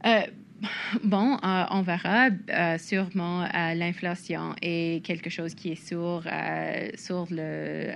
Euh, 0.05 0.21
bon, 1.03 1.37
euh, 1.43 1.63
on 1.71 1.81
verra. 1.81 2.29
Euh, 2.49 2.77
sûrement, 2.77 3.43
euh, 3.43 3.73
l'inflation 3.73 4.55
est 4.61 5.03
quelque 5.05 5.29
chose 5.29 5.53
qui 5.53 5.71
est 5.71 5.87
sur, 5.87 6.23
euh, 6.25 6.89
sur 6.95 7.27
le 7.31 7.91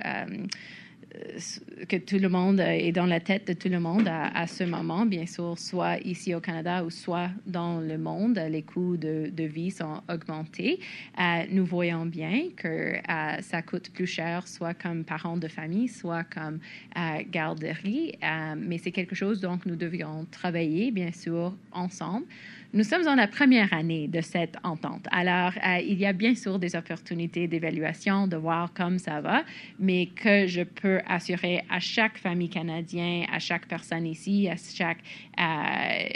que 1.88 1.98
tout 1.98 2.18
le 2.18 2.30
monde 2.30 2.60
est 2.60 2.92
dans 2.92 3.06
la 3.06 3.20
tête 3.20 3.48
de 3.48 3.54
tout 3.54 3.70
le 3.70 3.80
monde 3.80 4.08
à, 4.08 4.48
ce 4.48 4.64
moment, 4.64 5.06
bien 5.06 5.26
sûr, 5.26 5.58
soit 5.58 5.98
ici 6.00 6.34
au 6.34 6.40
Canada 6.40 6.84
ou 6.84 6.90
soit 6.90 7.30
dans 7.46 7.80
le 7.80 7.98
monde, 7.98 8.40
les 8.50 8.64
coûts 8.64 8.98
de, 8.98 9.32
vie 9.44 9.72
sont 9.72 10.02
augmentés. 10.10 10.80
Euh, 11.20 11.44
nous 11.52 11.66
voyons 11.66 12.06
bien 12.06 12.50
que 12.56 12.96
euh, 12.98 13.42
ça 13.42 13.62
coûte 13.62 13.92
plus 13.92 14.08
cher, 14.08 14.48
soit 14.48 14.74
comme 14.74 15.04
parents 15.04 15.38
de 15.38 15.48
famille, 15.48 15.88
soit 15.88 16.24
comme 16.24 16.60
euh, 16.98 17.24
garderie, 17.30 18.14
mais 18.58 18.78
c'est 18.78 18.92
quelque 18.92 19.16
chose 19.16 19.42
dont 19.42 19.60
nous 19.66 19.76
devions 19.76 20.26
travailler, 20.32 20.92
bien 20.92 21.12
sûr, 21.12 21.54
ensemble. 21.72 22.26
Nous 22.76 22.84
sommes 22.84 23.04
dans 23.04 23.14
la 23.14 23.28
première 23.28 23.72
année 23.72 24.08
de 24.08 24.20
cette 24.20 24.56
entente. 24.64 25.06
Alors, 25.12 25.52
euh, 25.64 25.78
il 25.78 26.00
y 26.00 26.08
a 26.08 26.14
bien 26.14 26.34
sûr 26.34 26.58
des 26.58 26.76
opportunités 26.76 27.48
d'évaluation, 27.48 28.26
de 28.26 28.36
voir 28.36 28.74
comme 28.74 28.98
ça 28.98 29.22
va, 29.22 29.44
mais 29.78 30.08
que 30.08 30.48
je 30.48 30.64
peux 30.64 31.00
assurer 31.08 31.64
à 31.70 31.80
chaque 31.80 32.18
famille 32.18 32.50
canadienne, 32.50 33.28
à 33.32 33.38
chaque 33.38 33.68
personne 33.68 34.08
ici, 34.08 34.50
à 34.50 34.56
chaque 34.56 34.98
euh, 35.40 36.10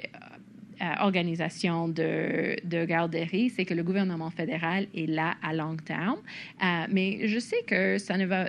organisation 0.99 1.87
de, 1.87 2.55
de 2.63 2.85
garderie, 2.85 3.49
c'est 3.49 3.65
que 3.65 3.73
le 3.73 3.83
gouvernement 3.83 4.29
fédéral 4.29 4.87
est 4.95 5.07
là 5.07 5.35
à 5.41 5.53
long 5.53 5.75
terme. 5.77 6.19
Euh, 6.63 6.85
mais 6.89 7.27
je 7.27 7.39
sais 7.39 7.63
que 7.65 7.97
ça 7.97 8.17
ne 8.17 8.25
va, 8.25 8.45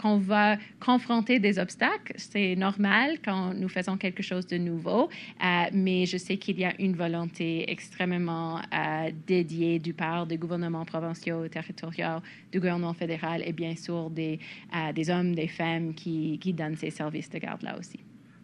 qu'on 0.00 0.18
va 0.18 0.56
confronter 0.80 1.38
des 1.38 1.58
obstacles. 1.58 2.14
C'est 2.16 2.56
normal 2.56 3.18
quand 3.24 3.54
nous 3.54 3.68
faisons 3.68 3.96
quelque 3.96 4.22
chose 4.22 4.46
de 4.46 4.58
nouveau. 4.58 5.08
Euh, 5.44 5.64
mais 5.72 6.06
je 6.06 6.16
sais 6.16 6.36
qu'il 6.36 6.58
y 6.58 6.64
a 6.64 6.72
une 6.78 6.94
volonté 6.94 7.70
extrêmement 7.70 8.58
euh, 8.58 9.10
dédiée 9.26 9.78
du 9.78 9.92
part 9.94 10.26
des 10.26 10.38
gouvernements 10.38 10.84
provinciaux, 10.84 11.48
territoriaux, 11.48 12.20
du 12.50 12.58
gouvernement 12.58 12.94
fédéral 12.94 13.42
et 13.44 13.52
bien 13.52 13.76
sûr 13.76 14.10
des, 14.10 14.38
euh, 14.74 15.12
hommes, 15.12 15.34
des 15.34 15.48
femmes 15.48 15.94
qui, 15.94 16.38
qui 16.38 16.52
donnent 16.52 16.76
ces 16.76 16.90
services 16.90 17.30
de 17.30 17.38
garde 17.38 17.62
là 17.62 17.78
aussi. 17.78 18.00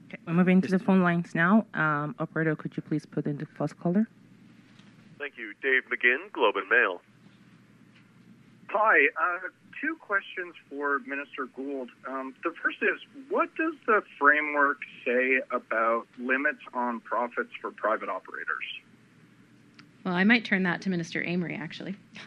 Okay, 0.09 0.19
we're 0.27 0.33
moving 0.33 0.63
to 0.63 0.69
the 0.69 0.79
phone 0.79 1.03
lines 1.03 1.35
now. 1.35 1.67
Um, 1.75 2.15
operator, 2.19 2.57
could 2.57 2.75
you 2.77 2.83
please 2.83 3.05
put 3.05 3.27
in 3.27 3.37
the 3.37 3.45
first 3.45 3.79
caller? 3.79 4.09
Thank 5.19 5.37
you. 5.37 5.53
Dave 5.63 5.83
McGinn, 5.91 6.33
Globe 6.33 6.57
and 6.57 6.69
Mail. 6.71 7.03
Hi. 8.69 9.09
Uh, 9.21 9.49
two 9.81 9.97
questions 10.01 10.55
for 10.71 11.01
Minister 11.01 11.47
Gould. 11.55 11.91
Um, 12.07 12.35
the 12.43 12.55
first 12.63 12.79
is 12.81 13.01
what 13.29 13.55
does 13.57 13.75
the 13.87 14.03
framework 14.19 14.79
say 15.05 15.41
about 15.51 16.07
limits 16.19 16.63
on 16.73 17.01
profits 17.01 17.51
for 17.61 17.71
private 17.71 18.09
operators? 18.09 18.65
Well, 20.05 20.15
I 20.15 20.25
might 20.25 20.47
turn 20.47 20.63
that 20.63 20.81
to 20.83 20.91
Minister 20.91 21.23
Amery, 21.23 21.59
actually. 21.59 21.97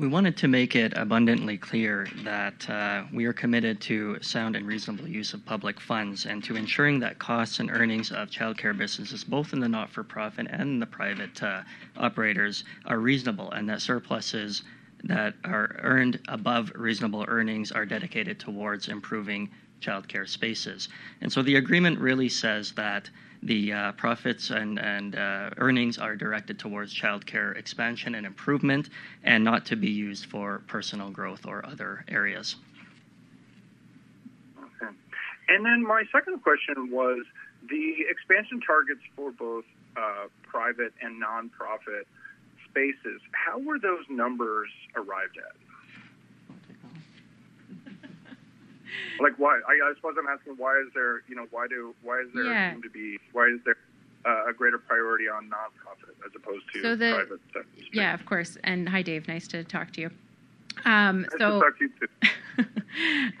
We 0.00 0.08
wanted 0.08 0.38
to 0.38 0.48
make 0.48 0.76
it 0.76 0.94
abundantly 0.96 1.58
clear 1.58 2.08
that 2.24 2.70
uh, 2.70 3.04
we 3.12 3.26
are 3.26 3.34
committed 3.34 3.82
to 3.82 4.18
sound 4.22 4.56
and 4.56 4.66
reasonable 4.66 5.06
use 5.06 5.34
of 5.34 5.44
public 5.44 5.78
funds 5.78 6.24
and 6.24 6.42
to 6.44 6.56
ensuring 6.56 7.00
that 7.00 7.18
costs 7.18 7.60
and 7.60 7.70
earnings 7.70 8.10
of 8.10 8.30
childcare 8.30 8.74
businesses, 8.74 9.24
both 9.24 9.52
in 9.52 9.60
the 9.60 9.68
not 9.68 9.90
for 9.90 10.02
profit 10.02 10.46
and 10.48 10.80
the 10.80 10.86
private 10.86 11.42
uh, 11.42 11.64
operators, 11.98 12.64
are 12.86 12.98
reasonable 12.98 13.50
and 13.50 13.68
that 13.68 13.82
surpluses 13.82 14.62
that 15.04 15.34
are 15.44 15.76
earned 15.82 16.18
above 16.28 16.72
reasonable 16.74 17.26
earnings 17.28 17.70
are 17.70 17.84
dedicated 17.84 18.40
towards 18.40 18.88
improving 18.88 19.50
childcare 19.82 20.26
spaces. 20.26 20.88
And 21.20 21.30
so 21.30 21.42
the 21.42 21.56
agreement 21.56 21.98
really 21.98 22.30
says 22.30 22.72
that 22.72 23.10
the 23.42 23.72
uh, 23.72 23.92
profits 23.92 24.50
and, 24.50 24.78
and 24.78 25.16
uh, 25.16 25.50
earnings 25.56 25.98
are 25.98 26.14
directed 26.14 26.58
towards 26.58 26.94
childcare 26.94 27.56
expansion 27.56 28.14
and 28.14 28.26
improvement 28.26 28.90
and 29.24 29.42
not 29.42 29.64
to 29.66 29.76
be 29.76 29.90
used 29.90 30.26
for 30.26 30.62
personal 30.66 31.10
growth 31.10 31.46
or 31.46 31.64
other 31.64 32.04
areas. 32.08 32.56
Okay. 34.58 34.94
And 35.48 35.64
then 35.64 35.82
my 35.86 36.04
second 36.12 36.42
question 36.42 36.90
was 36.90 37.24
the 37.68 37.94
expansion 38.08 38.60
targets 38.60 39.00
for 39.16 39.30
both 39.32 39.64
uh, 39.96 40.26
private 40.42 40.92
and 41.00 41.22
nonprofit 41.22 42.04
spaces. 42.68 43.20
How 43.32 43.58
were 43.58 43.78
those 43.78 44.04
numbers 44.08 44.68
arrived 44.96 45.38
at? 45.38 45.56
Like 49.20 49.32
why 49.38 49.60
I, 49.68 49.90
I, 49.90 49.94
suppose 49.96 50.14
i'm 50.18 50.26
asking 50.26 50.54
why 50.56 50.78
is 50.86 50.92
there 50.94 51.22
you 51.28 51.36
know 51.36 51.46
why 51.50 51.66
do 51.68 51.94
why 52.02 52.20
is 52.20 52.28
there 52.34 52.44
yeah. 52.44 52.72
seem 52.72 52.82
to 52.82 52.90
be 52.90 53.18
why 53.32 53.48
is 53.48 53.60
there 53.64 53.76
uh, 54.26 54.50
a 54.50 54.52
greater 54.52 54.78
priority 54.78 55.28
on 55.28 55.48
nonprofit 55.48 56.14
as 56.26 56.32
opposed 56.36 56.64
to 56.74 56.82
so 56.82 56.96
the, 56.96 57.12
private 57.14 57.40
space? 57.50 57.86
yeah 57.92 58.14
of 58.14 58.24
course 58.26 58.58
and 58.64 58.88
hi 58.88 59.02
dave 59.02 59.26
nice 59.28 59.48
to 59.48 59.64
talk 59.64 59.92
to 59.92 60.00
you 60.02 60.10
um, 60.84 61.22
nice 61.22 61.30
so 61.32 61.38
to 61.38 61.60
talk 61.60 61.78
to 61.78 61.84
you 61.84 61.90
too. 62.00 62.64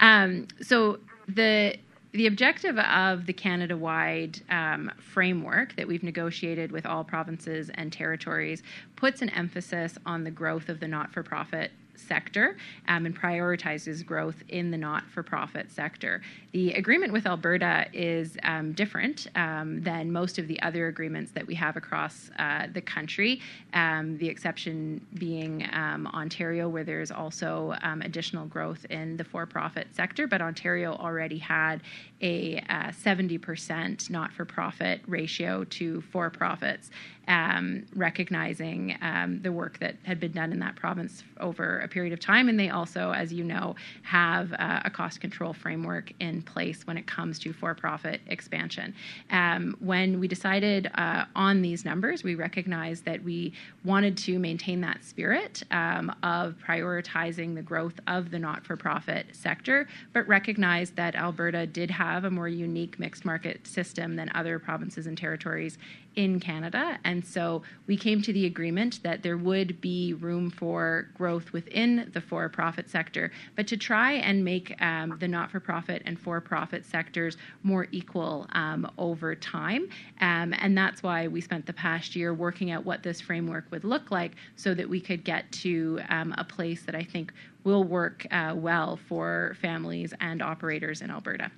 um, 0.00 0.48
so 0.62 0.98
the 1.28 1.76
the 2.12 2.26
objective 2.26 2.76
of 2.78 3.26
the 3.26 3.32
Canada 3.32 3.76
wide 3.76 4.40
um, 4.50 4.90
framework 4.98 5.76
that 5.76 5.86
we've 5.86 6.02
negotiated 6.02 6.72
with 6.72 6.84
all 6.84 7.04
provinces 7.04 7.70
and 7.74 7.92
territories 7.92 8.62
puts 8.96 9.22
an 9.22 9.30
emphasis 9.30 9.96
on 10.04 10.24
the 10.24 10.30
growth 10.30 10.68
of 10.68 10.80
the 10.80 10.88
not 10.88 11.12
for 11.12 11.22
profit 11.22 11.70
sector 12.00 12.56
um, 12.88 13.06
and 13.06 13.18
prioritizes 13.18 14.04
growth 14.04 14.42
in 14.48 14.70
the 14.70 14.76
not 14.78 15.04
for 15.10 15.22
profit 15.22 15.70
sector. 15.70 16.22
The 16.52 16.72
agreement 16.72 17.12
with 17.12 17.26
Alberta 17.26 17.86
is 17.92 18.36
um, 18.42 18.72
different 18.72 19.28
um, 19.36 19.82
than 19.82 20.10
most 20.10 20.38
of 20.38 20.48
the 20.48 20.60
other 20.62 20.88
agreements 20.88 21.32
that 21.32 21.46
we 21.46 21.54
have 21.54 21.76
across 21.76 22.30
uh, 22.38 22.66
the 22.72 22.80
country, 22.80 23.40
um, 23.74 24.18
the 24.18 24.28
exception 24.28 25.06
being 25.14 25.68
um, 25.72 26.06
Ontario, 26.08 26.68
where 26.68 26.84
there's 26.84 27.10
also 27.10 27.74
additional 28.02 28.46
growth 28.46 28.84
in 28.90 29.16
the 29.16 29.24
for 29.24 29.46
profit 29.46 29.86
sector. 29.94 30.26
But 30.26 30.40
Ontario 30.40 30.94
already 30.94 31.38
had 31.38 31.82
a 32.20 32.58
uh, 32.68 32.88
70% 32.88 34.10
not 34.10 34.32
for 34.32 34.44
profit 34.44 35.00
ratio 35.06 35.64
to 35.64 36.00
for 36.12 36.30
profits 36.30 36.90
um, 37.30 37.86
recognizing 37.94 38.98
um, 39.02 39.40
the 39.42 39.52
work 39.52 39.78
that 39.78 39.94
had 40.02 40.18
been 40.18 40.32
done 40.32 40.52
in 40.52 40.58
that 40.58 40.74
province 40.74 41.22
over 41.38 41.78
a 41.78 41.88
period 41.88 42.12
of 42.12 42.18
time. 42.18 42.48
And 42.48 42.58
they 42.58 42.70
also, 42.70 43.12
as 43.12 43.32
you 43.32 43.44
know, 43.44 43.76
have 44.02 44.52
uh, 44.54 44.80
a 44.84 44.90
cost 44.90 45.20
control 45.20 45.52
framework 45.52 46.12
in 46.18 46.42
place 46.42 46.86
when 46.88 46.98
it 46.98 47.06
comes 47.06 47.38
to 47.40 47.52
for 47.52 47.72
profit 47.72 48.20
expansion. 48.26 48.92
Um, 49.30 49.76
when 49.78 50.18
we 50.18 50.26
decided 50.26 50.90
uh, 50.96 51.26
on 51.36 51.62
these 51.62 51.84
numbers, 51.84 52.24
we 52.24 52.34
recognized 52.34 53.04
that 53.04 53.22
we 53.22 53.52
wanted 53.84 54.16
to 54.18 54.38
maintain 54.40 54.80
that 54.80 55.04
spirit 55.04 55.62
um, 55.70 56.12
of 56.24 56.56
prioritizing 56.66 57.54
the 57.54 57.62
growth 57.62 58.00
of 58.08 58.32
the 58.32 58.40
not 58.40 58.66
for 58.66 58.76
profit 58.76 59.26
sector, 59.32 59.86
but 60.12 60.26
recognized 60.26 60.96
that 60.96 61.14
Alberta 61.14 61.64
did 61.64 61.92
have 61.92 62.09
a 62.24 62.30
more 62.30 62.48
unique 62.48 62.98
mixed 62.98 63.24
market 63.24 63.66
system 63.66 64.16
than 64.16 64.30
other 64.34 64.58
provinces 64.58 65.06
and 65.06 65.16
territories 65.16 65.78
in 66.16 66.40
Canada. 66.40 66.98
And 67.04 67.24
so 67.24 67.62
we 67.86 67.96
came 67.96 68.20
to 68.22 68.32
the 68.32 68.46
agreement 68.46 69.02
that 69.02 69.22
there 69.22 69.36
would 69.36 69.80
be 69.80 70.14
room 70.14 70.50
for 70.50 71.08
growth 71.14 71.52
within 71.52 72.10
the 72.12 72.20
for 72.20 72.48
profit 72.48 72.90
sector, 72.90 73.30
but 73.56 73.66
to 73.68 73.76
try 73.76 74.12
and 74.12 74.44
make 74.44 74.80
um, 74.82 75.16
the 75.20 75.28
not 75.28 75.50
for 75.50 75.60
profit 75.60 76.02
and 76.06 76.18
for 76.18 76.40
profit 76.40 76.84
sectors 76.84 77.36
more 77.62 77.86
equal 77.92 78.46
um, 78.52 78.90
over 78.98 79.34
time. 79.34 79.88
Um, 80.20 80.52
and 80.58 80.76
that's 80.76 81.02
why 81.02 81.28
we 81.28 81.40
spent 81.40 81.66
the 81.66 81.72
past 81.72 82.16
year 82.16 82.34
working 82.34 82.70
out 82.70 82.84
what 82.84 83.02
this 83.02 83.20
framework 83.20 83.66
would 83.70 83.84
look 83.84 84.10
like 84.10 84.32
so 84.56 84.74
that 84.74 84.88
we 84.88 85.00
could 85.00 85.24
get 85.24 85.50
to 85.52 86.00
um, 86.08 86.34
a 86.38 86.44
place 86.44 86.82
that 86.82 86.94
I 86.94 87.04
think 87.04 87.32
will 87.62 87.84
work 87.84 88.26
uh, 88.30 88.54
well 88.56 88.98
for 89.08 89.56
families 89.60 90.12
and 90.20 90.42
operators 90.42 91.02
in 91.02 91.10
Alberta. 91.10 91.50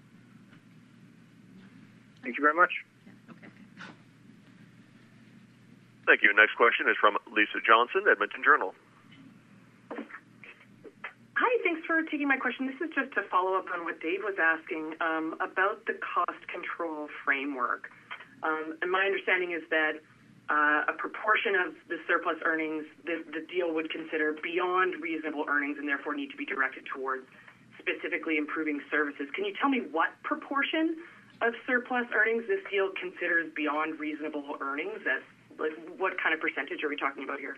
Thank 2.22 2.36
you 2.38 2.42
very 2.42 2.54
much. 2.54 2.70
Thank 6.06 6.22
you. 6.22 6.34
Next 6.34 6.54
question 6.56 6.88
is 6.88 6.96
from 7.00 7.16
Lisa 7.30 7.62
Johnson, 7.64 8.04
Edmonton 8.10 8.42
Journal. 8.42 8.74
Hi, 9.92 11.52
thanks 11.64 11.82
for 11.86 12.02
taking 12.02 12.28
my 12.28 12.36
question. 12.36 12.66
This 12.66 12.78
is 12.78 12.94
just 12.94 13.14
to 13.14 13.22
follow 13.30 13.54
up 13.54 13.66
on 13.74 13.84
what 13.84 14.00
Dave 14.00 14.22
was 14.22 14.38
asking 14.38 14.94
um, 15.00 15.34
about 15.40 15.86
the 15.86 15.98
cost 15.98 16.38
control 16.46 17.08
framework. 17.24 17.90
Um, 18.42 18.78
and 18.82 18.90
my 18.90 19.06
understanding 19.06 19.52
is 19.52 19.62
that 19.70 19.98
uh, 20.50 20.90
a 20.90 20.94
proportion 20.98 21.54
of 21.54 21.74
the 21.88 21.98
surplus 22.06 22.36
earnings 22.44 22.84
the, 23.06 23.22
the 23.30 23.46
deal 23.46 23.72
would 23.72 23.90
consider 23.90 24.36
beyond 24.42 25.00
reasonable 25.00 25.46
earnings 25.48 25.78
and 25.78 25.88
therefore 25.88 26.14
need 26.14 26.30
to 26.30 26.36
be 26.36 26.44
directed 26.44 26.84
towards 26.86 27.22
specifically 27.78 28.36
improving 28.36 28.80
services. 28.90 29.26
Can 29.34 29.44
you 29.44 29.54
tell 29.58 29.70
me 29.70 29.82
what 29.90 30.10
proportion 30.22 30.96
of 31.42 31.54
surplus 31.66 32.06
earnings 32.14 32.44
this 32.48 32.60
deal 32.70 32.90
considers 33.00 33.50
beyond 33.54 33.98
reasonable 33.98 34.56
earnings 34.60 35.00
as 35.10 35.22
like, 35.58 35.72
what 35.98 36.12
kind 36.22 36.34
of 36.34 36.40
percentage 36.40 36.82
are 36.82 36.88
we 36.88 36.96
talking 36.96 37.24
about 37.24 37.38
here? 37.38 37.56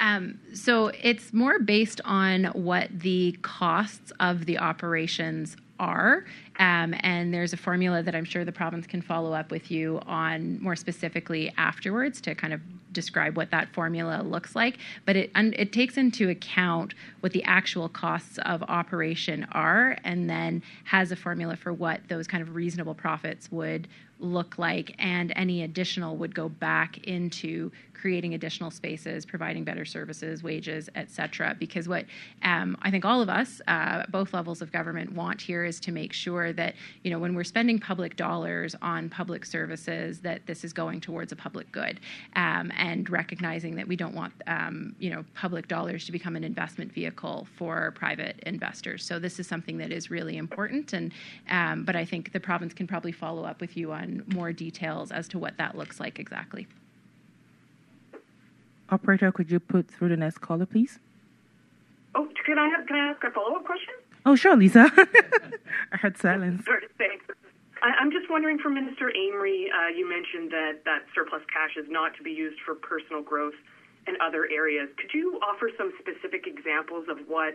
Um, 0.00 0.38
so 0.54 0.92
it's 1.02 1.32
more 1.32 1.58
based 1.58 2.00
on 2.04 2.44
what 2.46 2.88
the 3.00 3.36
costs 3.42 4.12
of 4.20 4.46
the 4.46 4.58
operations 4.58 5.56
are. 5.80 6.24
Um, 6.58 6.94
and 7.00 7.32
there's 7.32 7.52
a 7.52 7.56
formula 7.56 8.02
that 8.02 8.14
I'm 8.14 8.24
sure 8.24 8.44
the 8.44 8.52
province 8.52 8.86
can 8.86 9.00
follow 9.00 9.32
up 9.32 9.50
with 9.50 9.70
you 9.70 10.00
on 10.06 10.60
more 10.60 10.74
specifically 10.74 11.52
afterwards 11.56 12.20
to 12.22 12.34
kind 12.34 12.52
of 12.52 12.60
describe 12.92 13.36
what 13.36 13.50
that 13.50 13.68
formula 13.72 14.22
looks 14.22 14.56
like. 14.56 14.78
But 15.06 15.16
it 15.16 15.30
it 15.34 15.72
takes 15.72 15.96
into 15.96 16.30
account 16.30 16.94
what 17.20 17.32
the 17.32 17.44
actual 17.44 17.88
costs 17.88 18.38
of 18.38 18.62
operation 18.64 19.46
are, 19.52 19.96
and 20.04 20.28
then 20.28 20.62
has 20.84 21.12
a 21.12 21.16
formula 21.16 21.56
for 21.56 21.72
what 21.72 22.00
those 22.08 22.26
kind 22.26 22.42
of 22.42 22.54
reasonable 22.54 22.94
profits 22.94 23.52
would 23.52 23.86
look 24.20 24.58
like, 24.58 24.96
and 24.98 25.32
any 25.36 25.62
additional 25.62 26.16
would 26.16 26.34
go 26.34 26.48
back 26.48 26.98
into 27.06 27.70
creating 28.00 28.34
additional 28.34 28.70
spaces, 28.70 29.26
providing 29.26 29.64
better 29.64 29.84
services, 29.84 30.42
wages, 30.42 30.88
et 30.94 31.10
cetera. 31.10 31.56
Because 31.58 31.88
what 31.88 32.04
um, 32.42 32.76
I 32.82 32.90
think 32.90 33.04
all 33.04 33.20
of 33.20 33.28
us, 33.28 33.60
uh, 33.68 34.04
both 34.08 34.32
levels 34.32 34.62
of 34.62 34.70
government, 34.72 35.12
want 35.12 35.40
here 35.40 35.64
is 35.64 35.80
to 35.80 35.92
make 35.92 36.12
sure 36.12 36.52
that 36.52 36.74
you 37.02 37.10
know 37.10 37.18
when 37.18 37.34
we're 37.34 37.44
spending 37.44 37.78
public 37.78 38.16
dollars 38.16 38.74
on 38.82 39.08
public 39.08 39.44
services, 39.44 40.20
that 40.20 40.46
this 40.46 40.64
is 40.64 40.72
going 40.72 41.00
towards 41.00 41.32
a 41.32 41.36
public 41.36 41.70
good, 41.72 42.00
um, 42.36 42.72
and 42.76 43.10
recognizing 43.10 43.74
that 43.76 43.86
we 43.86 43.96
don't 43.96 44.14
want 44.14 44.32
um, 44.46 44.94
you 44.98 45.10
know 45.10 45.24
public 45.34 45.68
dollars 45.68 46.06
to 46.06 46.12
become 46.12 46.36
an 46.36 46.44
investment 46.44 46.92
vehicle 46.92 47.46
for 47.56 47.92
private 47.96 48.38
investors. 48.46 49.04
So 49.04 49.18
this 49.18 49.38
is 49.38 49.46
something 49.46 49.78
that 49.78 49.92
is 49.92 50.10
really 50.10 50.36
important, 50.36 50.92
and 50.92 51.12
um, 51.50 51.84
but 51.84 51.96
I 51.96 52.04
think 52.04 52.32
the 52.32 52.40
province 52.40 52.72
can 52.72 52.86
probably 52.86 53.12
follow 53.12 53.44
up 53.44 53.60
with 53.60 53.76
you 53.76 53.92
on 53.92 54.24
more 54.32 54.52
details 54.52 55.10
as 55.10 55.28
to 55.28 55.38
what 55.38 55.56
that 55.58 55.76
looks 55.76 56.00
like 56.00 56.18
exactly. 56.18 56.66
Operator, 58.90 59.30
could 59.32 59.50
you 59.50 59.60
put 59.60 59.88
through 59.88 60.08
the 60.08 60.16
next 60.16 60.38
caller, 60.38 60.66
please? 60.66 60.98
Oh, 62.14 62.28
can 62.44 62.58
I, 62.58 62.68
have, 62.68 62.86
can 62.86 62.96
I 62.96 63.10
ask 63.10 63.22
a 63.24 63.30
follow 63.30 63.56
up 63.56 63.64
question? 63.64 63.94
Oh, 64.24 64.34
sure, 64.34 64.56
Lisa. 64.56 64.90
I 65.92 65.96
heard 65.96 66.16
silence. 66.16 66.64
Sure, 66.64 66.80
thanks. 66.96 67.24
I, 67.82 67.90
I'm 68.00 68.10
just 68.10 68.30
wondering 68.30 68.58
for 68.58 68.70
Minister 68.70 69.12
Amery, 69.16 69.66
uh, 69.70 69.88
you 69.94 70.08
mentioned 70.08 70.50
that 70.50 70.84
that 70.84 71.04
surplus 71.14 71.42
cash 71.52 71.76
is 71.76 71.86
not 71.88 72.16
to 72.16 72.22
be 72.22 72.32
used 72.32 72.58
for 72.64 72.74
personal 72.74 73.22
growth 73.22 73.54
and 74.06 74.16
other 74.20 74.48
areas. 74.50 74.88
Could 74.96 75.12
you 75.12 75.38
offer 75.46 75.70
some 75.76 75.92
specific 76.00 76.46
examples 76.46 77.06
of 77.08 77.18
what 77.26 77.54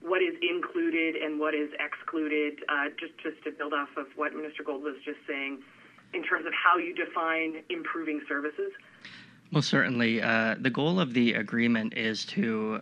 what 0.00 0.22
is 0.22 0.32
included 0.40 1.14
and 1.14 1.38
what 1.38 1.54
is 1.54 1.68
excluded, 1.76 2.64
uh, 2.70 2.88
just 2.98 3.12
just 3.22 3.42
to 3.44 3.50
build 3.50 3.74
off 3.74 3.90
of 3.98 4.06
what 4.16 4.34
Minister 4.34 4.62
Gould 4.62 4.82
was 4.82 4.96
just 5.04 5.18
saying, 5.28 5.60
in 6.14 6.22
terms 6.22 6.46
of 6.46 6.54
how 6.54 6.78
you 6.78 6.94
define 6.94 7.62
improving 7.68 8.22
services? 8.26 8.72
Well, 9.52 9.62
certainly. 9.62 10.22
Uh, 10.22 10.54
the 10.60 10.70
goal 10.70 11.00
of 11.00 11.12
the 11.12 11.34
agreement 11.34 11.94
is 11.96 12.24
to 12.26 12.80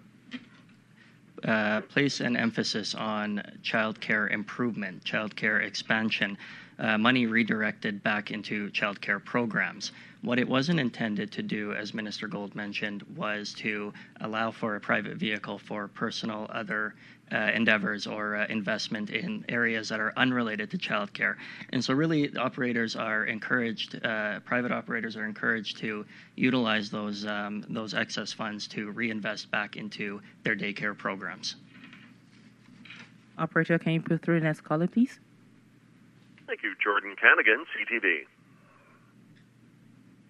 uh, 1.45 1.81
place 1.83 2.21
an 2.21 2.37
emphasis 2.37 2.95
on 2.95 3.43
childcare 3.63 4.31
improvement, 4.31 5.03
childcare 5.05 5.65
expansion, 5.65 6.37
uh, 6.79 6.99
money 6.99 7.27
redirected 7.27 8.03
back 8.03 8.31
into 8.31 8.71
childcare 8.71 9.25
programs. 9.25 9.93
What 10.23 10.41
it 10.41 10.49
wasn't 10.49 10.81
intended 10.81 11.31
to 11.33 11.43
do, 11.43 11.73
as 11.73 11.95
Minister 11.95 12.27
Gould 12.27 12.57
mentioned, 12.57 13.05
was 13.17 13.55
to 13.55 13.93
allow 14.21 14.51
for 14.51 14.75
a 14.75 14.81
private 14.81 15.17
vehicle 15.17 15.59
for 15.59 15.87
personal 15.87 16.49
other 16.51 16.95
uh, 17.31 17.51
endeavors 17.55 18.07
or 18.07 18.35
uh, 18.35 18.47
investment 18.49 19.11
in 19.11 19.45
areas 19.49 19.89
that 19.91 20.01
are 20.01 20.13
unrelated 20.17 20.71
to 20.71 20.79
childcare. 20.79 21.37
And 21.71 21.85
so, 21.85 21.95
really, 21.95 22.37
operators 22.37 22.97
are 22.97 23.27
encouraged, 23.27 24.05
uh, 24.05 24.41
private 24.41 24.73
operators 24.73 25.17
are 25.17 25.25
encouraged 25.25 25.79
to 25.79 26.05
utilize 26.35 26.91
those 26.91 27.25
um, 27.25 27.65
those 27.69 27.95
excess 27.95 28.33
funds 28.33 28.67
to 28.69 28.91
reinvest 28.91 29.51
back 29.53 29.77
into 29.77 30.21
their 30.43 30.57
daycare 30.57 30.97
programs. 30.97 31.57
Operator, 33.39 33.79
can 33.79 33.93
you 33.93 34.01
put 34.01 34.21
through 34.23 34.41
the 34.41 34.47
next 34.47 34.63
caller, 34.63 34.89
please? 34.89 35.21
Thank 36.49 36.63
you, 36.65 36.75
Jordan 36.83 37.15
Kanygin, 37.23 37.63
CTV. 37.77 38.25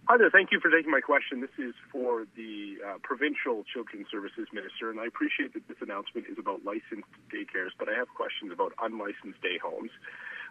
Hi 0.08 0.16
there. 0.16 0.32
Thank 0.32 0.56
you 0.56 0.58
for 0.58 0.72
taking 0.72 0.88
my 0.90 1.04
question. 1.04 1.44
This 1.44 1.52
is 1.60 1.76
for 1.92 2.24
the 2.32 2.80
uh, 2.80 2.96
provincial 3.04 3.60
children's 3.68 4.08
services 4.08 4.48
minister, 4.56 4.88
and 4.88 4.96
I 4.96 5.04
appreciate 5.04 5.52
that 5.52 5.68
this 5.68 5.76
announcement 5.84 6.24
is 6.32 6.40
about 6.40 6.64
licensed 6.64 7.12
daycares, 7.28 7.76
but 7.76 7.92
I 7.92 7.94
have 8.00 8.08
questions 8.16 8.48
about 8.48 8.72
unlicensed 8.80 9.36
day 9.44 9.60
homes. 9.60 9.92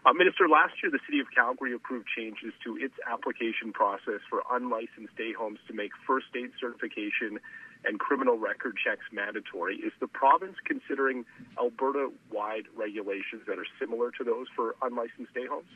Uh, 0.06 0.14
minister, 0.14 0.46
last 0.46 0.78
year 0.86 0.94
the 0.94 1.02
city 1.10 1.18
of 1.18 1.34
Calgary 1.34 1.74
approved 1.74 2.06
changes 2.06 2.54
to 2.70 2.78
its 2.78 2.94
application 3.10 3.74
process 3.74 4.22
for 4.30 4.46
unlicensed 4.46 5.18
day 5.18 5.34
homes 5.34 5.58
to 5.66 5.74
make 5.74 5.90
first 6.06 6.30
aid 6.38 6.54
certification 6.62 7.42
and 7.82 7.98
criminal 7.98 8.38
record 8.38 8.78
checks 8.78 9.10
mandatory. 9.10 9.82
Is 9.82 9.94
the 9.98 10.06
province 10.06 10.62
considering 10.70 11.26
Alberta-wide 11.58 12.70
regulations 12.78 13.50
that 13.50 13.58
are 13.58 13.66
similar 13.82 14.14
to 14.22 14.24
those 14.24 14.46
for 14.54 14.78
unlicensed 14.86 15.34
day 15.34 15.50
homes? 15.50 15.74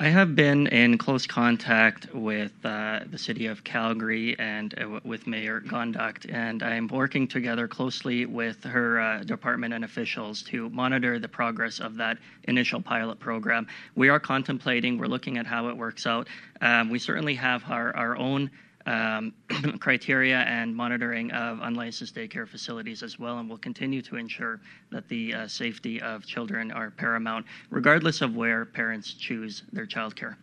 I 0.00 0.10
have 0.10 0.36
been 0.36 0.68
in 0.68 0.96
close 0.96 1.26
contact 1.26 2.14
with 2.14 2.52
uh, 2.64 3.00
the 3.10 3.18
city 3.18 3.46
of 3.46 3.64
Calgary 3.64 4.38
and 4.38 4.72
uh, 4.80 5.00
with 5.02 5.26
Mayor 5.26 5.60
Gondek, 5.60 6.32
and 6.32 6.62
I 6.62 6.76
am 6.76 6.86
working 6.86 7.26
together 7.26 7.66
closely 7.66 8.24
with 8.24 8.62
her 8.62 9.00
uh, 9.00 9.24
department 9.24 9.74
and 9.74 9.84
officials 9.84 10.42
to 10.42 10.70
monitor 10.70 11.18
the 11.18 11.26
progress 11.26 11.80
of 11.80 11.96
that 11.96 12.18
initial 12.44 12.80
pilot 12.80 13.18
program. 13.18 13.66
We 13.96 14.08
are 14.08 14.20
contemplating, 14.20 14.98
we're 14.98 15.06
looking 15.06 15.36
at 15.36 15.46
how 15.46 15.66
it 15.68 15.76
works 15.76 16.06
out. 16.06 16.28
Um, 16.60 16.90
we 16.90 17.00
certainly 17.00 17.34
have 17.34 17.64
our, 17.68 17.94
our 17.96 18.16
own 18.16 18.52
um, 18.88 19.34
criteria 19.80 20.38
and 20.38 20.74
monitoring 20.74 21.30
of 21.32 21.60
unlicensed 21.60 22.14
daycare 22.14 22.48
facilities 22.48 23.02
as 23.02 23.18
well, 23.18 23.38
and 23.38 23.48
will 23.48 23.58
continue 23.58 24.00
to 24.02 24.16
ensure 24.16 24.60
that 24.90 25.08
the 25.08 25.34
uh, 25.34 25.46
safety 25.46 26.00
of 26.00 26.24
children 26.26 26.72
are 26.72 26.90
paramount, 26.90 27.44
regardless 27.70 28.22
of 28.22 28.34
where 28.34 28.64
parents 28.64 29.12
choose 29.12 29.62
their 29.72 29.86
child 29.86 30.16
care. 30.16 30.38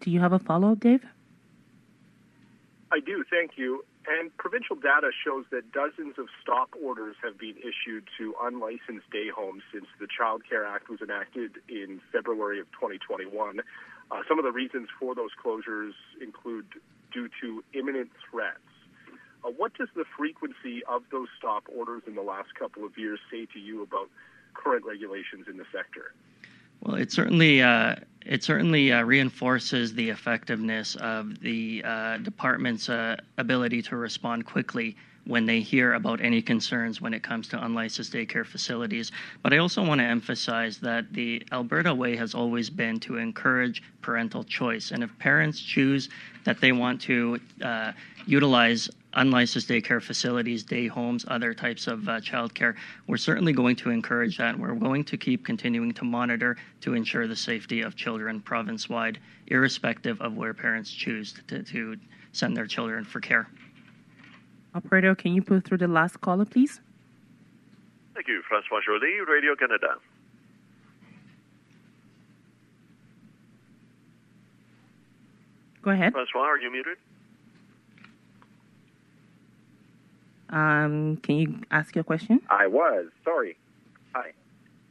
Do 0.00 0.10
you 0.10 0.18
have 0.20 0.32
a 0.32 0.38
follow 0.38 0.72
up, 0.72 0.80
Dave? 0.80 1.04
I 2.90 2.98
do, 3.00 3.24
thank 3.30 3.52
you. 3.56 3.84
And 4.08 4.36
provincial 4.38 4.74
data 4.74 5.10
shows 5.24 5.44
that 5.52 5.70
dozens 5.72 6.18
of 6.18 6.26
stop 6.42 6.70
orders 6.82 7.14
have 7.22 7.38
been 7.38 7.54
issued 7.58 8.08
to 8.18 8.34
unlicensed 8.42 9.08
day 9.12 9.28
homes 9.28 9.62
since 9.72 9.84
the 10.00 10.08
Child 10.08 10.42
Care 10.48 10.64
Act 10.64 10.88
was 10.88 11.00
enacted 11.00 11.58
in 11.68 12.00
February 12.10 12.58
of 12.58 12.66
2021. 12.72 13.60
Uh, 14.10 14.22
some 14.28 14.38
of 14.38 14.44
the 14.44 14.52
reasons 14.52 14.88
for 14.98 15.14
those 15.14 15.30
closures 15.42 15.92
include 16.20 16.66
due 17.12 17.28
to 17.40 17.62
imminent 17.72 18.10
threats. 18.30 18.58
Uh, 19.44 19.50
what 19.50 19.72
does 19.74 19.88
the 19.94 20.04
frequency 20.16 20.82
of 20.88 21.02
those 21.10 21.28
stop 21.38 21.64
orders 21.74 22.02
in 22.06 22.14
the 22.14 22.22
last 22.22 22.54
couple 22.54 22.84
of 22.84 22.98
years 22.98 23.18
say 23.30 23.46
to 23.46 23.58
you 23.58 23.82
about 23.82 24.08
current 24.54 24.84
regulations 24.84 25.46
in 25.48 25.56
the 25.56 25.64
sector? 25.72 26.12
Well, 26.82 26.96
it 26.96 27.12
certainly 27.12 27.62
uh, 27.62 27.96
it 28.24 28.42
certainly 28.42 28.92
uh, 28.92 29.02
reinforces 29.02 29.94
the 29.94 30.10
effectiveness 30.10 30.96
of 30.96 31.40
the 31.40 31.82
uh, 31.84 32.18
department's 32.18 32.88
uh, 32.88 33.16
ability 33.38 33.82
to 33.82 33.96
respond 33.96 34.46
quickly 34.46 34.96
when 35.30 35.46
they 35.46 35.60
hear 35.60 35.94
about 35.94 36.20
any 36.20 36.42
concerns 36.42 37.00
when 37.00 37.14
it 37.14 37.22
comes 37.22 37.46
to 37.46 37.64
unlicensed 37.64 38.12
daycare 38.12 38.44
facilities. 38.44 39.12
But 39.44 39.52
I 39.52 39.58
also 39.58 39.80
want 39.80 40.00
to 40.00 40.04
emphasize 40.04 40.78
that 40.78 41.12
the 41.12 41.40
Alberta 41.52 41.94
way 41.94 42.16
has 42.16 42.34
always 42.34 42.68
been 42.68 42.98
to 43.00 43.16
encourage 43.16 43.80
parental 44.02 44.42
choice. 44.42 44.90
And 44.90 45.04
if 45.04 45.18
parents 45.20 45.60
choose 45.60 46.08
that 46.42 46.60
they 46.60 46.72
want 46.72 47.00
to 47.02 47.38
uh, 47.62 47.92
utilize 48.26 48.90
unlicensed 49.14 49.68
daycare 49.68 50.02
facilities, 50.02 50.64
day 50.64 50.88
homes, 50.88 51.24
other 51.28 51.54
types 51.54 51.86
of 51.86 52.08
uh, 52.08 52.18
childcare, 52.20 52.74
we're 53.06 53.16
certainly 53.16 53.52
going 53.52 53.76
to 53.76 53.90
encourage 53.90 54.36
that. 54.38 54.58
We're 54.58 54.74
going 54.74 55.04
to 55.04 55.16
keep 55.16 55.44
continuing 55.44 55.92
to 55.94 56.04
monitor 56.04 56.56
to 56.80 56.94
ensure 56.94 57.28
the 57.28 57.36
safety 57.36 57.82
of 57.82 57.94
children 57.94 58.40
province 58.40 58.88
wide, 58.88 59.20
irrespective 59.46 60.20
of 60.20 60.36
where 60.36 60.54
parents 60.54 60.90
choose 60.90 61.34
to, 61.46 61.62
to 61.62 61.96
send 62.32 62.56
their 62.56 62.66
children 62.66 63.04
for 63.04 63.20
care. 63.20 63.48
Operator, 64.74 65.14
can 65.14 65.32
you 65.34 65.42
put 65.42 65.64
through 65.64 65.78
the 65.78 65.88
last 65.88 66.20
caller, 66.20 66.44
please? 66.44 66.80
Thank 68.14 68.28
you, 68.28 68.42
Francois 68.48 68.80
Joly, 68.86 69.20
Radio 69.26 69.54
Canada. 69.56 69.96
Go 75.82 75.90
ahead. 75.90 76.12
Francois, 76.12 76.40
are 76.40 76.58
you 76.58 76.70
muted? 76.70 76.98
Um, 80.50 81.16
can 81.22 81.36
you 81.36 81.60
ask 81.70 81.94
your 81.94 82.04
question? 82.04 82.40
I 82.50 82.66
was. 82.66 83.06
Sorry. 83.24 83.56
Hi. 84.14 84.32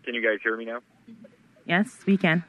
Can 0.04 0.14
you 0.14 0.24
guys 0.24 0.40
hear 0.42 0.56
me 0.58 0.66
now? 0.66 0.80
Yes, 1.66 2.00
we 2.06 2.18
can. 2.18 2.44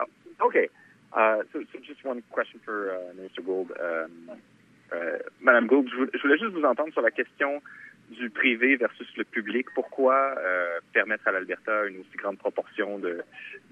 Oh, 0.00 0.46
okay. 0.46 0.68
Uh, 1.12 1.38
so, 1.52 1.64
so, 1.72 1.78
just 1.86 2.04
one 2.04 2.22
question 2.30 2.60
for 2.64 2.94
uh, 2.94 3.14
Minister 3.14 3.42
Gould. 3.42 3.72
Um, 3.82 4.30
euh, 4.92 5.18
Madame 5.40 5.66
Gould, 5.66 5.88
je 5.90 6.20
voulais 6.22 6.38
juste 6.38 6.52
vous 6.52 6.64
entendre 6.64 6.92
sur 6.92 7.02
la 7.02 7.10
question 7.10 7.62
du 8.10 8.30
privé 8.30 8.76
versus 8.76 9.08
le 9.16 9.24
public. 9.24 9.66
Pourquoi 9.74 10.34
euh, 10.38 10.78
permettre 10.92 11.28
à 11.28 11.32
l'Alberta 11.32 11.86
une 11.86 12.00
aussi 12.00 12.16
grande 12.16 12.38
proportion 12.38 12.98
de, 12.98 13.22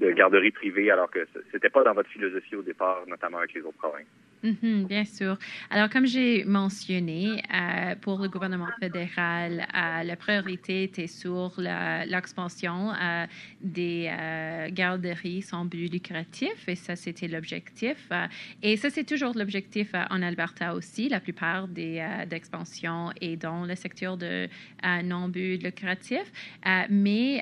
de 0.00 0.10
garderies 0.10 0.50
privées 0.50 0.90
alors 0.90 1.10
que 1.10 1.26
c'était 1.52 1.70
pas 1.70 1.82
dans 1.84 1.94
votre 1.94 2.10
philosophie 2.10 2.56
au 2.56 2.62
départ, 2.62 3.02
notamment 3.06 3.38
avec 3.38 3.54
les 3.54 3.62
autres 3.62 3.78
provinces? 3.78 4.06
Mhm, 4.47 4.84
bien 4.86 5.05
sûr. 5.05 5.38
Alors, 5.70 5.88
comme 5.90 6.07
j'ai 6.07 6.44
mentionné, 6.44 7.42
euh, 7.53 7.97
pour 7.97 8.20
le 8.20 8.28
gouvernement 8.28 8.68
fédéral, 8.78 9.66
euh, 9.74 10.03
la 10.05 10.16
priorité 10.16 10.84
était 10.84 11.09
sur 11.09 11.55
l'expansion 11.59 12.92
euh, 12.92 13.26
des 13.61 14.11
garderies 14.72 15.42
sans 15.42 15.64
but 15.64 15.88
lucratif, 15.88 16.68
et 16.68 16.76
ça, 16.76 16.94
c'était 16.94 17.26
l'objectif. 17.28 18.09
Et 18.62 18.76
ça, 18.76 18.90
c'est 18.90 19.05
toujours 19.05 19.32
l'objectif 19.36 19.92
en 20.11 20.22
Alberta 20.22 20.74
aussi. 20.74 21.09
La 21.09 21.20
plupart 21.20 21.66
des 21.66 22.07
d'expansion 22.28 23.11
est 23.20 23.36
dans 23.36 23.64
le 23.64 23.74
secteur 23.74 24.16
de 24.16 24.49
euh, 24.84 25.03
non-but 25.03 25.59
lucratif. 25.62 26.30
Mais 26.90 27.40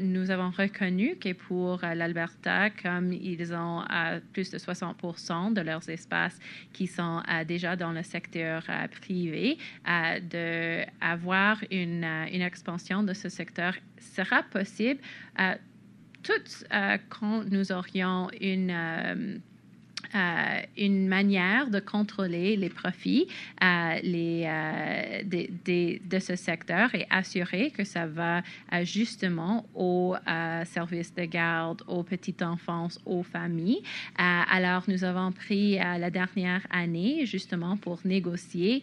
nous 0.00 0.30
avons 0.30 0.50
reconnu 0.50 1.16
que 1.16 1.32
pour 1.32 1.80
l'Alberta, 1.82 2.70
comme 2.70 3.12
ils 3.12 3.52
ont 3.54 3.82
plus 4.32 4.50
de 4.50 4.58
60% 4.58 5.52
de 5.52 5.60
leurs 5.60 5.88
espaces 5.88 6.38
qui 6.72 6.86
sont 6.86 7.22
euh, 7.28 7.44
déjà 7.44 7.76
dans 7.76 7.92
le 7.92 8.02
secteur 8.02 8.64
euh, 8.68 8.88
privé, 8.88 9.58
euh, 9.88 10.20
d'avoir 11.00 11.62
une, 11.70 12.04
une 12.04 12.42
expansion 12.42 13.02
de 13.02 13.14
ce 13.14 13.28
secteur 13.28 13.74
sera 13.98 14.42
possible 14.42 15.00
euh, 15.40 15.54
tout 16.22 16.32
euh, 16.72 16.98
quand 17.08 17.44
nous 17.50 17.72
aurions 17.72 18.30
une... 18.40 19.40
euh, 20.14 20.60
une 20.76 21.08
manière 21.08 21.70
de 21.70 21.80
contrôler 21.80 22.56
les 22.56 22.68
profits 22.68 23.26
euh, 23.62 23.98
euh, 24.04 25.22
de 25.24 26.18
ce 26.18 26.36
secteur 26.36 26.94
et 26.94 27.06
assurer 27.10 27.70
que 27.70 27.84
ça 27.84 28.06
va 28.06 28.42
justement 28.82 29.66
aux 29.74 30.14
services 30.64 31.14
de 31.14 31.24
garde, 31.24 31.82
aux 31.86 32.02
petites 32.02 32.42
enfances, 32.42 33.00
aux 33.06 33.22
familles. 33.22 33.82
Alors, 34.16 34.84
nous 34.88 35.04
avons 35.04 35.32
pris 35.32 35.76
la 35.76 36.10
dernière 36.10 36.66
année 36.70 37.26
justement 37.26 37.76
pour 37.76 38.00
négocier 38.04 38.82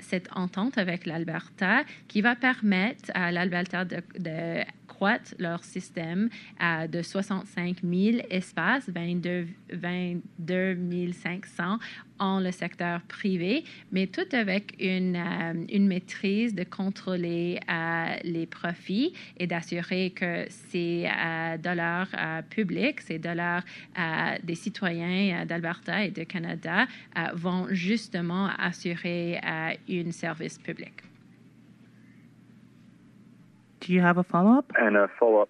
cette 0.00 0.28
entente 0.34 0.78
avec 0.78 1.06
l'Alberta 1.06 1.84
qui 2.08 2.20
va 2.20 2.36
permettre 2.36 3.10
à 3.14 3.32
l'Alberta 3.32 3.84
de 3.84 4.64
croître 4.92 5.34
leur 5.38 5.64
système 5.64 6.28
euh, 6.62 6.86
de 6.86 7.00
65 7.00 7.78
000 7.82 8.18
espaces, 8.30 8.88
22, 8.88 9.46
22 9.72 11.12
500 11.12 11.78
en 12.18 12.38
le 12.38 12.52
secteur 12.52 13.00
privé, 13.02 13.64
mais 13.90 14.06
tout 14.06 14.28
avec 14.32 14.76
une, 14.78 15.16
euh, 15.16 15.66
une 15.68 15.86
maîtrise 15.88 16.54
de 16.54 16.64
contrôler 16.64 17.58
euh, 17.68 18.16
les 18.22 18.46
profits 18.46 19.12
et 19.38 19.46
d'assurer 19.46 20.10
que 20.10 20.46
ces 20.48 21.06
euh, 21.06 21.58
dollars 21.58 22.08
publics, 22.50 23.00
ces 23.00 23.18
dollars 23.18 23.62
des 24.42 24.54
citoyens 24.54 25.44
d'Alberta 25.46 26.04
et 26.04 26.10
de 26.10 26.24
Canada 26.24 26.86
vont 27.34 27.66
justement 27.70 28.48
assurer 28.58 29.38
un 29.42 30.10
service 30.12 30.58
public. 30.58 31.11
Do 33.82 33.92
you 33.92 34.00
have 34.00 34.16
a 34.16 34.22
follow 34.22 34.52
up? 34.52 34.70
And 34.78 34.96
a 34.96 35.08
follow 35.18 35.42
up. 35.42 35.48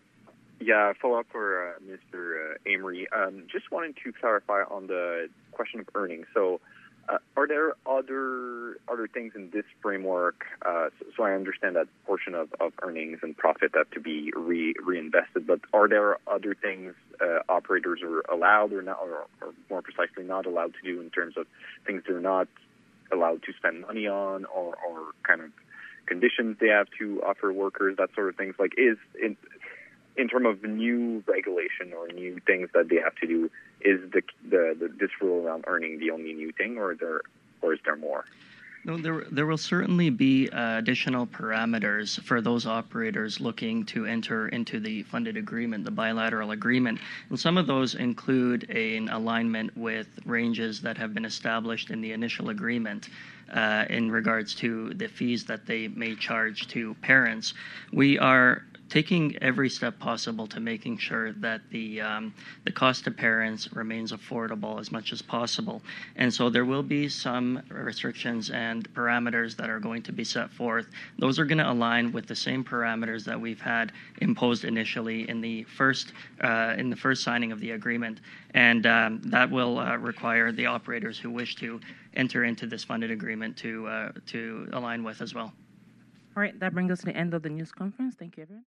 Yeah, 0.59 0.93
follow 1.01 1.19
up 1.19 1.27
for 1.31 1.69
uh, 1.69 1.73
Mr. 1.81 2.55
Uh, 2.55 2.59
Amery. 2.67 3.05
Um, 3.15 3.45
just 3.53 3.71
wanted 3.71 3.97
to 4.05 4.13
clarify 4.13 4.63
on 4.63 4.87
the 4.87 5.29
question 5.51 5.81
of 5.81 5.89
earnings. 5.95 6.27
So, 6.33 6.61
uh, 7.09 7.19
are 7.37 7.47
there 7.47 7.75
other 7.85 8.79
other 8.89 9.07
things 9.07 9.33
in 9.35 9.51
this 9.51 9.65
framework? 9.83 10.47
Uh, 10.65 10.89
so, 10.99 11.07
so 11.17 11.23
I 11.25 11.33
understand 11.33 11.77
that 11.77 11.89
portion 12.07 12.35
of, 12.35 12.55
of 12.59 12.73
earnings 12.81 13.19
and 13.23 13.37
profit 13.37 13.73
have 13.75 13.91
to 13.91 14.01
be 14.01 14.33
re, 14.35 14.75
reinvested, 14.83 15.47
but 15.47 15.61
are 15.75 15.89
there 15.89 16.17
other 16.27 16.55
things 16.55 16.95
uh, 17.21 17.41
operators 17.51 18.01
are 18.03 18.21
allowed 18.33 18.73
or 18.73 18.81
not, 18.81 18.99
or, 19.03 19.27
or 19.43 19.53
more 19.69 19.83
precisely 19.83 20.25
not 20.25 20.47
allowed 20.47 20.73
to 20.75 20.83
do 20.83 21.01
in 21.03 21.11
terms 21.11 21.37
of 21.37 21.47
things 21.87 22.03
they're 22.07 22.21
not 22.21 22.49
allowed 23.13 23.43
to 23.43 23.53
spend 23.59 23.83
money 23.83 24.07
on, 24.07 24.47
or, 24.47 24.77
or 24.89 25.13
kind 25.23 25.43
of 25.43 25.51
conditions 26.07 26.57
they 26.61 26.69
have 26.69 26.89
to 26.99 27.23
offer 27.23 27.53
workers, 27.53 27.97
that 27.99 28.11
sort 28.15 28.29
of 28.29 28.37
things. 28.37 28.55
Like, 28.59 28.75
is 28.77 28.99
in 29.21 29.37
in 30.17 30.29
terms 30.29 30.47
of 30.47 30.63
new 30.63 31.25
regulation 31.27 31.93
or 31.97 32.07
new 32.09 32.39
things 32.47 32.69
that 32.75 32.89
they 32.89 32.97
have 32.97 33.15
to 33.17 33.27
do, 33.27 33.51
is 33.81 34.01
the 34.11 34.23
the, 34.49 34.77
the 34.79 34.89
this 34.99 35.11
rule 35.21 35.47
around 35.47 35.65
earning 35.67 35.99
the 35.99 36.11
only 36.11 36.33
new 36.33 36.53
thing, 36.53 36.79
or 36.79 36.95
there 36.95 37.21
or 37.61 37.75
is 37.75 37.81
there 37.85 37.97
more? 37.97 38.25
No, 38.85 38.97
there, 38.97 39.25
there 39.31 39.47
will 39.47 39.59
certainly 39.59 40.11
be 40.11 40.49
uh, 40.51 40.79
additional 40.79 41.25
parameters 41.25 42.21
for 42.25 42.41
those 42.41 42.67
operators 42.67 43.41
looking 43.41 43.85
to 43.87 44.07
enter 44.07 44.49
into 44.49 44.81
the 44.81 45.05
funded 45.05 45.37
agreement, 45.37 45.85
the 45.85 45.93
bilateral 45.93 46.51
agreement. 46.51 46.99
And 47.31 47.39
some 47.39 47.57
of 47.57 47.69
those 47.69 47.95
include 47.95 48.69
an 48.71 49.09
alignment 49.09 49.77
with 49.77 50.09
ranges 50.27 50.81
that 50.81 50.99
have 50.99 51.15
been 51.15 51.25
established 51.25 51.91
in 51.91 52.01
the 52.01 52.11
initial 52.11 52.49
agreement. 52.49 53.09
Uh, 53.53 53.85
in 53.91 54.11
regards 54.11 54.55
to 54.55 54.95
the 54.95 55.07
fees 55.07 55.45
that 55.45 55.67
they 55.67 55.87
may 55.89 56.15
charge 56.15 56.67
to 56.69 56.95
parents, 57.03 57.53
we 57.93 58.19
are 58.19 58.63
taking 58.93 59.35
every 59.41 59.71
step 59.71 59.99
possible 59.99 60.47
to 60.47 60.61
making 60.61 60.99
sure 60.99 61.33
that 61.33 61.63
the 61.71 61.99
um, 61.99 62.35
the 62.65 62.71
cost 62.71 63.05
to 63.05 63.11
parents 63.11 63.73
remains 63.73 64.13
affordable 64.13 64.79
as 64.79 64.93
much 64.93 65.15
as 65.15 65.23
possible. 65.23 65.81
And 66.17 66.31
so 66.33 66.51
there 66.51 66.67
will 66.67 66.83
be 66.83 67.09
some 67.09 67.63
restrictions 67.71 68.51
and 68.51 68.93
parameters 68.93 69.57
that 69.57 69.71
are 69.71 69.81
going 69.81 70.03
to 70.03 70.13
be 70.13 70.25
set 70.25 70.51
forth. 70.51 70.89
Those 71.19 71.39
are 71.39 71.47
going 71.47 71.63
to 71.67 71.71
align 71.71 72.13
with 72.13 72.27
the 72.27 72.37
same 72.37 72.63
parameters 72.63 73.25
that 73.25 73.41
we've 73.41 73.63
had 73.63 73.93
imposed 74.21 74.65
initially 74.65 75.27
in 75.27 75.41
the 75.41 75.63
first 75.79 76.13
uh, 76.43 76.75
in 76.77 76.91
the 76.91 76.97
first 77.05 77.23
signing 77.23 77.51
of 77.51 77.61
the 77.61 77.71
agreement, 77.71 78.21
and 78.53 78.85
um, 78.85 79.23
that 79.25 79.51
will 79.51 79.79
uh, 79.79 79.97
require 79.97 80.53
the 80.53 80.67
operators 80.67 81.19
who 81.19 81.31
wish 81.31 81.57
to 81.57 81.81
enter 82.13 82.45
into 82.45 82.67
this 82.67 82.85
funded 82.85 83.11
agreement 83.11 83.57
to 83.57 83.87
uh, 83.87 84.13
to 84.27 84.69
align 84.75 85.03
with 85.03 85.23
as 85.23 85.33
well. 85.33 85.51
All 86.37 86.43
right, 86.43 86.59
that 86.61 86.75
brings 86.75 86.91
us 86.91 87.01
to 87.01 87.07
the 87.07 87.17
end 87.17 87.33
of 87.33 87.43
the 87.43 87.49
news 87.49 87.73
conference. 87.73 88.17
Thank 88.19 88.37
you, 88.37 88.43
everyone. 88.43 88.61